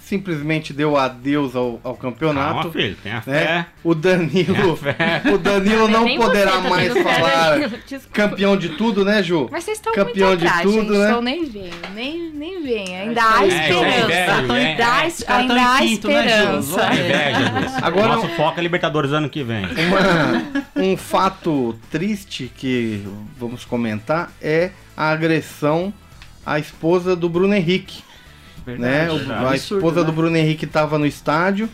Simplesmente 0.00 0.72
deu 0.72 0.96
adeus 0.96 1.54
ao, 1.56 1.80
ao 1.84 1.94
campeonato. 1.94 2.54
Calma, 2.54 2.72
filho. 2.72 2.96
Tem 3.02 3.12
a 3.12 3.16
né? 3.16 3.20
fé. 3.22 3.66
O 3.84 3.94
Danilo, 3.94 4.54
Tem 4.54 4.90
a 4.90 4.94
fé. 4.94 5.22
o 5.32 5.38
Danilo 5.38 5.88
não 5.88 6.04
Nem 6.04 6.18
poderá 6.18 6.52
você 6.52 6.62
tá 6.62 6.68
mais 6.68 6.92
falar. 6.98 7.58
Desculpa. 7.58 8.08
campeão 8.12 8.56
de 8.56 8.70
tudo, 8.70 9.04
né, 9.04 9.22
Ju? 9.22 9.48
Mas 9.50 9.64
vocês 9.64 9.78
estão 9.78 9.92
Campeão 9.92 10.28
muito 10.28 10.40
de 10.40 10.46
atrás, 10.46 10.62
tudo, 10.62 10.80
gente, 10.80 10.98
né? 10.98 11.08
Então 11.08 11.22
nem 11.22 11.44
vem, 11.44 11.70
nem, 11.94 12.30
nem 12.30 12.62
vem. 12.62 12.96
Ainda 12.96 13.22
há 13.22 13.44
É, 13.44 13.48
esperança. 13.48 14.12
é. 14.12 14.30
Ainda 14.70 14.86
há, 14.86 15.06
Os 15.06 15.22
caras 15.22 15.24
tão 15.24 15.36
ainda 15.36 15.54
há 15.54 15.78
né, 15.80 15.84
esperança. 15.86 16.80
Gus. 16.86 17.74
Agora- 17.82 18.08
Nosso 18.16 18.28
foco 18.28 18.58
é 18.58 18.62
Libertadores 18.62 19.12
ano 19.12 19.28
que 19.28 19.42
vem. 19.42 19.64
Uma- 19.64 20.82
um 20.82 20.96
fato 20.96 21.76
triste 21.90 22.50
que 22.56 23.04
vamos 23.38 23.64
comentar 23.64 24.30
é 24.40 24.70
a 24.96 25.10
agressão 25.10 25.92
à 26.46 26.58
esposa 26.58 27.14
do 27.16 27.28
Bruno 27.28 27.54
Henrique. 27.54 28.02
Né? 28.76 29.08
Verdade. 29.08 29.32
A 29.32 29.50
Absurdo, 29.50 29.76
esposa 29.76 30.00
né? 30.00 30.06
do 30.06 30.12
Bruno 30.12 30.36
Henrique 30.36 30.64
estava 30.64 30.98
no 30.98 31.06
estádio 31.06 31.68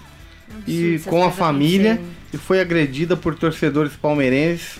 e 0.66 1.01
com 1.07 1.24
a 1.24 1.30
família 1.30 2.01
e 2.32 2.36
foi 2.36 2.61
agredida 2.61 3.16
por 3.16 3.34
torcedores 3.34 3.92
palmeirenses 3.95 4.78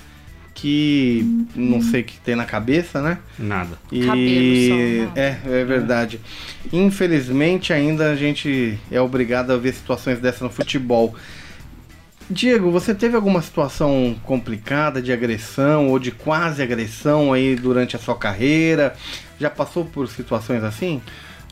que 0.55 1.47
não 1.55 1.83
sei 1.83 2.03
o 2.03 2.05
que 2.05 2.19
tem 2.21 2.37
na 2.37 2.45
cabeça, 2.45 3.03
né? 3.03 3.19
Nada. 3.39 3.77
E 3.91 4.07
Cabelo 4.07 5.11
só, 5.11 5.21
é, 5.21 5.39
é 5.45 5.65
verdade. 5.65 6.21
Infelizmente 6.73 7.73
ainda 7.73 8.13
a 8.13 8.17
gente 8.17 8.79
é 8.91 9.01
obrigado 9.01 9.51
a 9.51 9.57
ver 9.57 9.75
situações 9.75 10.21
dessas 10.21 10.43
no 10.43 10.51
futebol. 10.51 11.15
Diego, 12.31 12.71
você 12.71 12.95
teve 12.95 13.17
alguma 13.17 13.43
situação 13.43 14.17
complicada 14.23 15.03
de 15.03 15.13
agressão 15.13 15.89
ou 15.89 15.99
de 15.99 16.11
quase 16.11 16.63
agressão 16.63 17.33
aí 17.33 17.55
durante 17.55 17.97
a 17.97 17.99
sua 17.99 18.17
carreira? 18.17 18.95
Já 19.39 19.51
passou 19.51 19.85
por 19.85 20.09
situações 20.09 20.63
assim? 20.63 21.03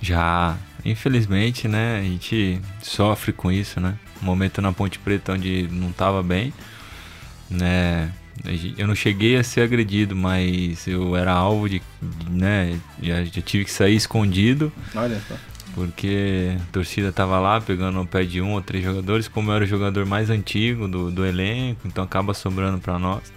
Já, 0.02 0.56
infelizmente, 0.84 1.68
né, 1.68 2.00
a 2.00 2.02
gente 2.02 2.60
sofre 2.82 3.32
com 3.32 3.50
isso, 3.52 3.80
né? 3.80 3.94
Um 4.20 4.26
momento 4.26 4.60
na 4.60 4.72
Ponte 4.72 4.98
Preta 4.98 5.32
onde 5.32 5.68
não 5.70 5.92
tava 5.92 6.22
bem, 6.22 6.52
né? 7.48 8.10
Eu 8.76 8.88
não 8.88 8.94
cheguei 8.94 9.36
a 9.36 9.44
ser 9.44 9.60
agredido, 9.60 10.16
mas 10.16 10.86
eu 10.88 11.16
era 11.16 11.32
alvo 11.32 11.68
de, 11.68 11.80
né? 12.28 12.78
Já, 13.00 13.22
já 13.24 13.40
tive 13.42 13.64
que 13.64 13.70
sair 13.70 13.94
escondido, 13.94 14.72
Olha 14.94 15.20
só. 15.28 15.36
porque 15.74 16.56
a 16.60 16.72
torcida 16.72 17.12
tava 17.12 17.38
lá 17.38 17.60
pegando 17.60 18.00
o 18.00 18.06
pé 18.06 18.24
de 18.24 18.40
um 18.40 18.52
ou 18.54 18.62
três 18.62 18.82
jogadores, 18.84 19.28
como 19.28 19.50
eu 19.50 19.54
era 19.56 19.64
o 19.64 19.68
jogador 19.68 20.04
mais 20.06 20.30
antigo 20.30 20.88
do, 20.88 21.10
do 21.12 21.24
elenco, 21.24 21.86
então 21.86 22.02
acaba 22.02 22.34
sobrando 22.34 22.78
para 22.78 22.98
nós. 22.98 23.32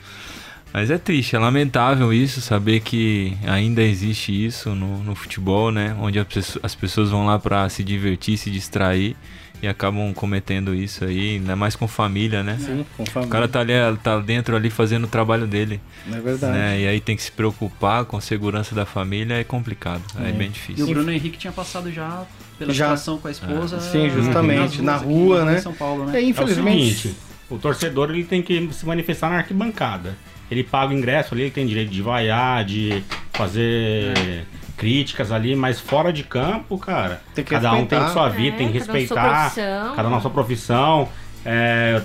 Mas 0.76 0.92
é 0.92 0.98
triste, 0.98 1.38
é 1.38 1.40
lamentável 1.40 2.12
isso, 2.12 2.42
saber 2.42 2.82
que 2.82 3.34
ainda 3.48 3.82
existe 3.82 4.34
isso 4.46 4.76
no, 4.76 5.02
no 5.06 5.16
futebol, 5.16 5.72
né? 5.72 5.96
Onde 6.02 6.20
as 6.20 6.28
pesso- 6.28 6.60
as 6.62 6.76
pessoas 6.76 7.12
vão 7.12 7.26
lá 7.26 7.40
para 7.40 7.70
se 7.70 7.82
divertir, 7.82 8.38
se 8.38 8.52
distrair 8.52 9.16
e 9.64 9.70
acabam 9.70 10.14
cometendo 10.14 10.76
isso 10.76 11.06
aí, 11.06 11.36
ainda 11.36 11.56
mais 11.56 11.78
com 11.78 11.88
família, 11.88 12.44
né? 12.44 12.58
Sim, 12.60 12.86
com 12.98 13.06
família. 13.06 13.30
O 13.30 13.32
cara 13.32 13.48
tá, 13.48 13.62
ali, 13.62 13.72
tá 14.04 14.20
dentro 14.20 14.54
ali 14.54 14.70
fazendo 14.70 15.06
o 15.06 15.08
trabalho 15.08 15.48
dele, 15.48 15.80
É 16.12 16.20
verdade. 16.20 16.52
né? 16.58 16.82
E 16.82 16.88
aí 16.90 17.00
tem 17.00 17.16
que 17.16 17.24
se 17.24 17.32
preocupar 17.32 18.04
com 18.04 18.18
a 18.18 18.22
segurança 18.22 18.76
da 18.76 18.86
família, 18.86 19.36
é 19.36 19.46
complicado, 19.46 20.04
é, 20.20 20.28
É. 20.28 20.32
bem 20.34 20.48
E 20.48 20.50
o 20.50 20.54
difícil. 20.54 20.88
Bruno 20.88 21.10
Henrique 21.10 21.38
tinha 21.38 21.54
passado 21.54 21.90
já 21.90 22.26
pela 22.60 22.74
Já. 22.74 22.88
situação 22.98 23.18
com 23.18 23.30
a 23.30 23.32
esposa. 23.32 23.80
Sim, 23.80 24.10
justamente, 24.10 24.82
na 24.82 24.98
ruas 24.98 25.04
aqui 25.04 25.14
rua, 25.14 25.42
em 25.42 25.46
né? 25.46 25.58
São 25.62 25.74
Paulo, 25.74 26.10
É, 26.10 26.12
né? 26.12 26.22
infelizmente. 26.22 26.82
É 26.82 26.92
o 26.92 26.96
seguinte, 26.96 27.16
o 27.50 27.58
torcedor 27.58 28.10
ele 28.10 28.26
tem 28.26 28.42
que 28.42 28.68
se 28.74 28.86
manifestar 28.86 29.30
na 29.30 29.38
arquibancada. 29.38 30.18
Ele 30.52 30.64
paga 30.64 30.94
o 30.94 30.98
ingresso 30.98 31.34
ali, 31.34 31.44
ele 31.44 31.52
tem 31.52 31.66
direito 31.66 31.90
de 31.92 32.02
vaiar, 32.02 32.64
de 32.64 33.04
fazer 33.34 34.46
críticas 34.78 35.32
ali, 35.32 35.56
mas 35.56 35.80
fora 35.80 36.12
de 36.12 36.24
campo, 36.24 36.78
cara, 36.78 37.22
Tem 37.34 37.44
que 37.44 37.52
cada 37.52 37.72
um 37.74 37.86
tem 37.86 38.08
sua 38.10 38.30
vida, 38.30 38.56
É, 38.56 38.58
tem 38.60 38.72
que 38.72 38.80
cada 38.80 38.86
sua 38.86 38.94
respeitar, 38.94 39.40
profissão. 39.52 39.96
cada 39.96 40.08
um 40.08 40.12
na 40.12 40.22
sua 40.22 40.32
profissão. 40.32 41.10
É, 41.46 42.02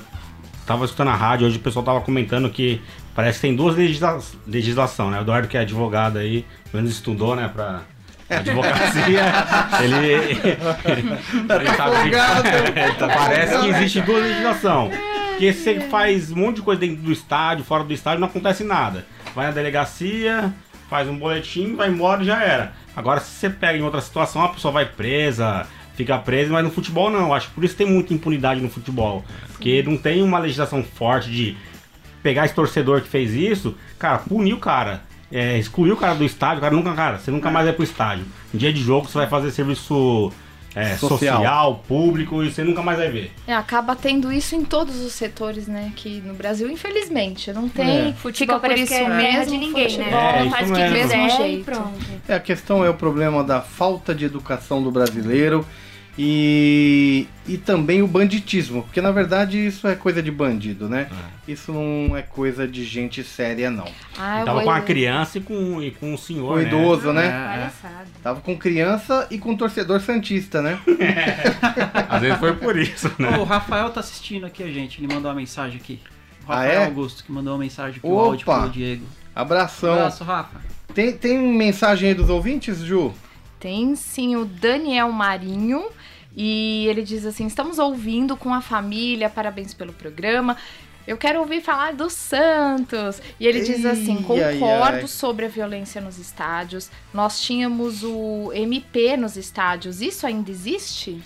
tava 0.67 0.85
escutando 0.85 1.09
a 1.09 1.15
rádio, 1.17 1.47
hoje 1.47 1.57
o 1.57 1.61
pessoal 1.61 1.85
tava 1.85 2.01
comentando 2.01 2.49
que 2.49 2.81
parece 3.15 3.39
que 3.41 3.43
tem 3.49 3.57
duas 3.57 3.75
legisla 3.77 4.19
legislação, 4.47 5.11
né? 5.11 5.19
O 5.19 5.23
Eduardo 5.23 5.49
que 5.49 5.57
é 5.57 5.61
advogado 5.61 6.19
aí, 6.19 6.45
pelo 6.71 6.83
menos 6.83 6.91
estudou, 6.97 7.35
né, 7.35 7.51
pra 7.53 7.81
advocacia, 8.29 9.23
ele, 9.83 9.97
ele 10.07 11.77
sabe 11.77 11.97
que- 11.97 12.01
folgado. 12.03 12.49
É, 12.77 12.91
tá- 12.93 13.09
parece 13.09 13.59
que 13.59 13.67
existe 13.67 14.01
duas 14.03 14.23
legislação. 14.23 14.91
Que 15.41 15.55
você 15.55 15.81
faz 15.81 16.31
um 16.31 16.37
monte 16.37 16.57
de 16.57 16.63
coisa 16.63 16.83
dentro 16.83 17.03
do 17.03 17.11
estádio, 17.11 17.65
fora 17.65 17.83
do 17.83 17.95
estádio, 17.95 18.21
não 18.21 18.29
acontece 18.29 18.63
nada. 18.63 19.07
Vai 19.35 19.47
na 19.47 19.53
delegacia, 19.53 20.53
faz 20.91 21.09
um 21.09 21.17
boletim, 21.17 21.75
vai 21.77 21.89
embora 21.89 22.23
e 22.23 22.27
já 22.27 22.45
era. 22.45 22.75
Agora, 22.95 23.21
se 23.21 23.31
você 23.31 23.49
pega 23.49 23.79
em 23.79 23.83
outra 23.83 24.03
situação, 24.03 24.45
a 24.45 24.51
pessoa 24.51 24.71
vai 24.71 24.85
presa, 24.85 25.67
fica 25.95 26.19
presa, 26.19 26.53
mas 26.53 26.63
no 26.63 26.71
futebol 26.71 27.09
não. 27.09 27.33
Acho 27.33 27.49
que 27.49 27.55
por 27.55 27.65
isso 27.65 27.75
tem 27.75 27.87
muita 27.87 28.13
impunidade 28.13 28.61
no 28.61 28.69
futebol. 28.69 29.25
Porque 29.53 29.83
não 29.83 29.97
tem 29.97 30.23
uma 30.23 30.39
legislação 30.39 30.85
forte 30.85 31.31
de 31.31 31.57
pegar 32.23 32.45
esse 32.45 32.55
torcedor 32.55 33.01
que 33.01 33.09
fez 33.09 33.33
isso, 33.33 33.75
cara, 33.99 34.19
punir 34.19 34.53
o 34.53 34.59
cara. 34.59 35.05
É, 35.33 35.57
excluir 35.57 35.93
o 35.93 35.97
cara 35.97 36.15
do 36.15 36.25
estádio, 36.25 36.59
o 36.59 36.61
cara 36.61 36.75
nunca, 36.75 36.93
cara, 36.93 37.19
você 37.19 37.31
nunca 37.31 37.51
mais 37.51 37.65
vai 37.65 37.75
pro 37.75 37.83
estádio. 37.83 38.27
Em 38.53 38.59
dia 38.59 38.75
de 38.75 38.83
jogo 38.83 39.09
você 39.09 39.17
vai 39.17 39.27
fazer 39.27 39.51
serviço 39.53 40.31
é, 40.75 40.97
Social. 40.97 41.37
social. 41.39 41.85
público, 41.89 42.43
e 42.45 42.51
você 42.51 42.63
nunca 42.63 42.83
mais 42.83 42.99
vai 42.99 43.11
ver. 43.11 43.33
É, 43.47 43.55
acaba 43.55 43.97
tendo 43.97 44.33
isso 44.33 44.55
em 44.55 44.65
todos 44.65 45.01
os 45.01 45.13
setores, 45.13 45.67
né? 45.67 45.93
Que 45.97 46.21
no 46.21 46.35
Brasil, 46.35 46.71
infelizmente, 46.71 47.53
não 47.53 47.69
tem. 47.69 48.11
É. 48.11 48.13
Futebol 48.13 48.57
Fica 48.61 48.69
por 48.69 48.79
isso 48.79 48.93
que 48.93 48.95
é 49.01 49.09
mesmo. 49.09 49.47
de 49.53 49.59
ninguém, 49.59 49.99
né? 49.99 50.05
futebol 50.05 50.21
É, 50.21 50.41
isso 50.43 50.51
Faz 50.51 50.71
o 50.71 50.75
que 50.75 50.89
mesmo. 50.89 51.31
jeito. 51.37 51.65
pronto. 51.65 51.99
É, 52.29 52.35
a 52.35 52.41
questão 52.41 52.85
é 52.85 52.91
o 52.91 52.95
problema 52.95 53.43
da 53.43 53.61
falta 53.61 54.15
de 54.15 54.25
educação 54.25 54.83
do 54.83 54.91
brasileiro 54.91 55.67
e, 56.19 57.27
e 57.47 57.57
também 57.57 58.03
o 58.03 58.07
banditismo, 58.07 58.83
porque 58.83 59.01
na 59.01 59.11
verdade 59.11 59.65
isso 59.67 59.87
é 59.89 59.95
coisa 59.95 60.23
de 60.23 60.31
bandido, 60.31 60.89
né? 60.89 61.09
Isso 61.49 61.73
não 61.73 62.17
é 62.17 62.23
coisa 62.23 62.67
de 62.69 62.85
gente 62.85 63.25
séria, 63.25 63.71
não. 63.71 63.87
Ah, 64.19 64.41
eu 64.41 64.45
Tava 64.45 64.59
vou- 64.59 64.65
com 64.65 64.71
a 64.71 64.81
criança 64.81 65.39
e 65.39 65.41
com, 65.41 65.83
e 65.83 65.91
com 65.91 66.13
o 66.15 66.19
senhor, 66.19 66.53
O 66.53 66.57
né? 66.57 66.63
idoso, 66.65 67.13
né? 67.13 67.31
Palhaçada. 67.31 68.07
Tava 68.23 68.41
com 68.41 68.57
criança 68.57 69.27
e 69.31 69.39
com 69.39 69.57
torcedor 69.57 70.01
santista, 70.01 70.61
né? 70.63 70.79
Às 72.09 72.21
vezes 72.21 72.39
foi 72.39 72.55
por 72.55 72.77
isso, 72.79 73.11
né? 73.19 73.37
O 73.39 73.45
Rafael 73.45 73.91
tá 73.91 74.01
assistindo 74.01 74.47
aqui 74.47 74.63
a 74.63 74.71
gente, 74.71 75.01
ele 75.03 75.13
mandou 75.13 75.31
uma 75.31 75.37
mensagem 75.37 75.79
aqui. 75.81 76.01
O 76.47 76.53
Ah, 76.53 76.57
Rafael 76.57 76.81
é? 76.83 76.85
Augusto, 76.87 77.25
que 77.25 77.33
mandou 77.33 77.53
uma 77.55 77.61
mensagem 77.61 77.99
aqui, 77.99 78.07
o 78.07 78.13
Opa! 78.13 78.27
áudio 78.27 78.45
pro 78.47 78.69
Diego. 78.71 79.05
Abração. 79.35 79.93
Abraço, 79.95 80.25
Rafa. 80.25 80.61
Tem, 80.95 81.13
tem 81.13 81.39
mensagem 81.39 82.09
aí 82.09 82.15
dos 82.15 82.29
ouvintes, 82.29 82.79
Ju? 82.81 83.15
Tem 83.61 83.95
sim 83.95 84.35
o 84.37 84.47
Daniel 84.47 85.13
Marinho. 85.13 85.85
E 86.35 86.87
ele 86.89 87.03
diz 87.03 87.27
assim: 87.27 87.47
estamos 87.47 87.79
ouvindo 87.79 88.37
com 88.37 88.53
a 88.55 88.61
família, 88.61 89.29
parabéns 89.29 89.75
pelo 89.75 89.93
programa. 89.93 90.57
Eu 91.07 91.17
quero 91.17 91.41
ouvir 91.41 91.61
falar 91.61 91.93
do 91.93 92.09
Santos. 92.09 93.21
E 93.39 93.47
ele 93.47 93.61
diz 93.61 93.85
assim: 93.85 94.17
ai, 94.19 94.59
concordo 94.59 94.99
ai. 95.03 95.07
sobre 95.07 95.47
a 95.47 95.49
violência 95.49 96.01
nos 96.01 96.19
estádios. 96.19 96.91
Nós 97.13 97.41
tínhamos 97.41 98.03
o 98.03 98.51
MP 98.55 99.17
nos 99.17 99.37
estádios. 99.37 100.01
Isso 100.01 100.27
ainda 100.27 100.51
existe? 100.51 101.21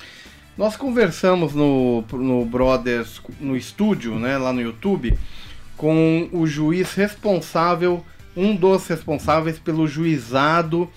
Nós 0.57 0.77
conversamos 0.77 1.55
no, 1.55 2.03
no 2.13 2.45
Brothers, 2.45 3.21
no 3.41 3.57
estúdio, 3.57 4.19
né, 4.19 4.39
lá 4.39 4.53
no 4.53 4.61
YouTube, 4.61 5.19
com 5.77 6.29
o 6.33 6.47
juiz 6.47 6.95
responsável, 6.95 8.05
um 8.37 8.55
dos 8.55 8.87
responsáveis 8.87 9.59
pelo 9.59 9.87
juizado 9.89 10.89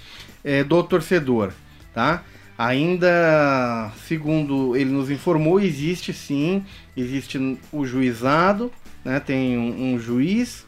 é, 0.48 0.64
do 0.64 0.82
torcedor, 0.82 1.52
tá? 1.94 2.24
Ainda, 2.58 3.92
segundo 4.08 4.78
ele 4.78 4.90
nos 4.90 5.12
informou, 5.12 5.60
existe 5.60 6.14
sim, 6.14 6.64
existe 6.96 7.60
o 7.70 7.86
juizado, 7.86 8.72
né? 9.04 9.20
Tem 9.20 9.58
um, 9.58 9.94
um 9.94 10.00
juiz 10.00 10.66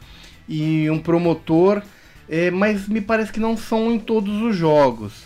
e 0.49 0.89
um 0.89 0.99
promotor, 0.99 1.81
é, 2.27 2.51
mas 2.51 2.89
me 2.89 2.99
parece 2.99 3.31
que 3.31 3.39
não 3.39 3.55
são 3.55 3.89
em 3.89 3.97
todos 3.97 4.41
os 4.41 4.53
jogos, 4.53 5.23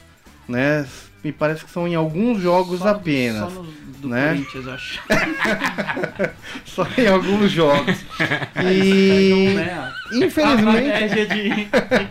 né? 0.48 0.86
Me 1.24 1.32
parece 1.32 1.64
que 1.64 1.72
são 1.72 1.88
em 1.88 1.96
alguns 1.96 2.42
jogos 2.42 2.80
Só 2.80 2.90
apenas. 2.90 3.40
Só 3.54 3.62
no, 3.62 3.64
do 3.64 4.10
né? 4.10 4.30
Corinthians, 4.30 4.68
acho. 4.68 5.00
Só 6.66 6.86
em 6.98 7.08
alguns 7.08 7.52
jogos. 7.52 7.96
E 8.66 9.54
né, 9.56 9.72
a- 9.74 9.94
infelizmente 10.14 10.92
A 10.92 11.00
média 11.00 11.26
de, 11.26 11.50
de 11.50 11.66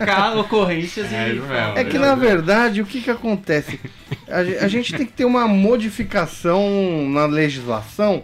ca- 0.05 0.33
ocorrências 0.35 1.11
e. 1.11 1.15
É 1.15 1.25
mesmo. 1.33 1.53
É 1.75 1.83
que 1.83 1.97
na 1.97 2.15
verdade 2.15 2.81
o 2.81 2.85
que, 2.85 3.01
que 3.01 3.09
acontece? 3.09 3.79
A, 4.27 4.39
a 4.65 4.67
gente 4.67 4.93
tem 4.95 5.05
que 5.05 5.13
ter 5.13 5.25
uma 5.25 5.47
modificação 5.47 7.07
na 7.09 7.25
legislação 7.25 8.23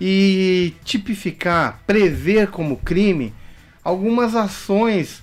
e 0.00 0.74
tipificar, 0.84 1.80
prever 1.86 2.48
como 2.48 2.76
crime 2.76 3.34
algumas 3.84 4.34
ações 4.36 5.22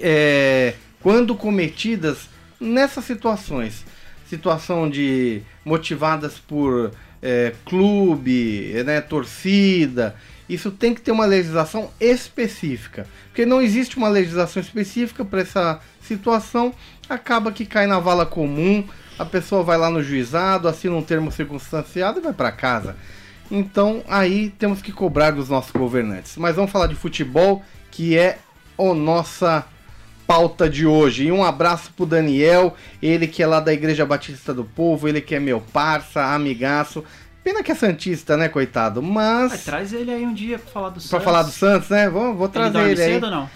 é, 0.00 0.74
quando 1.00 1.34
cometidas 1.34 2.28
nessas 2.60 3.04
situações. 3.04 3.84
Situação 4.28 4.88
de 4.88 5.42
motivadas 5.64 6.38
por 6.38 6.90
é, 7.22 7.54
clube, 7.64 8.82
né, 8.84 9.00
torcida. 9.00 10.14
Isso 10.48 10.70
tem 10.70 10.94
que 10.94 11.00
ter 11.00 11.10
uma 11.10 11.24
legislação 11.24 11.90
específica. 11.98 13.06
Porque 13.26 13.46
não 13.46 13.62
existe 13.62 13.96
uma 13.96 14.08
legislação 14.08 14.60
específica 14.60 15.24
para 15.24 15.40
essa 15.40 15.80
situação, 16.02 16.74
acaba 17.08 17.50
que 17.50 17.64
cai 17.64 17.86
na 17.86 17.98
vala 17.98 18.26
comum, 18.26 18.86
a 19.18 19.24
pessoa 19.24 19.62
vai 19.62 19.78
lá 19.78 19.88
no 19.90 20.02
juizado, 20.02 20.68
assina 20.68 20.94
um 20.94 21.02
termo 21.02 21.32
circunstanciado 21.32 22.18
e 22.18 22.22
vai 22.22 22.32
para 22.32 22.52
casa. 22.52 22.96
Então 23.50 24.02
aí 24.06 24.50
temos 24.58 24.82
que 24.82 24.92
cobrar 24.92 25.30
dos 25.30 25.48
nossos 25.48 25.72
governantes. 25.72 26.36
Mas 26.36 26.56
vamos 26.56 26.70
falar 26.70 26.88
de 26.88 26.94
futebol, 26.94 27.64
que 27.90 28.18
é 28.18 28.38
a 28.78 28.94
nossa 28.94 29.64
pauta 30.26 30.68
de 30.68 30.86
hoje. 30.86 31.26
E 31.26 31.32
um 31.32 31.42
abraço 31.44 31.90
pro 31.96 32.06
Daniel, 32.06 32.74
ele 33.02 33.26
que 33.26 33.42
é 33.42 33.46
lá 33.46 33.60
da 33.60 33.72
Igreja 33.72 34.04
Batista 34.06 34.52
do 34.54 34.64
Povo, 34.64 35.08
ele 35.08 35.20
que 35.20 35.34
é 35.34 35.40
meu 35.40 35.60
parça, 35.72 36.22
amigaço. 36.34 37.04
Pena 37.42 37.62
que 37.62 37.70
é 37.70 37.74
Santista, 37.74 38.36
né, 38.36 38.48
coitado? 38.48 39.00
Ah, 39.00 39.02
Mas. 39.02 39.64
traz 39.64 39.92
ele 39.92 40.10
aí 40.10 40.24
um 40.24 40.32
dia 40.32 40.58
pra 40.58 40.70
falar 40.72 40.88
do 40.88 40.94
Pra 40.94 41.02
Santos. 41.02 41.24
falar 41.24 41.42
do 41.42 41.50
Santos, 41.50 41.88
né? 41.90 42.08
Vou, 42.08 42.34
vou 42.34 42.46
Ele 42.46 42.52
trazer 42.52 42.78
ele, 42.90 43.02
aí. 43.02 43.12
cedo 43.14 43.24
ou 43.24 43.30
não? 43.30 43.50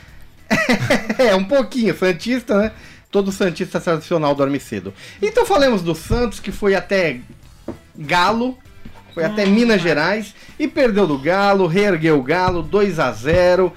É, 1.18 1.34
um 1.34 1.44
pouquinho, 1.44 1.96
Santista, 1.96 2.56
né? 2.58 2.72
Todo 3.10 3.32
Santista 3.32 3.80
tradicional 3.80 4.34
dorme 4.34 4.60
cedo. 4.60 4.92
Então 5.22 5.46
falemos 5.46 5.80
do 5.82 5.94
Santos, 5.94 6.38
que 6.40 6.52
foi 6.52 6.74
até 6.74 7.20
Galo, 7.96 8.58
foi 9.14 9.24
até 9.24 9.46
Minas 9.46 9.80
Gerais 9.80 10.34
e 10.58 10.68
perdeu 10.68 11.06
do 11.06 11.18
Galo, 11.18 11.66
reergueu 11.66 12.18
o 12.18 12.22
Galo, 12.22 12.62
2 12.62 12.98
a 13.00 13.10
0 13.10 13.72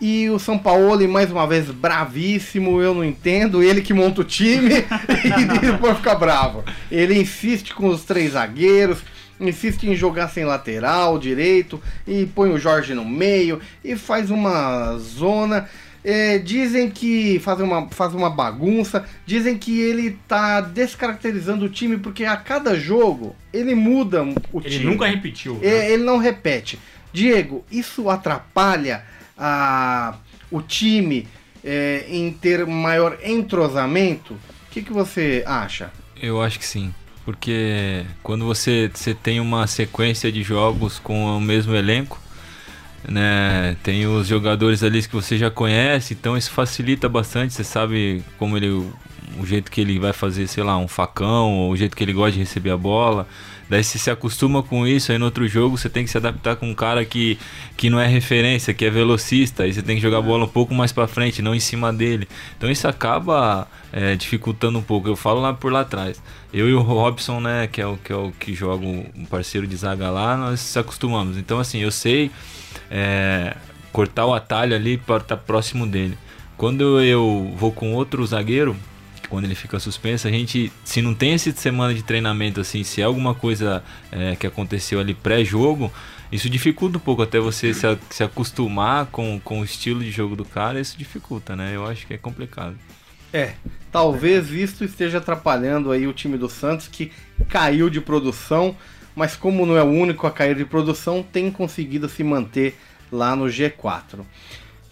E 0.00 0.28
o 0.28 0.38
São 0.38 0.58
Paulo, 0.58 1.08
mais 1.08 1.30
uma 1.32 1.46
vez, 1.46 1.70
bravíssimo, 1.70 2.80
eu 2.82 2.94
não 2.94 3.04
entendo. 3.04 3.62
Ele 3.62 3.80
que 3.80 3.94
monta 3.94 4.20
o 4.20 4.24
time 4.24 4.74
e 5.24 5.58
depois 5.60 5.96
fica 5.96 6.14
bravo. 6.14 6.62
Ele 6.90 7.18
insiste 7.18 7.72
com 7.74 7.88
os 7.88 8.04
três 8.04 8.32
zagueiros, 8.32 8.98
insiste 9.40 9.84
em 9.84 9.96
jogar 9.96 10.28
sem 10.28 10.44
lateral 10.44 11.18
direito 11.18 11.80
e 12.06 12.26
põe 12.26 12.50
o 12.50 12.58
Jorge 12.58 12.92
no 12.94 13.04
meio 13.06 13.58
e 13.82 13.96
faz 13.96 14.30
uma 14.30 14.96
zona. 14.98 15.68
É, 16.04 16.38
dizem 16.38 16.88
que 16.88 17.40
faz 17.40 17.58
uma, 17.58 17.88
faz 17.90 18.14
uma 18.14 18.30
bagunça, 18.30 19.04
dizem 19.26 19.58
que 19.58 19.80
ele 19.80 20.16
tá 20.28 20.60
descaracterizando 20.60 21.64
o 21.64 21.68
time 21.68 21.96
porque 21.98 22.24
a 22.24 22.36
cada 22.36 22.78
jogo 22.78 23.34
ele 23.52 23.74
muda 23.74 24.22
o 24.52 24.60
Ele 24.60 24.70
time. 24.78 24.84
nunca 24.84 25.06
repetiu. 25.06 25.54
né? 25.54 25.66
É, 25.66 25.90
ele 25.92 26.04
não 26.04 26.18
repete. 26.18 26.78
Diego, 27.12 27.64
isso 27.72 28.08
atrapalha 28.08 29.02
a, 29.36 30.16
o 30.50 30.62
time 30.62 31.28
é, 31.64 32.06
em 32.08 32.32
ter 32.32 32.66
maior 32.66 33.18
entrosamento? 33.24 34.34
O 34.34 34.70
que, 34.70 34.82
que 34.82 34.92
você 34.92 35.42
acha? 35.46 35.90
Eu 36.20 36.42
acho 36.42 36.58
que 36.58 36.66
sim. 36.66 36.94
Porque 37.24 38.06
quando 38.22 38.44
você, 38.44 38.88
você 38.94 39.12
tem 39.12 39.40
uma 39.40 39.66
sequência 39.66 40.30
de 40.30 40.44
jogos 40.44 41.00
com 41.00 41.36
o 41.36 41.40
mesmo 41.40 41.74
elenco, 41.74 42.20
né? 43.08 43.76
Tem 43.82 44.06
os 44.06 44.28
jogadores 44.28 44.82
ali 44.82 45.02
que 45.02 45.12
você 45.12 45.36
já 45.36 45.50
conhece, 45.50 46.14
então 46.14 46.36
isso 46.36 46.50
facilita 46.50 47.08
bastante. 47.08 47.52
Você 47.52 47.64
sabe 47.64 48.22
como 48.38 48.56
ele. 48.56 48.88
O 49.38 49.46
jeito 49.46 49.70
que 49.70 49.80
ele 49.80 49.98
vai 49.98 50.12
fazer, 50.12 50.46
sei 50.46 50.62
lá, 50.62 50.76
um 50.78 50.88
facão, 50.88 51.52
ou 51.54 51.72
o 51.72 51.76
jeito 51.76 51.96
que 51.96 52.02
ele 52.02 52.12
gosta 52.12 52.32
de 52.32 52.38
receber 52.38 52.70
a 52.70 52.76
bola. 52.76 53.26
Daí 53.68 53.82
você 53.82 53.98
se 53.98 54.10
acostuma 54.10 54.62
com 54.62 54.86
isso, 54.86 55.10
aí 55.10 55.18
no 55.18 55.24
outro 55.24 55.46
jogo 55.48 55.76
você 55.76 55.88
tem 55.88 56.04
que 56.04 56.10
se 56.10 56.16
adaptar 56.16 56.54
com 56.54 56.70
um 56.70 56.74
cara 56.74 57.04
que, 57.04 57.36
que 57.76 57.90
não 57.90 57.98
é 57.98 58.06
referência, 58.06 58.72
que 58.72 58.84
é 58.84 58.90
velocista, 58.90 59.64
aí 59.64 59.72
você 59.72 59.82
tem 59.82 59.96
que 59.96 60.02
jogar 60.02 60.18
a 60.18 60.22
bola 60.22 60.44
um 60.44 60.48
pouco 60.48 60.72
mais 60.72 60.92
pra 60.92 61.08
frente, 61.08 61.42
não 61.42 61.52
em 61.52 61.58
cima 61.58 61.92
dele. 61.92 62.28
Então 62.56 62.70
isso 62.70 62.86
acaba 62.86 63.66
é, 63.92 64.14
dificultando 64.14 64.78
um 64.78 64.82
pouco. 64.82 65.08
Eu 65.08 65.16
falo 65.16 65.40
lá 65.40 65.52
por 65.52 65.72
lá 65.72 65.80
atrás. 65.80 66.22
Eu 66.52 66.68
e 66.68 66.74
o 66.74 66.80
Robson, 66.80 67.40
né, 67.40 67.66
que 67.66 67.80
é 67.80 67.86
o 67.86 67.96
que, 67.96 68.12
é 68.12 68.16
o 68.16 68.30
que 68.30 68.54
joga 68.54 68.86
um 68.86 69.24
parceiro 69.28 69.66
de 69.66 69.76
zaga 69.76 70.10
lá, 70.10 70.36
nós 70.36 70.60
se 70.60 70.78
acostumamos. 70.78 71.36
Então 71.36 71.58
assim, 71.58 71.80
eu 71.80 71.90
sei 71.90 72.30
é, 72.88 73.56
cortar 73.92 74.26
o 74.26 74.34
atalho 74.34 74.76
ali 74.76 74.96
para 74.96 75.16
estar 75.16 75.36
próximo 75.36 75.86
dele. 75.86 76.16
Quando 76.56 77.00
eu 77.00 77.52
vou 77.56 77.72
com 77.72 77.92
outro 77.94 78.24
zagueiro, 78.24 78.76
quando 79.28 79.44
ele 79.44 79.54
fica 79.54 79.78
suspenso, 79.78 80.26
a 80.26 80.30
gente, 80.30 80.72
se 80.84 81.02
não 81.02 81.14
tem 81.14 81.34
esse 81.34 81.52
semana 81.52 81.94
de 81.94 82.02
treinamento 82.02 82.60
assim, 82.60 82.84
se 82.84 83.00
é 83.00 83.04
alguma 83.04 83.34
coisa 83.34 83.82
é, 84.10 84.36
que 84.36 84.46
aconteceu 84.46 85.00
ali 85.00 85.14
pré-jogo, 85.14 85.92
isso 86.30 86.50
dificulta 86.50 86.98
um 86.98 87.00
pouco 87.00 87.22
até 87.22 87.38
você 87.38 87.72
se, 87.72 87.86
se 88.10 88.24
acostumar 88.24 89.06
com, 89.06 89.40
com 89.40 89.60
o 89.60 89.64
estilo 89.64 90.02
de 90.02 90.10
jogo 90.10 90.34
do 90.34 90.44
cara, 90.44 90.80
isso 90.80 90.96
dificulta, 90.98 91.54
né? 91.54 91.74
Eu 91.74 91.86
acho 91.86 92.06
que 92.06 92.14
é 92.14 92.18
complicado. 92.18 92.76
É, 93.32 93.54
talvez 93.92 94.50
isso 94.50 94.84
esteja 94.84 95.18
atrapalhando 95.18 95.92
aí 95.92 96.06
o 96.06 96.12
time 96.12 96.38
do 96.38 96.48
Santos 96.48 96.88
que 96.88 97.12
caiu 97.48 97.90
de 97.90 98.00
produção, 98.00 98.76
mas 99.14 99.36
como 99.36 99.66
não 99.66 99.76
é 99.76 99.82
o 99.82 99.90
único 99.90 100.26
a 100.26 100.30
cair 100.30 100.56
de 100.56 100.64
produção, 100.64 101.22
tem 101.22 101.50
conseguido 101.50 102.08
se 102.08 102.24
manter 102.24 102.78
lá 103.10 103.36
no 103.36 103.44
G4. 103.44 104.20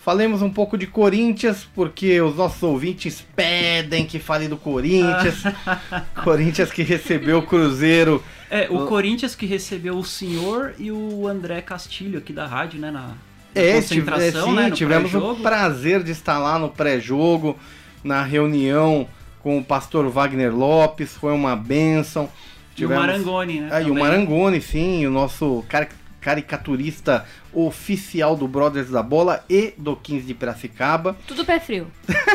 Falemos 0.04 0.42
um 0.42 0.50
pouco 0.50 0.76
de 0.76 0.86
Corinthians, 0.86 1.66
porque 1.74 2.20
os 2.20 2.36
nossos 2.36 2.62
ouvintes 2.62 3.24
pedem 3.34 4.04
que 4.04 4.18
fale 4.18 4.48
do 4.48 4.56
Corinthians. 4.58 5.42
Corinthians 6.22 6.70
que 6.70 6.82
recebeu 6.82 7.38
o 7.38 7.42
Cruzeiro. 7.42 8.22
É, 8.50 8.68
o 8.70 8.84
Corinthians 8.86 9.34
que 9.34 9.46
recebeu 9.46 9.96
o 9.96 10.04
senhor 10.04 10.74
e 10.78 10.92
o 10.92 11.26
André 11.26 11.62
Castilho 11.62 12.18
aqui 12.18 12.34
da 12.34 12.46
rádio, 12.46 12.78
né? 12.78 12.90
Na, 12.90 13.12
É, 13.54 13.80
tive- 13.80 14.00
é, 14.00 14.04
concentração, 14.10 14.48
sim, 14.50 14.54
né? 14.56 14.70
Tivemos 14.70 15.14
o 15.14 15.36
prazer 15.36 16.02
de 16.02 16.10
estar 16.12 16.38
lá 16.38 16.58
no 16.58 16.68
pré-jogo, 16.68 17.58
na 18.02 18.22
reunião 18.22 19.08
com 19.40 19.56
o 19.58 19.64
pastor 19.64 20.06
Wagner 20.10 20.54
Lopes, 20.54 21.14
foi 21.14 21.32
uma 21.32 21.56
benção. 21.56 22.28
E 22.76 22.84
o 22.84 22.90
Marangoni, 22.90 23.60
né? 23.60 23.68
Ah, 23.72 23.80
e 23.80 23.90
o. 23.90 23.94
Marangoni, 23.94 24.60
sim, 24.60 25.06
o 25.06 25.10
nosso 25.10 25.64
cari- 25.68 25.88
caricaturista 26.20 27.24
oficial 27.54 28.36
do 28.36 28.46
Brothers 28.48 28.90
da 28.90 29.02
Bola 29.02 29.44
e 29.48 29.72
do 29.78 29.94
15 29.96 30.26
de 30.26 30.34
Piracicaba. 30.34 31.16
Tudo 31.26 31.44
pé 31.44 31.58
frio. 31.60 31.86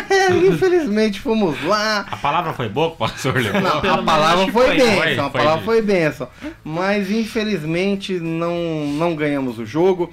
É, 0.10 0.32
infelizmente 0.48 1.20
fomos 1.20 1.62
lá. 1.64 2.06
A 2.10 2.18
palavra 2.18 2.54
foi 2.54 2.70
boa, 2.70 2.92
pastor 2.92 3.36
Leão? 3.36 3.60
Não, 3.62 3.82
Pelo 3.82 3.94
a 3.96 4.04
palavra 4.04 4.52
foi 4.52 4.66
foi. 4.68 4.76
benção, 4.78 5.30
Foi, 5.32 5.42
a 5.42 5.44
palavra 5.44 5.66
foi 5.66 5.82
benção. 5.82 6.30
Mas 6.64 7.12
infelizmente 7.12 8.20
não, 8.20 8.88
não 8.98 9.16
ganhamos 9.16 9.60
o 9.60 9.66
jogo. 9.66 10.12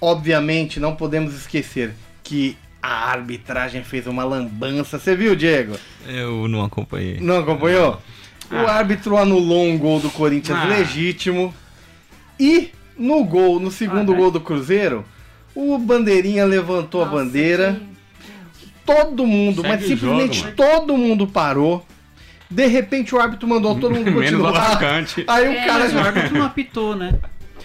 Obviamente 0.00 0.78
não 0.78 0.94
podemos 0.94 1.34
esquecer 1.34 1.94
que 2.22 2.56
a 2.82 3.10
arbitragem 3.10 3.82
fez 3.82 4.06
uma 4.06 4.22
lambança. 4.24 4.98
Você 4.98 5.16
viu, 5.16 5.34
Diego? 5.34 5.76
Eu 6.06 6.46
não 6.48 6.62
acompanhei. 6.64 7.18
Não 7.20 7.38
acompanhou? 7.38 8.00
O 8.50 8.56
árbitro 8.68 9.16
anulou 9.16 9.64
um 9.66 9.76
gol 9.76 9.98
do 9.98 10.08
Corinthians 10.10 10.58
Ah. 10.60 10.66
legítimo. 10.66 11.52
E 12.38 12.70
no 12.98 13.24
gol, 13.24 13.58
no 13.60 13.70
segundo 13.70 14.12
Ah, 14.12 14.14
é? 14.14 14.18
gol 14.18 14.30
do 14.30 14.40
Cruzeiro, 14.40 15.04
o 15.54 15.78
Bandeirinha 15.78 16.44
levantou 16.44 17.02
a 17.02 17.06
Nossa, 17.06 17.16
bandeira. 17.18 17.80
que- 17.80 17.96
Todo 18.86 19.26
mundo, 19.26 19.62
Segue 19.62 19.68
mas 19.74 19.84
simplesmente 19.86 20.38
jogo, 20.40 20.52
todo 20.56 20.96
mundo 20.96 21.26
parou. 21.26 21.84
De 22.48 22.66
repente 22.66 23.12
o 23.14 23.18
árbitro 23.20 23.48
mandou 23.48 23.74
todo 23.74 23.92
mundo 23.92 24.04
Menos 24.12 24.38
o 24.40 24.42
continuar. 24.44 24.56
atacante. 24.72 25.24
Aí 25.26 25.48
o 25.48 25.52
É, 25.52 25.64
cara 25.66 25.78
Mas 25.84 25.94
o 25.94 25.98
árbitro 25.98 26.38
não 26.38 26.46
apitou, 26.46 26.94
né? 26.94 27.14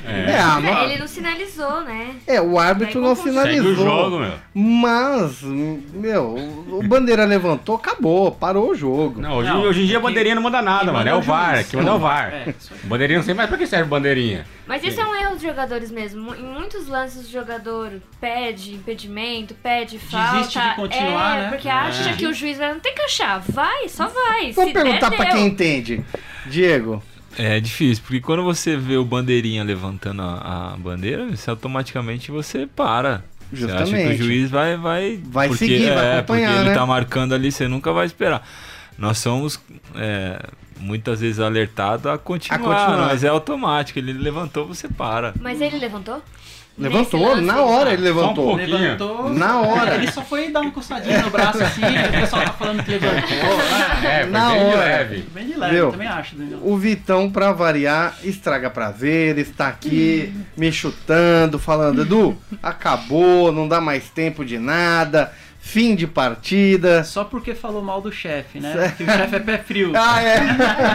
É, 0.06 0.40
a 0.40 0.60
no- 0.60 0.68
É, 0.70 0.86
ele 0.86 1.00
não 1.00 1.08
sinalizou, 1.08 1.82
né? 1.82 2.16
é, 2.28 2.42
o 2.42 2.58
árbitro 2.60 3.00
não 3.02 3.16
sinalizou. 3.16 3.64
Segue 3.64 3.82
o 3.82 3.84
jogo, 3.86 4.20
meu. 4.20 4.34
Mas, 4.54 5.42
meu, 5.42 6.36
o 6.72 6.84
bandeira 6.84 7.24
levantou, 7.26 7.76
acabou, 7.76 8.32
parou 8.32 8.72
o 8.72 8.76
jogo. 8.76 9.22
Não, 9.22 9.38
hoje, 9.38 9.50
Não, 9.50 9.62
hoje 9.62 9.84
em 9.84 9.86
dia 9.86 9.98
a 9.98 10.02
bandeirinha 10.02 10.36
não 10.36 10.42
manda 10.42 10.62
nada, 10.62 10.92
mano. 10.92 11.08
É 11.08 11.14
o 11.14 11.16
é 11.16 11.20
o 11.20 11.22
VAR, 11.22 11.64
que 11.64 11.76
manda 11.78 11.90
é 11.92 11.94
o 11.94 12.00
VAR. 12.00 12.34
É, 12.34 12.50
isso. 12.58 12.72
Bandeirinha 12.84 13.20
não 13.20 13.26
sei 13.26 13.34
mais 13.34 13.48
pra 13.50 13.58
que 13.58 13.68
serve 13.68 13.90
bandeirinha. 13.90 14.46
Mas 14.68 14.84
esse 14.84 15.00
é 15.00 15.06
um 15.06 15.16
erro 15.16 15.34
dos 15.34 15.42
jogadores 15.42 15.92
mesmo. 15.92 16.34
Em 16.34 16.44
muitos 16.44 16.88
lances 16.88 17.28
o 17.28 17.32
jogador 17.32 17.92
pede 18.20 18.74
impedimento, 18.74 19.54
pede 19.56 20.00
falta. 20.00 20.38
Desiste 20.38 20.60
de 20.60 20.76
continuar, 20.76 21.38
é, 21.38 21.42
né? 21.44 21.50
Porque 21.50 21.68
É. 21.68 21.72
acha 21.72 22.14
que 22.14 22.26
o 22.26 22.34
juiz 22.34 22.58
vai, 22.58 22.72
não 22.74 22.80
tem 22.80 22.94
que 22.96 23.02
achar. 23.02 23.40
Vai, 23.50 23.88
só 23.90 24.08
vai. 24.08 24.52
Vou 24.52 24.66
Se 24.68 24.74
perguntar 24.74 25.10
der, 25.10 25.16
pra 25.18 25.26
deu. 25.26 25.36
quem 25.36 25.46
entende. 25.48 26.04
Diego, 26.46 27.04
É 27.38 27.60
difícil, 27.60 28.04
porque 28.06 28.20
quando 28.20 28.44
você 28.44 28.76
vê 28.76 28.98
o 28.98 29.06
bandeirinha 29.06 29.64
levantando 29.64 30.22
a, 30.22 30.74
a 30.74 30.78
bandeira, 30.78 31.26
você 31.26 31.50
automaticamente 31.50 32.30
você 32.32 32.68
para. 32.68 33.24
Você 33.52 33.66
acha 33.66 33.74
que 33.74 33.80
Justamente. 33.92 34.22
o 34.22 34.26
juiz 34.26 34.50
vai 34.50 34.78
vai 34.78 35.20
Vai 35.26 35.48
porque, 35.50 35.66
seguir, 35.66 35.94
vai 35.94 36.06
é, 36.08 36.18
acompanhar, 36.20 36.48
porque 36.50 36.60
ele 36.62 36.70
né? 36.70 36.76
tá 36.76 36.86
marcando 36.86 37.34
ali, 37.34 37.52
você 37.52 37.68
nunca 37.68 37.92
vai 37.92 38.06
esperar. 38.06 38.48
Nós 38.98 39.18
somos 39.18 39.60
é, 39.96 40.42
muitas 40.80 41.22
vezes 41.22 41.40
alertados 41.40 42.06
a 42.06 42.18
continuar, 42.18 42.58
A 42.60 42.60
continuar. 42.60 43.08
mas 43.08 43.24
é 43.24 43.28
automático. 43.30 43.98
Ele 43.98 44.14
levantou, 44.14 44.68
você 44.68 44.88
para. 44.88 45.34
Mas 45.42 45.60
ele 45.62 45.78
levantou? 45.80 46.22
Levantou, 46.78 47.36
na 47.42 47.62
hora 47.62 47.94
ele 47.94 48.02
Só 48.08 48.14
um 48.14 48.16
levantou. 48.16 48.46
pouquinho. 48.58 48.78
Levantou. 48.78 49.30
Na 49.34 49.60
hora. 49.62 49.96
Ele 49.96 50.12
só 50.12 50.22
foi 50.22 50.50
dar 50.52 50.62
uma 50.62 50.72
coçadinha 50.72 51.22
no 51.22 51.30
braço 51.30 51.62
assim, 51.64 51.82
o 51.82 52.20
pessoal 52.22 52.44
tá 52.44 52.54
falando 52.54 52.84
que 52.84 52.92
levantou. 52.92 53.22
Ah, 54.04 54.06
É, 54.06 54.26
Na 54.26 54.50
bem 54.50 54.60
de 54.60 54.66
hora. 54.66 54.78
leve. 54.78 55.26
bem 55.34 55.46
de 55.48 55.56
leve, 55.60 55.74
Meu. 55.76 55.92
também 55.92 56.08
acho, 56.08 56.36
Daniel. 56.36 56.60
O 56.64 56.78
Vitão, 56.78 57.30
pra 57.30 57.52
variar, 57.52 58.16
estraga 58.24 58.70
prazer, 58.70 59.38
está 59.38 59.68
aqui 59.68 60.34
me 60.58 60.72
chutando, 60.72 61.60
falando, 61.60 62.02
Edu, 62.02 62.38
acabou, 62.64 63.52
não 63.52 63.68
dá 63.68 63.80
mais 63.80 64.10
tempo 64.10 64.44
de 64.44 64.58
nada, 64.58 65.32
fim 65.60 65.94
de 65.96 66.08
partida. 66.08 67.04
Só 67.04 67.24
porque 67.24 67.54
falou 67.54 67.82
mal 67.84 68.02
do 68.02 68.12
chefe, 68.12 68.60
né? 68.60 68.94
Que 68.98 69.04
o 69.04 69.06
chefe 69.06 69.36
é 69.36 69.40
pé 69.40 69.58
frio. 69.60 69.92
Ah, 69.96 70.22
é. 70.24 70.40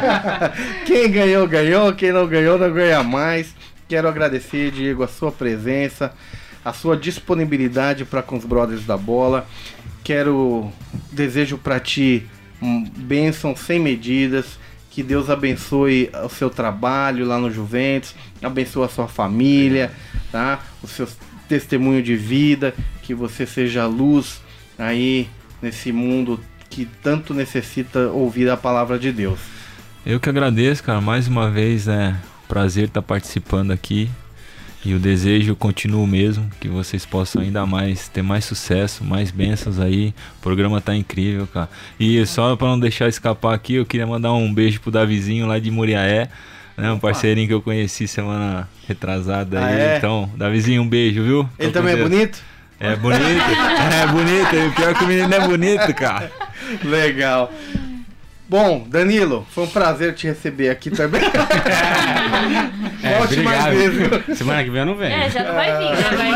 quem 0.84 1.10
ganhou, 1.10 1.46
ganhou, 1.46 1.92
quem 1.92 2.12
não 2.12 2.26
ganhou, 2.26 2.58
não 2.58 2.72
ganha 2.72 3.02
mais. 3.02 3.54
Quero 3.88 4.08
agradecer, 4.08 4.72
Diego, 4.72 5.02
a 5.02 5.08
sua 5.08 5.30
presença, 5.30 6.12
a 6.64 6.72
sua 6.72 6.96
disponibilidade 6.96 8.04
para 8.04 8.22
com 8.22 8.36
os 8.36 8.44
brothers 8.44 8.84
da 8.84 8.96
bola. 8.96 9.46
Quero, 10.02 10.72
desejo 11.12 11.56
para 11.56 11.78
ti 11.78 12.26
um 12.60 12.82
bênção 12.82 13.54
sem 13.54 13.78
medidas. 13.78 14.58
Que 14.90 15.02
Deus 15.02 15.28
abençoe 15.28 16.10
o 16.24 16.28
seu 16.28 16.48
trabalho 16.48 17.26
lá 17.26 17.38
no 17.38 17.50
Juventus, 17.50 18.14
abençoe 18.42 18.86
a 18.86 18.88
sua 18.88 19.06
família, 19.06 19.92
tá? 20.32 20.60
O 20.82 20.88
seu 20.88 21.06
testemunho 21.46 22.02
de 22.02 22.16
vida, 22.16 22.74
que 23.02 23.14
você 23.14 23.46
seja 23.46 23.86
luz 23.86 24.40
aí 24.78 25.28
nesse 25.60 25.92
mundo 25.92 26.40
que 26.70 26.86
tanto 27.02 27.32
necessita 27.34 28.08
ouvir 28.08 28.48
a 28.50 28.56
palavra 28.56 28.98
de 28.98 29.12
Deus. 29.12 29.38
Eu 30.04 30.18
que 30.18 30.28
agradeço, 30.28 30.82
cara. 30.82 31.00
Mais 31.00 31.28
uma 31.28 31.50
vez, 31.50 31.88
é 31.88 32.14
prazer 32.46 32.84
estar 32.88 33.02
participando 33.02 33.70
aqui. 33.72 34.08
E 34.84 34.94
o 34.94 35.00
desejo 35.00 35.56
continua 35.56 36.00
o 36.02 36.06
mesmo, 36.06 36.48
que 36.60 36.68
vocês 36.68 37.04
possam 37.04 37.42
ainda 37.42 37.66
mais 37.66 38.06
ter 38.06 38.22
mais 38.22 38.44
sucesso, 38.44 39.02
mais 39.02 39.32
bênçãos 39.32 39.80
aí. 39.80 40.14
O 40.38 40.42
programa 40.42 40.80
tá 40.80 40.94
incrível, 40.94 41.44
cara. 41.48 41.68
E 41.98 42.24
só 42.24 42.54
para 42.54 42.68
não 42.68 42.78
deixar 42.78 43.08
escapar 43.08 43.52
aqui, 43.52 43.74
eu 43.74 43.84
queria 43.84 44.06
mandar 44.06 44.32
um 44.34 44.52
beijo 44.54 44.80
pro 44.80 44.92
Davizinho 44.92 45.44
lá 45.46 45.58
de 45.58 45.72
Muriaé, 45.72 46.28
né? 46.76 46.92
Um 46.92 47.00
parceirinho 47.00 47.48
que 47.48 47.54
eu 47.54 47.60
conheci 47.62 48.06
semana 48.06 48.68
retrasada 48.86 49.58
Ah, 49.60 49.66
aí. 49.66 49.74
é? 49.80 49.96
Então, 49.98 50.30
Davizinho, 50.36 50.82
um 50.82 50.88
beijo, 50.88 51.20
viu? 51.24 51.48
Ele 51.58 51.72
Tô 51.72 51.80
também 51.80 51.94
é 51.94 51.96
Deus. 51.96 52.08
bonito? 52.08 52.38
É 52.78 52.94
bonito, 52.94 53.22
é 53.92 54.06
bonito. 54.06 54.68
O 54.68 54.72
pior 54.76 54.90
é 54.90 54.94
que 54.94 55.02
o 55.04 55.08
menino 55.08 55.34
é 55.34 55.48
bonito, 55.48 55.94
cara. 55.94 56.30
Legal. 56.84 57.50
Bom, 58.48 58.86
Danilo, 58.88 59.44
foi 59.50 59.64
um 59.64 59.68
prazer 59.68 60.14
te 60.14 60.26
receber 60.26 60.68
aqui 60.70 60.90
também. 60.90 61.20
É, 63.02 63.18
Volte 63.18 63.40
mais 63.40 63.66
obrigado. 63.66 64.24
vezes. 64.24 64.38
Semana 64.38 64.64
que 64.64 64.70
vem 64.70 64.80
eu 64.80 64.86
não 64.86 64.96
venho. 64.96 65.12
É, 65.14 65.30
já 65.30 65.44
não 65.44 65.54
vai 65.54 65.78
vir, 65.78 66.02
já 66.02 66.16
vai 66.16 66.30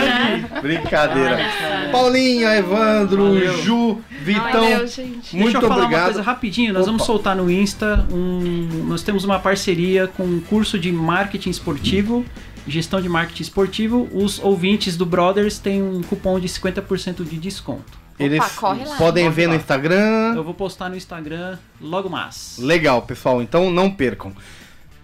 dar. 0.49 0.61
Brincadeira. 0.61 1.35
Olha 1.35 1.51
só. 1.87 1.91
Paulinha, 1.91 2.55
Evandro, 2.57 3.25
Valeu. 3.25 3.63
Ju, 3.63 3.99
Vitão, 4.23 4.51
Valeu, 4.71 4.87
gente. 4.87 5.35
muito 5.37 5.45
Deixa 5.53 5.57
eu 5.59 5.61
falar 5.63 5.75
uma 5.77 5.85
obrigado. 5.85 6.05
coisa 6.05 6.23
rapidinho, 6.23 6.73
nós 6.73 6.87
vamos 6.87 7.03
Opa. 7.03 7.07
soltar 7.13 7.35
no 7.37 7.51
Insta 7.51 8.07
um. 8.13 8.85
Nós 8.87 9.03
temos 9.03 9.25
uma 9.25 9.41
parceria 9.41 10.07
com 10.07 10.23
um 10.23 10.41
curso 10.41 10.79
de 10.79 10.93
marketing 10.93 11.51
esportivo, 11.51 12.25
gestão 12.69 13.01
de 13.01 13.09
marketing 13.09 13.43
esportivo. 13.43 14.09
Os 14.13 14.39
ouvintes 14.39 14.97
do 14.97 15.05
Brothers 15.07 15.59
têm 15.59 15.83
um 15.83 16.03
cupom 16.03 16.39
de 16.39 16.47
50% 16.49 17.25
de 17.25 17.37
desconto. 17.37 17.99
Eles 18.21 18.45
corre 18.53 18.85
lá. 18.85 18.97
podem 18.97 19.25
Corre 19.25 19.35
ver 19.37 19.47
no 19.47 19.55
lá. 19.55 19.59
Instagram. 19.59 20.35
Eu 20.37 20.45
vou 20.45 20.55
postar 20.55 20.89
no 20.89 20.97
Instagram 20.97 21.59
logo 21.81 22.09
mais. 22.09 22.57
Legal, 22.59 23.03
pessoal. 23.03 23.41
Então 23.43 23.71
não 23.71 23.91
percam. 23.91 24.33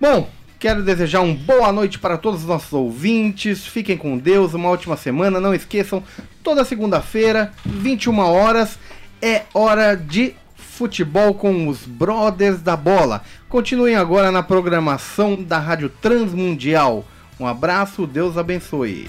Bom, 0.01 0.29
quero 0.59 0.83
desejar 0.83 1.21
uma 1.21 1.35
boa 1.35 1.73
noite 1.73 1.99
para 1.99 2.17
todos 2.19 2.41
os 2.43 2.47
nossos 2.47 2.73
ouvintes. 2.73 3.67
Fiquem 3.67 3.97
com 3.97 4.19
Deus, 4.19 4.55
uma 4.55 4.69
ótima 4.69 4.97
semana. 4.97 5.41
Não 5.41 5.55
esqueçam, 5.55 6.03
toda 6.43 6.65
segunda-feira, 6.65 7.53
21 7.65 8.19
horas, 8.19 8.79
é 9.23 9.43
hora 9.55 9.95
de 9.97 10.35
futebol 10.55 11.33
com 11.33 11.69
os 11.69 11.87
Brothers 11.87 12.61
da 12.61 12.77
Bola. 12.77 13.23
Continuem 13.49 13.97
agora 13.97 14.31
na 14.31 14.43
programação 14.43 15.43
da 15.43 15.59
Rádio 15.59 15.89
Transmundial. 15.89 17.05
Um 17.41 17.47
abraço, 17.47 18.07
Deus 18.07 18.37
abençoe. 18.37 19.09